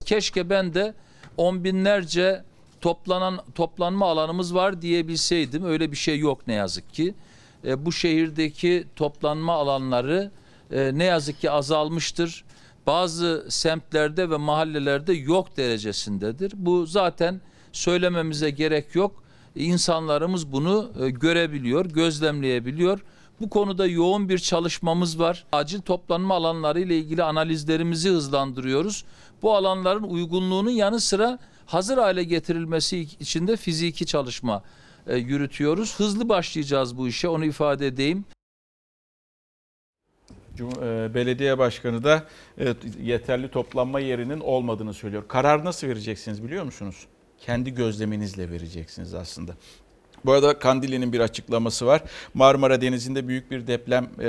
Keşke 0.06 0.50
ben 0.50 0.74
de 0.74 0.94
on 1.38 1.64
binlerce 1.64 2.44
toplanan 2.82 3.40
toplanma 3.56 4.06
alanımız 4.06 4.56
var 4.56 4.82
diyebilseydim. 4.82 5.66
Öyle 5.66 5.92
bir 5.92 5.98
şey 5.98 6.20
yok 6.20 6.48
ne 6.48 6.54
yazık 6.54 6.94
ki. 6.94 7.16
E, 7.66 7.86
bu 7.86 7.92
şehirdeki 7.92 8.88
toplanma 8.96 9.54
alanları 9.54 10.32
e, 10.72 10.92
ne 10.94 11.04
yazık 11.04 11.42
ki 11.42 11.52
azalmıştır. 11.52 12.44
Bazı 12.88 13.46
semtlerde 13.50 14.30
ve 14.30 14.38
mahallelerde 14.38 15.14
yok 15.14 15.58
derecesindedir. 15.58 16.52
Bu 16.56 16.86
zaten 16.86 17.42
söylememize 17.72 18.50
gerek 18.50 18.96
yok. 18.96 19.24
İnsanlarımız 19.56 20.52
bunu 20.52 20.92
e, 21.02 21.10
görebiliyor, 21.10 21.86
gözlemleyebiliyor. 21.86 23.00
Bu 23.42 23.50
konuda 23.50 23.88
yoğun 23.88 24.30
bir 24.30 24.40
çalışmamız 24.40 25.20
var. 25.20 25.46
Acil 25.52 25.82
toplanma 25.82 26.36
alanları 26.36 26.80
ile 26.80 26.98
ilgili 26.98 27.24
analizlerimizi 27.24 28.10
hızlandırıyoruz. 28.10 29.04
Bu 29.42 29.56
alanların 29.56 30.04
uygunluğunun 30.04 30.70
yanı 30.70 31.00
sıra 31.00 31.40
hazır 31.68 31.98
hale 31.98 32.24
getirilmesi 32.24 33.00
için 33.00 33.48
de 33.48 33.58
fiziki 33.58 34.06
çalışma 34.06 34.64
e, 35.08 35.18
yürütüyoruz. 35.18 36.00
Hızlı 36.00 36.30
başlayacağız 36.30 36.98
bu 36.98 37.08
işe 37.08 37.28
onu 37.30 37.46
ifade 37.46 37.88
edeyim. 37.88 38.26
E, 40.60 41.14
Belediye 41.14 41.58
başkanı 41.58 42.04
da 42.04 42.28
e, 42.60 42.76
yeterli 43.02 43.52
toplanma 43.52 44.00
yerinin 44.00 44.40
olmadığını 44.40 44.94
söylüyor. 44.94 45.28
Karar 45.28 45.66
nasıl 45.66 45.88
vereceksiniz 45.88 46.44
biliyor 46.44 46.64
musunuz? 46.64 47.08
Kendi 47.40 47.74
gözleminizle 47.74 48.52
vereceksiniz 48.52 49.14
aslında. 49.14 49.56
Bu 50.28 50.32
arada 50.32 50.60
Kandili'nin 50.60 51.14
bir 51.14 51.20
açıklaması 51.20 51.86
var. 51.86 52.02
Marmara 52.34 52.82
Denizi'nde 52.82 53.28
büyük 53.28 53.52
bir 53.52 53.68
deprem 53.68 54.10
e, 54.20 54.28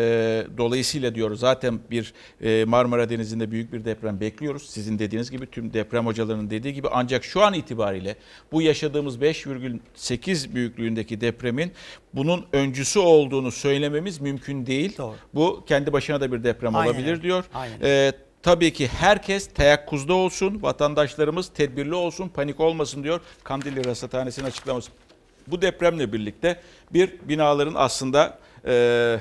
dolayısıyla 0.58 1.14
diyor 1.14 1.34
zaten 1.34 1.80
bir 1.90 2.12
e, 2.40 2.64
Marmara 2.64 3.10
Denizi'nde 3.10 3.50
büyük 3.50 3.72
bir 3.72 3.84
deprem 3.84 4.20
bekliyoruz. 4.20 4.70
Sizin 4.70 4.98
dediğiniz 4.98 5.30
gibi 5.30 5.46
tüm 5.46 5.72
deprem 5.72 6.06
hocalarının 6.06 6.50
dediği 6.50 6.74
gibi 6.74 6.88
ancak 6.92 7.24
şu 7.24 7.42
an 7.42 7.54
itibariyle 7.54 8.16
bu 8.52 8.62
yaşadığımız 8.62 9.16
5,8 9.18 10.54
büyüklüğündeki 10.54 11.20
depremin 11.20 11.72
bunun 12.14 12.46
öncüsü 12.52 12.98
olduğunu 12.98 13.50
söylememiz 13.50 14.20
mümkün 14.20 14.66
değil. 14.66 14.96
Bu 15.34 15.64
kendi 15.66 15.92
başına 15.92 16.20
da 16.20 16.32
bir 16.32 16.44
deprem 16.44 16.76
Aynen 16.76 16.90
olabilir 16.90 17.22
diyor. 17.22 17.44
Aynen. 17.54 17.78
Ee, 17.82 18.12
tabii 18.42 18.72
ki 18.72 18.88
herkes 18.88 19.46
teyakkuzda 19.46 20.14
olsun, 20.14 20.62
vatandaşlarımız 20.62 21.48
tedbirli 21.48 21.94
olsun, 21.94 22.28
panik 22.28 22.60
olmasın 22.60 23.04
diyor. 23.04 23.20
Kandilli 23.44 23.84
Rasathanesi'nin 23.84 24.46
açıklaması. 24.46 24.90
Bu 25.50 25.62
depremle 25.62 26.12
birlikte 26.12 26.60
bir 26.92 27.12
binaların 27.28 27.74
aslında 27.76 28.38
e, 28.66 29.16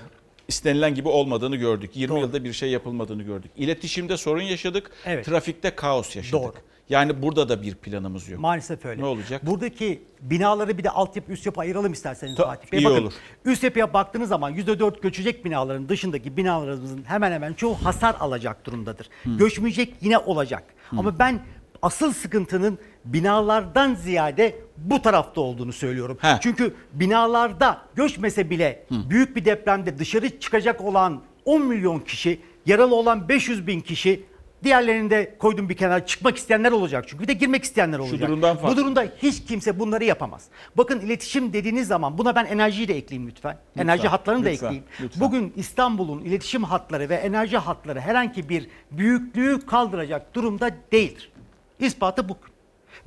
istenilen 0.47 0.95
gibi 0.95 1.07
olmadığını 1.07 1.55
gördük. 1.55 1.91
20 1.95 2.19
yılda 2.19 2.43
bir 2.43 2.53
şey 2.53 2.69
yapılmadığını 2.69 3.23
gördük. 3.23 3.51
İletişimde 3.57 4.17
sorun 4.17 4.41
yaşadık, 4.41 4.91
Evet. 5.05 5.25
trafikte 5.25 5.75
kaos 5.75 6.15
yaşadık. 6.15 6.43
Doğru. 6.43 6.53
Yani 6.89 7.21
burada 7.21 7.49
da 7.49 7.61
bir 7.61 7.75
planımız 7.75 8.29
yok. 8.29 8.39
Maalesef 8.39 8.85
öyle. 8.85 9.01
Ne 9.01 9.05
olacak? 9.05 9.45
Buradaki 9.45 10.01
binaları 10.21 10.77
bir 10.77 10.83
de 10.83 10.89
altyapı 10.89 11.31
üst 11.31 11.45
yapı 11.45 11.61
ayıralım 11.61 11.93
isterseniz 11.93 12.35
Ta- 12.35 12.45
Fatih 12.45 12.71
Bey. 12.71 12.79
iyi 12.79 12.85
Bakın, 12.85 13.01
olur. 13.03 13.13
Üst 13.45 13.63
yapıya 13.63 13.93
baktığınız 13.93 14.29
zaman 14.29 14.53
%4 14.53 15.01
göçecek 15.01 15.45
binaların 15.45 15.89
dışındaki 15.89 16.37
binalarımızın 16.37 17.03
hemen 17.07 17.31
hemen 17.31 17.53
çoğu 17.53 17.75
hasar 17.75 18.15
alacak 18.19 18.65
durumdadır. 18.65 19.09
Hmm. 19.23 19.37
Göçmeyecek 19.37 19.93
yine 20.01 20.17
olacak. 20.17 20.63
Ama 20.97 21.19
ben 21.19 21.39
asıl 21.81 22.13
sıkıntının 22.13 22.79
binalardan 23.05 23.95
ziyade 23.95 24.55
bu 24.77 25.01
tarafta 25.01 25.41
olduğunu 25.41 25.73
söylüyorum. 25.73 26.17
Çünkü 26.41 26.73
binalarda 26.93 27.81
göçmese 27.95 28.49
bile 28.49 28.85
büyük 28.91 29.35
bir 29.35 29.45
depremde 29.45 29.97
dışarı 29.99 30.39
çıkacak 30.39 30.81
olan 30.81 31.21
10 31.45 31.61
milyon 31.61 31.99
kişi, 31.99 32.39
yaralı 32.65 32.95
olan 32.95 33.29
500 33.29 33.67
bin 33.67 33.81
kişi 33.81 34.23
Diğerlerini 34.63 35.09
de 35.09 35.35
koydum 35.39 35.69
bir 35.69 35.77
kenara 35.77 36.05
çıkmak 36.05 36.37
isteyenler 36.37 36.71
olacak 36.71 37.05
çünkü 37.07 37.23
bir 37.23 37.27
de 37.27 37.33
girmek 37.33 37.63
isteyenler 37.63 37.99
olacak. 37.99 38.29
durumdan 38.29 38.57
farklı. 38.57 38.77
Bu 38.77 38.81
durumda 38.81 39.05
hiç 39.23 39.45
kimse 39.45 39.79
bunları 39.79 40.03
yapamaz. 40.03 40.45
Bakın 40.77 40.99
iletişim 40.99 41.53
dediğiniz 41.53 41.87
zaman 41.87 42.17
buna 42.17 42.35
ben 42.35 42.45
enerjiyi 42.45 42.87
de 42.87 42.97
ekleyeyim 42.97 43.29
lütfen. 43.29 43.57
Lütfen, 43.69 43.83
Enerji 43.83 44.07
hatlarını 44.07 44.45
da 44.45 44.49
lütfen, 44.49 44.67
ekleyeyim. 44.67 44.83
lütfen. 45.01 45.21
Bugün 45.21 45.53
İstanbul'un 45.55 46.21
iletişim 46.21 46.63
hatları 46.63 47.09
ve 47.09 47.15
enerji 47.15 47.57
hatları 47.57 47.99
herhangi 47.99 48.49
bir 48.49 48.67
büyüklüğü 48.91 49.65
kaldıracak 49.65 50.35
durumda 50.35 50.71
değildir. 50.91 51.31
İspatı 51.79 52.29
bu. 52.29 52.37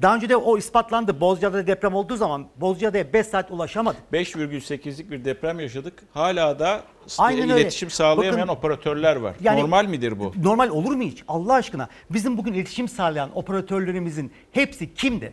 Daha 0.03 0.17
önce 0.17 0.29
de 0.29 0.37
o 0.37 0.59
ispatlandı. 0.59 1.21
Bozcaada'da 1.21 1.67
deprem 1.67 1.95
olduğu 1.95 2.17
zaman 2.17 2.47
Bozcaada'ya 2.57 3.13
5 3.13 3.27
saat 3.27 3.51
ulaşamadık. 3.51 4.01
5,8'lik 4.13 5.11
bir 5.11 5.25
deprem 5.25 5.61
yaşadık. 5.61 6.03
Hala 6.15 6.59
da 6.59 6.81
Aynen 7.19 7.51
öyle. 7.51 7.61
iletişim 7.63 7.91
sağlayamayan 7.91 8.49
Bakın, 8.49 8.59
operatörler 8.59 9.17
var. 9.17 9.35
yani- 9.41 9.61
Normal 9.61 9.87
midir 9.87 10.19
bu? 10.19 10.33
Normal 10.43 10.69
olur 10.69 10.95
mu 10.95 11.03
hiç? 11.03 11.25
Allah 11.29 11.55
aşkına. 11.55 11.89
Bizim 12.11 12.37
bugün 12.39 12.53
iletişim 12.53 12.89
sağlayan 12.89 13.31
operatörlerimizin 13.39 14.33
hepsi 14.53 14.95
kimdi? 14.95 15.33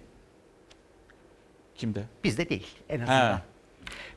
Kimde? 1.75 2.03
Bizde 2.23 2.49
değil 2.49 2.67
en 2.89 2.99
azından. 2.99 3.33
He. 3.33 3.39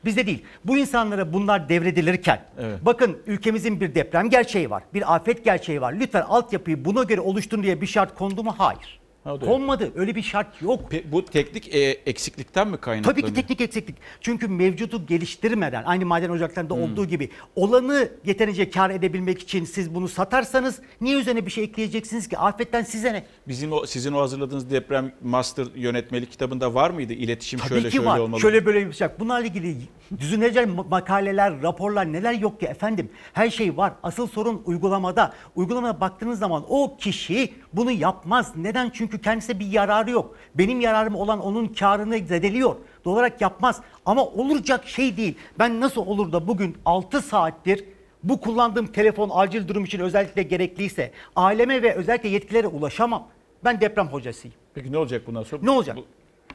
Bizde 0.05 0.25
değil. 0.27 0.45
Bu 0.65 0.77
insanlara 0.77 1.33
bunlar 1.33 1.69
devredilirken 1.69 2.45
Evet. 2.59 2.79
bakın 2.81 3.17
ülkemizin 3.27 3.81
bir 3.81 3.95
deprem 3.95 4.29
gerçeği 4.29 4.69
var. 4.69 4.83
Bir 4.93 5.15
afet 5.15 5.45
gerçeği 5.45 5.81
var. 5.81 5.93
Lütfen 5.93 6.21
altyapıyı 6.21 6.85
buna 6.85 7.03
göre 7.03 7.21
oluşturun 7.21 7.63
diye 7.63 7.81
bir 7.81 7.87
şart 7.87 8.15
kondu 8.15 8.43
mu? 8.43 8.55
Hayır. 8.57 9.00
Ha, 9.23 9.33
o 9.33 9.41
da 9.41 9.45
Konmadı. 9.45 9.91
Öyle 9.95 10.15
bir 10.15 10.21
şart 10.21 10.61
yok. 10.61 10.79
bu 11.11 11.25
teknik 11.25 11.75
e, 11.75 11.79
eksiklikten 12.05 12.67
mi 12.67 12.77
kaynaklanıyor? 12.77 13.21
Tabii 13.23 13.33
ki 13.33 13.41
teknik 13.41 13.61
eksiklik. 13.61 13.95
Çünkü 14.21 14.47
mevcudu 14.47 15.05
geliştirmeden 15.05 15.83
aynı 15.83 16.05
maden 16.05 16.29
ocaklarında 16.29 16.73
olduğu 16.73 17.05
gibi 17.05 17.29
olanı 17.55 18.09
yeterince 18.25 18.69
kar 18.69 18.89
edebilmek 18.89 19.41
için 19.41 19.65
siz 19.65 19.95
bunu 19.95 20.07
satarsanız 20.07 20.79
niye 21.01 21.17
üzerine 21.19 21.45
bir 21.45 21.51
şey 21.51 21.63
ekleyeceksiniz 21.63 22.27
ki? 22.27 22.37
Afetten 22.37 22.83
size 22.83 23.13
ne? 23.13 23.23
Bizim 23.47 23.71
o 23.73 23.85
sizin 23.85 24.13
o 24.13 24.19
hazırladığınız 24.21 24.71
deprem 24.71 25.11
master 25.23 25.67
yönetmelik 25.75 26.31
kitabında 26.31 26.73
var 26.73 26.89
mıydı? 26.89 27.13
İletişim 27.13 27.59
Tabii 27.59 27.69
şöyle 27.69 27.89
ki 27.89 27.95
şöyle 27.95 28.09
var. 28.09 28.19
olmalı. 28.19 28.41
Şöyle 28.41 28.65
böyle 28.65 28.79
yapacak. 28.79 29.19
Bunlarla 29.19 29.47
ilgili 29.47 29.75
düzinlerce 30.19 30.65
makaleler, 30.89 31.61
raporlar 31.61 32.13
neler 32.13 32.33
yok 32.33 32.59
ki 32.59 32.65
efendim. 32.65 33.09
Her 33.33 33.49
şey 33.49 33.77
var. 33.77 33.93
Asıl 34.03 34.27
sorun 34.27 34.61
uygulamada. 34.65 35.33
Uygulamaya 35.55 36.01
baktığınız 36.01 36.39
zaman 36.39 36.63
o 36.69 36.97
kişi 36.97 37.53
bunu 37.73 37.91
yapmaz. 37.91 38.51
Neden? 38.55 38.89
Çünkü 38.93 39.10
kendisine 39.17 39.59
bir 39.59 39.67
yararı 39.67 40.11
yok. 40.11 40.35
Benim 40.55 40.81
yararım 40.81 41.15
olan 41.15 41.41
onun 41.41 41.67
karını 41.67 42.17
zedeliyor. 42.17 42.75
Doğal 43.05 43.13
olarak 43.13 43.41
yapmaz. 43.41 43.81
Ama 44.05 44.25
olacak 44.25 44.87
şey 44.87 45.17
değil. 45.17 45.35
Ben 45.59 45.81
nasıl 45.81 46.01
olur 46.01 46.31
da 46.31 46.47
bugün 46.47 46.77
6 46.85 47.21
saattir 47.21 47.85
bu 48.23 48.41
kullandığım 48.41 48.87
telefon 48.87 49.29
acil 49.33 49.67
durum 49.67 49.85
için 49.85 49.99
özellikle 49.99 50.43
gerekliyse 50.43 51.11
aileme 51.35 51.83
ve 51.83 51.95
özellikle 51.95 52.29
yetkililere 52.29 52.67
ulaşamam. 52.67 53.27
Ben 53.63 53.81
deprem 53.81 54.07
hocasıyım. 54.07 54.55
Peki 54.73 54.91
ne 54.91 54.97
olacak 54.97 55.27
bundan 55.27 55.43
sonra? 55.43 55.61
Ne 55.63 55.69
olacak? 55.69 55.97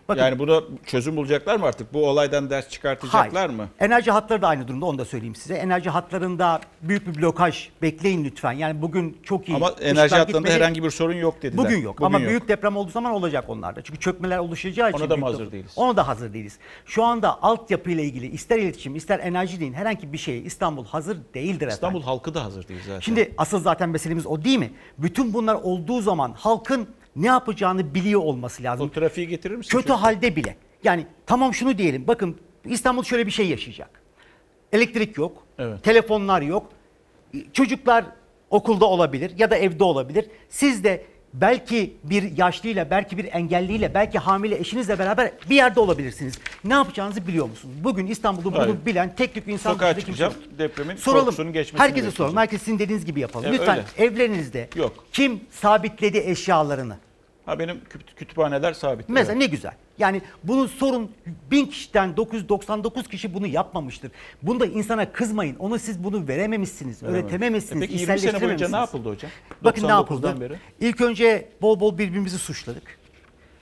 Bakın- 0.09 0.21
yani 0.23 0.39
buna 0.39 0.61
çözüm 0.87 1.17
bulacaklar 1.17 1.57
mı 1.57 1.67
artık? 1.67 1.95
Bu 1.95 2.09
olaydan 2.09 2.51
ders 2.51 2.69
çıkartacaklar 2.69 3.33
Hayır. 3.33 3.51
mı? 3.51 3.69
Enerji 3.81 4.11
hatları 4.11 4.43
da 4.43 4.49
aynı 4.49 4.69
durumda 4.69 4.87
onu 4.87 4.99
da 4.99 5.05
söyleyeyim 5.05 5.35
size. 5.35 5.55
Enerji 5.55 5.91
hatlarında 5.91 6.61
büyük 6.83 7.07
bir 7.07 7.23
blokaj 7.23 7.69
bekleyin 7.83 8.25
lütfen. 8.25 8.53
Yani 8.53 8.83
bugün 8.83 9.19
çok 9.23 9.49
iyi. 9.49 9.57
Ama 9.57 9.71
enerji 9.81 10.15
hatlarında 10.17 10.39
gitmedi. 10.39 10.55
herhangi 10.55 10.83
bir 10.83 10.91
sorun 10.91 11.15
yok 11.15 11.43
dediler. 11.43 11.65
Bugün 11.65 11.81
yok 11.81 11.95
Bugün 11.99 12.07
ama 12.07 12.19
yok. 12.19 12.29
büyük 12.29 12.49
deprem 12.49 12.77
olduğu 12.77 12.91
zaman 12.91 13.13
olacak 13.13 13.45
onlarda. 13.49 13.83
Çünkü 13.83 14.01
çökmeler 14.01 14.39
oluşacağı 14.39 14.91
için. 14.91 15.01
Ona 15.01 15.11
da 15.11 15.17
mı 15.17 15.27
hazır 15.27 15.53
değiliz? 15.53 15.73
Ona 15.77 15.97
da 15.97 16.09
hazır 16.09 16.33
değiliz. 16.33 16.59
Şu 16.87 17.05
anda 17.05 17.43
altyapıyla 17.43 18.03
ilgili 18.05 18.27
ister 18.27 18.59
iletişim 18.59 18.97
ister 18.97 19.19
enerji 19.19 19.61
deyin 19.61 19.73
herhangi 19.73 20.13
bir 20.13 20.19
şeye 20.19 20.39
İstanbul 20.39 20.85
hazır 20.85 21.19
değildir 21.35 21.67
İstanbul 21.69 21.99
efendim. 21.99 22.07
halkı 22.09 22.35
da 22.35 22.45
hazır 22.45 22.69
değil 22.69 22.81
zaten. 22.87 23.01
Şimdi 23.01 23.35
asıl 23.39 23.61
zaten 23.61 23.89
meselemiz 23.89 24.27
o 24.27 24.45
değil 24.45 24.59
mi? 24.59 24.71
Bütün 24.99 25.35
bunlar 25.35 25.55
olduğu 25.55 26.01
zaman 26.01 26.33
halkın 26.39 26.89
ne 27.17 27.27
yapacağını 27.27 27.95
biliyor 27.95 28.21
olması 28.21 28.63
lazım. 28.63 28.87
o 28.87 28.91
trafiği 28.91 29.29
getirir 29.29 29.55
misin? 29.57 29.71
Kötü 29.71 29.89
çocuk? 29.89 30.03
halde 30.03 30.37
bile. 30.37 30.57
Yani 30.85 31.07
tamam 31.27 31.55
şunu 31.55 31.79
diyelim. 31.79 32.07
Bakın 32.09 32.37
İstanbul 32.65 33.03
şöyle 33.03 33.27
bir 33.27 33.31
şey 33.31 33.49
yaşayacak. 33.49 33.91
Elektrik 34.73 35.19
yok. 35.19 35.43
Evet. 35.59 35.83
Telefonlar 35.83 36.43
yok. 36.43 36.71
Çocuklar 37.53 38.05
okulda 38.51 38.85
olabilir 38.87 39.33
ya 39.39 39.51
da 39.51 39.57
evde 39.57 39.85
olabilir. 39.85 40.27
Siz 40.49 40.85
de 40.85 41.05
belki 41.35 41.97
bir 42.05 42.37
yaşlıyla, 42.37 42.91
belki 42.91 43.19
bir 43.19 43.25
engelliyle, 43.33 43.95
belki 43.95 44.19
hamile 44.19 44.59
eşinizle 44.59 44.99
beraber 44.99 45.33
bir 45.51 45.57
yerde 45.57 45.81
olabilirsiniz. 45.81 46.39
Ne 46.65 46.75
yapacağınızı 46.75 47.27
biliyor 47.27 47.47
musunuz? 47.49 47.75
Bugün 47.85 48.07
İstanbul'da 48.07 48.45
bunu 48.45 48.59
Hayır. 48.59 48.77
bilen 48.87 49.15
tek 49.17 49.35
tük 49.35 49.49
insan 49.49 49.73
Sokağa 49.73 49.93
kimse 49.93 50.01
çıkacağım, 50.07 50.33
yok. 50.33 50.59
depremin 50.59 50.97
soralım. 50.97 51.53
geçmesini 51.53 51.79
Herkese 51.79 52.11
soralım. 52.11 52.37
Herkes 52.37 52.63
sizin 52.63 52.79
dediğiniz 52.79 53.05
gibi 53.05 53.21
yapalım. 53.21 53.47
E, 53.47 53.53
Lütfen 53.53 53.79
öyle. 53.99 54.07
evlerinizde 54.07 54.69
Yok. 54.77 55.05
kim 55.13 55.41
sabitledi 55.51 56.19
eşyalarını? 56.19 56.97
Ha 57.47 57.59
benim 57.59 57.77
küt- 57.77 58.15
kütüphaneler 58.17 58.73
sabit. 58.73 59.09
Mesela 59.09 59.33
Evet. 59.33 59.43
ne 59.43 59.47
güzel. 59.47 59.73
Yani 59.99 60.23
bunu 60.45 60.69
sorun 60.69 61.11
bin 61.51 61.67
kişiden 61.67 62.17
999 62.17 63.09
kişi 63.09 63.35
bunu 63.35 63.47
yapmamıştır. 63.47 64.11
Bunda 64.43 64.67
insana 64.67 65.13
kızmayın. 65.13 65.57
Onu 65.57 65.79
siz 65.79 66.05
bunu 66.05 66.29
verememişsiniz, 66.29 67.03
Veremem. 67.03 67.21
öğretememişsiniz, 67.23 67.83
E 67.83 67.87
peki 67.87 68.01
20 68.01 68.19
sene 68.19 68.41
boyunca 68.43 68.69
ne 68.69 68.77
yapıldı 68.77 69.09
hocam? 69.09 69.31
Bakın 69.65 69.83
ne 69.83 69.87
99'dan 69.87 69.99
yapıldı. 69.99 70.41
beri. 70.41 70.55
İlk 70.81 71.01
önce 71.01 71.49
bol 71.63 71.81
bol 71.81 71.99
birbirimizi 71.99 72.39
suçladık. 72.39 72.83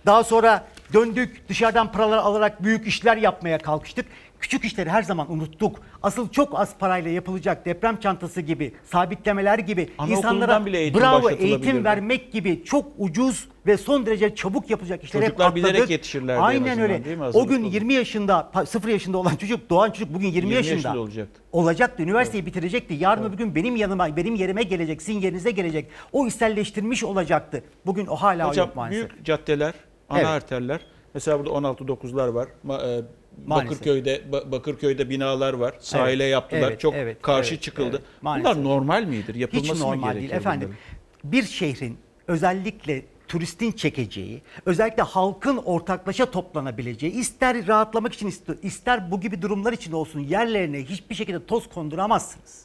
Daha 0.07 0.25
sonra 0.25 0.65
döndük 0.93 1.49
dışarıdan 1.49 1.93
paralar 1.93 2.19
alarak 2.19 2.63
büyük 2.65 2.87
işler 2.87 3.17
yapmaya 3.17 3.59
kalkıştık. 3.59 4.07
Küçük 4.45 4.65
işleri 4.65 4.91
her 4.91 5.03
zaman 5.03 5.33
unuttuk. 5.33 5.81
Asıl 6.03 6.29
çok 6.29 6.59
az 6.61 6.79
parayla 6.79 7.11
yapılacak 7.11 7.67
deprem 7.67 7.97
çantası 8.01 8.41
gibi, 8.41 8.73
sabitlemeler 8.85 9.59
gibi, 9.59 9.89
insanlara 10.09 10.67
bile 10.67 10.79
eğitim 10.79 11.01
bravo 11.01 11.31
eğitim 11.31 11.85
vermek 11.85 12.33
gibi 12.33 12.65
çok 12.65 12.87
ucuz 12.99 13.49
ve 13.67 13.77
son 13.77 14.07
derece 14.07 14.35
çabuk 14.35 14.71
yapılacak 14.71 15.05
işleri 15.05 15.23
hep 15.23 15.29
Çocuklar 15.31 15.55
bilerek 15.55 15.75
atladık. 15.75 15.91
yetişirlerdi 15.91 16.39
en 16.39 16.43
Aynen 16.43 16.61
azından, 16.71 16.81
öyle. 16.91 17.05
değil 17.05 17.19
mi? 17.19 17.25
O 17.25 17.47
gün 17.47 17.63
olun. 17.63 17.71
20 17.71 17.95
yaşında, 17.95 18.51
pa- 18.55 18.67
0 18.67 18.89
yaşında 18.89 19.19
olan 19.19 19.37
çocuk, 19.37 19.71
doğan 19.71 19.91
çocuk 19.91 20.15
bugün 20.15 20.27
20, 20.27 20.37
20 20.37 20.55
yaşında. 20.55 20.75
yaşında 20.75 20.99
olacaktı. 20.99 21.41
Olacaktı. 21.53 22.03
Üniversiteyi 22.03 22.47
bitirecekti. 22.47 22.95
Yarın 22.95 23.25
öbür 23.25 23.37
gün 23.39 23.55
benim 23.55 23.77
yanıma, 23.77 24.17
benim 24.17 24.35
yerime 24.35 24.63
gelecek, 24.63 25.03
sizin 25.03 25.21
yerinize 25.21 25.51
gelecek. 25.51 25.87
O 26.13 26.27
içselleştirmiş 26.27 27.05
olacaktı. 27.05 27.65
Bugün 27.87 28.07
o 28.07 28.17
hala 28.17 28.49
Hocam 28.49 28.67
yok 28.67 28.77
maalesef. 28.77 29.11
büyük 29.11 29.25
caddeler, 29.27 29.75
ana 30.09 30.19
Evet. 30.19 30.29
arterler. 30.29 30.81
Mesela 31.15 31.39
burada 31.39 31.51
16-9'lar 31.51 32.35
var. 32.35 32.47
E, 32.49 33.03
Maalesef. 33.47 33.71
Bakırköy'de 33.71 34.23
Ba- 34.33 34.53
Bakırköy'de 34.53 35.11
binalar 35.11 35.53
var. 35.53 35.75
Sahile 35.81 36.23
Evet, 36.25 36.33
yaptılar. 36.33 36.69
evet, 36.71 36.81
Çok 36.81 36.95
evet, 36.95 37.23
karşı 37.23 37.55
evet, 37.55 37.63
çıkıldı. 37.63 37.97
evet. 37.97 38.23
Maalesef. 38.23 38.53
Bunlar 38.57 38.65
normal 38.65 39.05
midir? 39.05 39.35
Yapılması 39.35 39.73
Hiç 39.75 39.81
mı 39.81 39.87
normal 39.87 40.15
değil 40.15 40.31
efendim. 40.31 40.69
bunların? 40.69 41.33
Bir 41.33 41.43
şehrin 41.43 41.99
özellikle 42.29 43.03
turistin 43.29 43.73
çekeceği, 43.73 44.43
özellikle 44.67 45.03
halkın 45.03 45.57
ortaklaşa 45.57 46.31
toplanabileceği, 46.31 47.13
ister 47.13 47.67
rahatlamak 47.67 48.13
için 48.15 48.31
ist- 48.31 48.61
ister 48.63 49.11
bu 49.11 49.21
gibi 49.21 49.43
durumlar 49.43 49.73
için 49.73 49.93
olsun 49.93 50.21
yerlerine 50.21 50.79
hiçbir 50.85 51.15
şekilde 51.15 51.47
toz 51.47 51.69
konduramazsınız. 51.69 52.65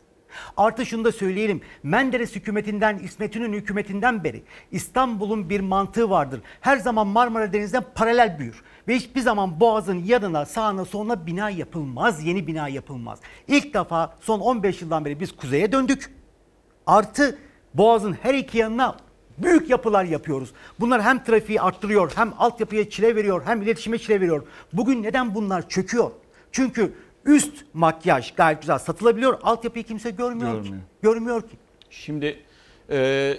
Artı 0.57 0.85
şunu 0.85 1.03
da 1.03 1.11
söyleyelim. 1.11 1.61
Menderes 1.83 2.35
hükümetinden, 2.35 2.97
İsmet 2.97 3.35
İnönü 3.35 3.55
hükümetinden 3.55 4.23
beri 4.23 4.43
İstanbul'un 4.71 5.49
bir 5.49 5.59
mantığı 5.59 6.09
vardır. 6.09 6.41
Her 6.61 6.77
zaman 6.77 7.07
Marmara 7.07 7.53
Denizi'nden 7.53 7.85
paralel 7.95 8.39
büyür. 8.39 8.63
Ve 8.87 8.95
hiçbir 8.95 9.21
zaman 9.21 9.59
Boğaz'ın 9.59 10.03
yanına, 10.05 10.45
sağına, 10.45 10.85
soluna 10.85 11.25
bina 11.25 11.49
yapılmaz, 11.49 12.25
yeni 12.25 12.47
bina 12.47 12.67
yapılmaz. 12.67 13.19
İlk 13.47 13.73
defa 13.73 14.15
son 14.21 14.39
15 14.39 14.81
yıldan 14.81 15.05
beri 15.05 15.19
biz 15.19 15.35
kuzeye 15.35 15.71
döndük. 15.71 16.13
Artı 16.87 17.37
Boğaz'ın 17.73 18.13
her 18.13 18.33
iki 18.33 18.57
yanına 18.57 18.97
büyük 19.37 19.69
yapılar 19.69 20.03
yapıyoruz. 20.03 20.53
Bunlar 20.79 21.01
hem 21.01 21.23
trafiği 21.23 21.61
arttırıyor, 21.61 22.11
hem 22.15 22.33
altyapıya 22.37 22.89
çile 22.89 23.15
veriyor, 23.15 23.41
hem 23.45 23.61
iletişime 23.61 23.97
çile 23.97 24.21
veriyor. 24.21 24.43
Bugün 24.73 25.03
neden 25.03 25.35
bunlar 25.35 25.69
çöküyor? 25.69 26.11
Çünkü 26.51 26.93
üst 27.29 27.65
makyaj 27.73 28.31
gayet 28.35 28.61
güzel 28.61 28.77
satılabiliyor, 28.79 29.39
altyapıyı 29.43 29.85
kimse 29.85 30.09
görmüyor, 30.11 30.53
Görmüyor. 30.53 30.75
ki. 30.75 30.83
Görmüyor 31.01 31.41
ki. 31.41 31.57
Şimdi 31.89 32.39
e, 32.89 33.37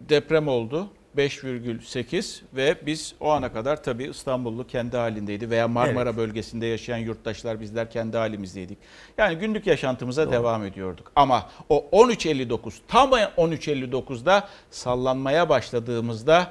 deprem 0.00 0.48
oldu. 0.48 0.88
5,8 1.16 2.40
ve 2.56 2.76
biz 2.86 3.14
o 3.20 3.30
ana 3.30 3.52
kadar 3.52 3.82
tabii 3.82 4.04
İstanbullu 4.04 4.66
kendi 4.66 4.96
halindeydi 4.96 5.50
veya 5.50 5.68
Marmara 5.68 6.08
Evet. 6.08 6.16
bölgesinde 6.18 6.66
yaşayan 6.66 6.96
yurttaşlar 6.98 7.60
bizler 7.60 7.90
kendi 7.90 8.16
halimizdeydik. 8.16 8.78
Yani 9.18 9.36
günlük 9.36 9.66
yaşantımıza 9.66 10.32
devam 10.32 10.64
ediyorduk. 10.64 11.12
Ama 11.16 11.50
o 11.68 11.86
13.59 11.92 12.72
tam 12.88 13.10
13.59'da 13.10 14.48
sallanmaya 14.70 15.48
başladığımızda 15.48 16.50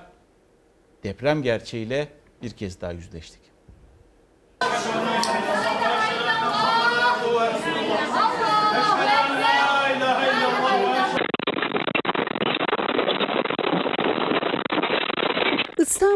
deprem 1.03 1.41
gerçeğiyle 1.43 2.07
bir 2.41 2.49
kez 2.51 2.81
daha 2.81 2.91
yüzleştik. 2.91 3.41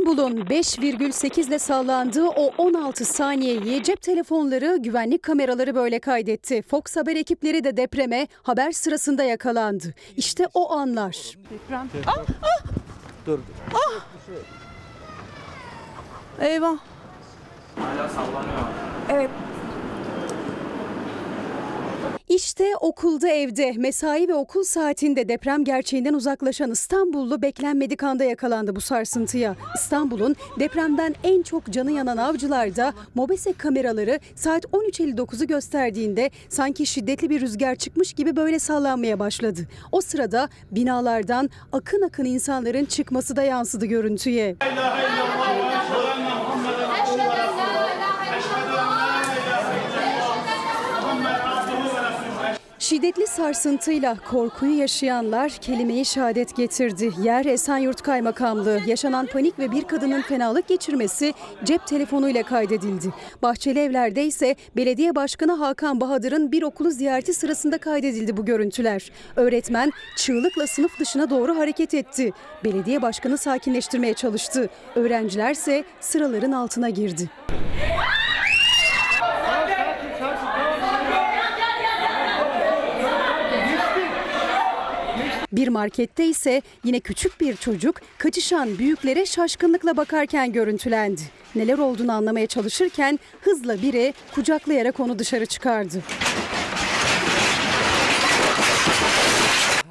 İstanbul'un 0.09 0.45
5,8 0.45 1.47
ile 1.47 1.59
sallandığı 1.59 2.27
o 2.27 2.51
16 2.57 3.05
saniyeyi 3.05 3.83
cep 3.83 4.01
telefonları, 4.01 4.77
güvenlik 4.77 5.23
kameraları 5.23 5.75
böyle 5.75 5.99
kaydetti. 5.99 6.61
Fox 6.61 6.97
Haber 6.97 7.15
ekipleri 7.15 7.63
de 7.63 7.77
depreme 7.77 8.27
haber 8.43 8.71
sırasında 8.71 9.23
yakalandı. 9.23 9.93
İşte 10.17 10.47
o 10.53 10.71
anlar. 10.71 11.37
Deprem. 11.51 11.89
Dur. 13.25 13.39
Eyvah. 16.41 16.77
Evet. 19.09 19.29
İşte 22.29 22.75
okulda 22.81 23.29
evde, 23.29 23.73
mesai 23.77 24.27
ve 24.27 24.33
okul 24.33 24.63
saatinde 24.63 25.29
deprem 25.29 25.63
gerçeğinden 25.63 26.13
uzaklaşan 26.13 26.71
İstanbullu 26.71 27.41
beklenmedik 27.41 28.03
anda 28.03 28.23
yakalandı 28.23 28.75
bu 28.75 28.81
sarsıntıya. 28.81 29.55
İstanbul'un 29.75 30.35
depremden 30.59 31.15
en 31.23 31.41
çok 31.41 31.65
canı 31.65 31.91
yanan 31.91 32.17
avcılarda 32.17 32.93
Mobese 33.15 33.53
kameraları 33.53 34.19
saat 34.35 34.65
13.59'u 34.65 35.47
gösterdiğinde 35.47 36.31
sanki 36.49 36.85
şiddetli 36.85 37.29
bir 37.29 37.41
rüzgar 37.41 37.75
çıkmış 37.75 38.13
gibi 38.13 38.35
böyle 38.35 38.59
sallanmaya 38.59 39.19
başladı. 39.19 39.61
O 39.91 40.01
sırada 40.01 40.49
binalardan 40.71 41.49
akın 41.71 42.01
akın 42.01 42.25
insanların 42.25 42.85
çıkması 42.85 43.35
da 43.35 43.43
yansıdı 43.43 43.85
görüntüye. 43.85 44.55
Şiddetli 52.89 53.27
sarsıntıyla 53.27 54.17
korkuyu 54.31 54.77
yaşayanlar 54.77 55.49
kelimeyi 55.49 56.05
şehadet 56.05 56.55
getirdi. 56.55 57.11
Yer 57.23 57.45
Esenyurt 57.45 58.01
Kaymakamlığı. 58.01 58.79
Yaşanan 58.87 59.25
panik 59.25 59.59
ve 59.59 59.71
bir 59.71 59.83
kadının 59.83 60.21
fenalık 60.21 60.67
geçirmesi 60.67 61.33
cep 61.63 61.87
telefonuyla 61.87 62.43
kaydedildi. 62.43 63.13
Bahçeli 63.41 63.79
Evler'de 63.79 64.25
ise 64.25 64.55
belediye 64.75 65.15
başkanı 65.15 65.51
Hakan 65.51 66.01
Bahadır'ın 66.01 66.51
bir 66.51 66.63
okulu 66.63 66.91
ziyareti 66.91 67.33
sırasında 67.33 67.77
kaydedildi 67.77 68.37
bu 68.37 68.45
görüntüler. 68.45 69.11
Öğretmen 69.35 69.91
çığlıkla 70.17 70.67
sınıf 70.67 70.99
dışına 70.99 71.29
doğru 71.29 71.57
hareket 71.57 71.93
etti. 71.93 72.33
Belediye 72.63 73.01
başkanı 73.01 73.37
sakinleştirmeye 73.37 74.13
çalıştı. 74.13 74.69
Öğrencilerse 74.95 75.83
sıraların 75.99 76.51
altına 76.51 76.89
girdi. 76.89 77.29
Bir 85.59 85.67
markette 85.67 86.25
ise 86.25 86.61
yine 86.83 86.99
küçük 86.99 87.41
bir 87.41 87.55
çocuk 87.55 87.95
kaçışan 88.17 88.77
büyüklere 88.77 89.25
şaşkınlıkla 89.25 89.97
bakarken 89.97 90.51
görüntülendi. 90.51 91.21
Neler 91.55 91.77
olduğunu 91.77 92.11
anlamaya 92.11 92.47
çalışırken 92.47 93.19
hızla 93.41 93.81
biri 93.81 94.13
kucaklayarak 94.35 94.99
onu 94.99 95.19
dışarı 95.19 95.45
çıkardı. 95.45 96.01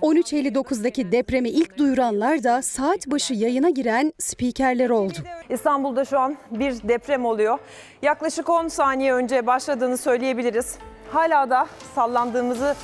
13.59'daki 0.03 1.13
depremi 1.13 1.49
ilk 1.49 1.79
duyuranlar 1.79 2.45
da 2.45 2.63
saat 2.63 3.07
başı 3.07 3.35
yayına 3.35 3.71
giren 3.71 4.13
spikerler 4.19 4.91
oldu. 4.91 5.19
İstanbul'da 5.51 6.05
şu 6.05 6.19
an 6.19 6.37
bir 6.51 6.89
deprem 6.89 7.25
oluyor. 7.25 7.59
Yaklaşık 8.03 8.49
10 8.49 8.69
saniye 8.69 9.15
önce 9.15 9.47
başladığını 9.47 9.97
söyleyebiliriz. 9.99 10.75
Hala 11.13 11.51
da 11.51 11.67
sallandığımızı 11.95 12.75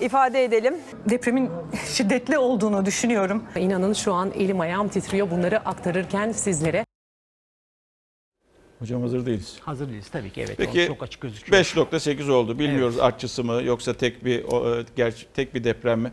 ifade 0.00 0.44
edelim. 0.44 0.74
Depremin 1.10 1.50
şiddetli 1.94 2.38
olduğunu 2.38 2.86
düşünüyorum. 2.86 3.44
İnanın 3.56 3.92
şu 3.92 4.12
an 4.12 4.32
elim 4.34 4.60
ayağım 4.60 4.88
titriyor 4.88 5.30
bunları 5.30 5.58
aktarırken 5.58 6.32
sizlere. 6.32 6.84
Hocam 8.78 9.02
hazır 9.02 9.26
değiliz. 9.26 9.56
Hazır 9.60 9.88
değiliz 9.88 10.08
tabii 10.08 10.30
ki 10.30 10.40
evet. 10.40 10.54
Peki 10.58 10.86
çok 10.86 11.02
açık 11.02 11.20
gözüküyor. 11.20 11.62
5.8 11.62 12.30
oldu. 12.30 12.58
Bilmiyoruz 12.58 12.98
artçısı 12.98 13.44
mı 13.44 13.62
yoksa 13.62 13.94
tek 13.94 14.24
bir 14.24 14.38
e, 14.38 14.84
gerçi 14.96 15.26
tek 15.34 15.54
bir 15.54 15.64
deprem 15.64 16.00
mi? 16.00 16.12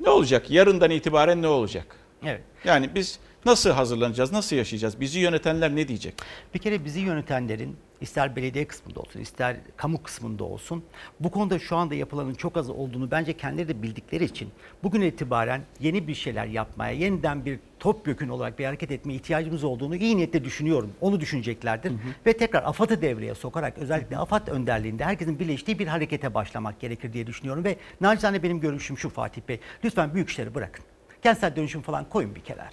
Ne 0.00 0.10
olacak? 0.10 0.50
Yarından 0.50 0.90
itibaren 0.90 1.42
ne 1.42 1.48
olacak? 1.48 1.96
Evet. 2.24 2.40
Yani 2.64 2.90
biz 2.94 3.18
nasıl 3.46 3.70
hazırlanacağız? 3.70 4.32
Nasıl 4.32 4.56
yaşayacağız? 4.56 5.00
Bizi 5.00 5.18
yönetenler 5.18 5.76
ne 5.76 5.88
diyecek? 5.88 6.14
Bir 6.54 6.58
kere 6.58 6.84
bizi 6.84 7.00
yönetenlerin 7.00 7.76
ister 8.00 8.36
belediye 8.36 8.64
kısmında 8.64 9.00
olsun, 9.00 9.20
ister 9.20 9.56
kamu 9.76 10.02
kısmında 10.02 10.44
olsun 10.44 10.84
bu 11.20 11.30
konuda 11.30 11.58
şu 11.58 11.76
anda 11.76 11.94
yapılanın 11.94 12.34
çok 12.34 12.56
az 12.56 12.70
olduğunu 12.70 13.10
bence 13.10 13.36
kendileri 13.36 13.68
de 13.68 13.82
bildikleri 13.82 14.24
için 14.24 14.48
bugün 14.82 15.00
itibaren 15.00 15.62
yeni 15.80 16.08
bir 16.08 16.14
şeyler 16.14 16.46
yapmaya, 16.46 16.92
yeniden 16.92 17.44
bir 17.44 17.58
topyekün 17.78 18.28
olarak 18.28 18.58
bir 18.58 18.64
hareket 18.64 18.90
etmeye 18.90 19.14
ihtiyacımız 19.14 19.64
olduğunu 19.64 19.96
iyi 19.96 20.16
niyetle 20.16 20.44
düşünüyorum. 20.44 20.90
Onu 21.00 21.20
düşüneceklerdir. 21.20 21.92
Ve 22.26 22.36
tekrar 22.36 22.62
AFAD'ı 22.62 23.02
devreye 23.02 23.34
sokarak 23.34 23.78
özellikle 23.78 24.18
AFAD 24.18 24.48
önderliğinde 24.48 25.04
herkesin 25.04 25.38
birleştiği 25.38 25.78
bir 25.78 25.86
harekete 25.86 26.34
başlamak 26.34 26.80
gerekir 26.80 27.12
diye 27.12 27.26
düşünüyorum. 27.26 27.64
Ve 27.64 27.76
nacizane 28.00 28.42
benim 28.42 28.60
görüşüm 28.60 28.98
şu 28.98 29.08
Fatih 29.08 29.42
Bey. 29.48 29.60
Lütfen 29.84 30.14
büyük 30.14 30.28
işleri 30.28 30.54
bırakın. 30.54 30.84
Kentsel 31.24 31.56
dönüşüm 31.56 31.82
falan 31.82 32.04
koyun 32.08 32.34
bir 32.34 32.40
kenara. 32.40 32.70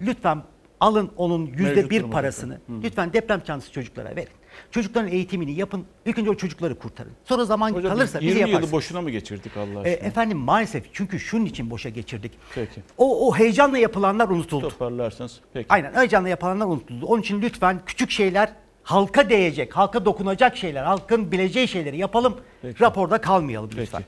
Lütfen 0.00 0.42
alın 0.80 1.10
onun 1.16 1.46
yüzde 1.46 1.90
bir 1.90 2.02
parasını. 2.02 2.54
Hı. 2.54 2.82
Lütfen 2.82 3.12
deprem 3.12 3.40
çantası 3.40 3.72
çocuklara 3.72 4.16
verin. 4.16 4.28
Çocukların 4.70 5.10
eğitimini 5.10 5.52
yapın. 5.52 5.84
İlk 6.06 6.18
önce 6.18 6.30
o 6.30 6.34
çocukları 6.34 6.78
kurtarın. 6.78 7.12
Sonra 7.24 7.44
zaman 7.44 7.72
Hocam 7.72 7.92
kalırsa 7.92 8.20
biz 8.20 8.26
bizi 8.28 8.38
20 8.38 8.40
yılı 8.40 8.50
yaparsınız. 8.50 8.72
boşuna 8.72 9.00
mı 9.00 9.10
geçirdik 9.10 9.56
Allah 9.56 9.88
E, 9.88 9.92
aşkına? 9.92 10.08
efendim 10.08 10.38
maalesef 10.38 10.84
çünkü 10.92 11.20
şunun 11.20 11.44
için 11.44 11.70
boşa 11.70 11.88
geçirdik. 11.88 12.32
Peki. 12.54 12.80
O, 12.98 13.28
o 13.28 13.34
heyecanla 13.36 13.78
yapılanlar 13.78 14.28
unutuldu. 14.28 14.68
Toparlarsanız 14.68 15.40
peki. 15.52 15.66
Aynen 15.68 15.92
heyecanla 15.94 16.28
yapılanlar 16.28 16.66
unutuldu. 16.66 17.06
Onun 17.06 17.20
için 17.22 17.42
lütfen 17.42 17.80
küçük 17.86 18.10
şeyler 18.10 18.52
halka 18.82 19.30
değecek, 19.30 19.76
halka 19.76 20.04
dokunacak 20.04 20.56
şeyler, 20.56 20.84
halkın 20.84 21.32
bileceği 21.32 21.68
şeyleri 21.68 21.96
yapalım. 21.98 22.36
Raporda 22.64 23.20
kalmayalım 23.20 23.70
lütfen. 23.76 24.02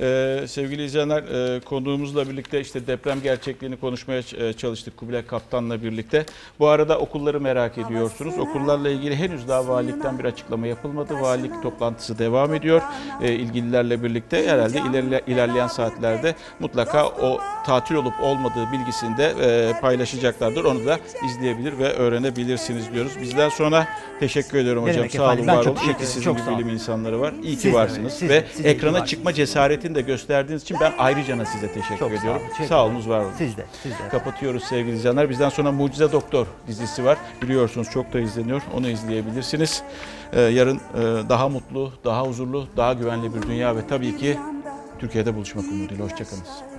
Ee, 0.00 0.44
sevgili 0.46 0.84
izleyenler 0.84 1.22
e, 1.56 1.60
konuğumuzla 1.60 2.28
birlikte 2.28 2.60
işte 2.60 2.86
deprem 2.86 3.22
gerçekliğini 3.22 3.76
konuşmaya 3.76 4.22
e, 4.38 4.52
çalıştık 4.52 4.96
Kubilay 4.96 5.26
Kaptan'la 5.26 5.82
birlikte. 5.82 6.24
Bu 6.58 6.68
arada 6.68 6.98
okulları 6.98 7.40
merak 7.40 7.78
ediyorsunuz. 7.78 8.38
Okullarla 8.38 8.90
ilgili 8.90 9.16
henüz 9.16 9.48
daha 9.48 9.68
valilikten 9.68 10.18
bir 10.18 10.24
açıklama 10.24 10.66
yapılmadı. 10.66 11.20
Valilik 11.20 11.62
toplantısı 11.62 12.18
devam 12.18 12.54
ediyor. 12.54 12.82
E, 13.22 13.32
ilgililerle 13.32 14.02
birlikte 14.02 14.46
herhalde 14.46 14.78
ilerle, 14.90 15.22
ilerleyen 15.26 15.66
saatlerde 15.66 16.34
mutlaka 16.60 17.06
o 17.06 17.40
tatil 17.66 17.94
olup 17.94 18.14
olmadığı 18.22 18.72
bilgisini 18.72 19.16
de 19.16 19.34
e, 19.40 19.80
paylaşacaklardır. 19.80 20.64
Onu 20.64 20.86
da 20.86 20.98
izleyebilir 21.26 21.78
ve 21.78 21.92
öğrenebilirsiniz 21.92 22.92
diyoruz. 22.94 23.12
Bizden 23.22 23.48
sonra 23.48 23.86
teşekkür 24.20 24.58
ediyorum 24.58 24.82
hocam. 24.84 25.10
Sağ 25.10 25.32
olun, 25.32 25.46
var 25.46 25.64
çok 25.64 25.78
olun. 25.78 25.86
İyi 25.88 25.96
ki 25.96 26.06
sizin 26.06 26.22
Çok 26.22 26.38
gibi 26.38 26.58
bilim 26.58 26.68
insanları 26.68 27.20
var. 27.20 27.34
İyi 27.42 27.52
Siz 27.56 27.62
ki 27.62 27.74
varsınız. 27.74 27.98
öyle, 27.98 28.10
siz 28.10 28.28
ve 28.28 28.44
siz 28.56 28.66
ekrana 28.66 29.06
çıkma 29.06 29.34
cesaretini 29.90 29.94
de 29.94 30.00
gösterdiğiniz 30.00 30.62
için 30.62 30.76
ben 30.80 30.92
ayrıca 30.98 31.44
size 31.44 31.72
teşekkür 31.72 31.98
Çok 31.98 32.10
sağ 32.10 32.16
ediyorum. 32.16 32.40
olun, 32.40 32.48
teşekkür 32.48 32.68
Sağ 32.68 32.84
olunuz, 32.84 33.08
var 33.08 33.20
olun. 33.20 33.32
Siz 33.38 33.56
de, 33.56 33.64
siz 33.82 33.92
de. 33.92 34.08
Kapatıyoruz 34.10 34.64
sevgili 34.64 34.96
izleyenler. 34.96 35.30
Bizden 35.30 35.48
sonra 35.48 35.72
Mucize 35.72 36.12
Doktor 36.12 36.46
dizisi 36.66 37.04
var. 37.04 37.18
Biliyorsunuz 37.42 37.90
çok 37.90 38.12
da 38.12 38.20
izleniyor. 38.20 38.62
Onu 38.74 38.88
izleyebilirsiniz. 38.88 39.82
Ee, 40.32 40.40
yarın 40.40 40.76
e, 40.76 41.28
daha 41.28 41.48
mutlu, 41.48 41.92
daha 42.04 42.22
huzurlu, 42.22 42.66
daha 42.76 42.92
güvenli 42.92 43.34
bir 43.34 43.42
dünya 43.42 43.76
ve 43.76 43.86
tabii 43.86 44.16
ki 44.16 44.38
Türkiye'de 44.98 45.34
buluşmak 45.34 45.64
umuduyla. 45.64 46.04
Hoşçakalın. 46.04 46.69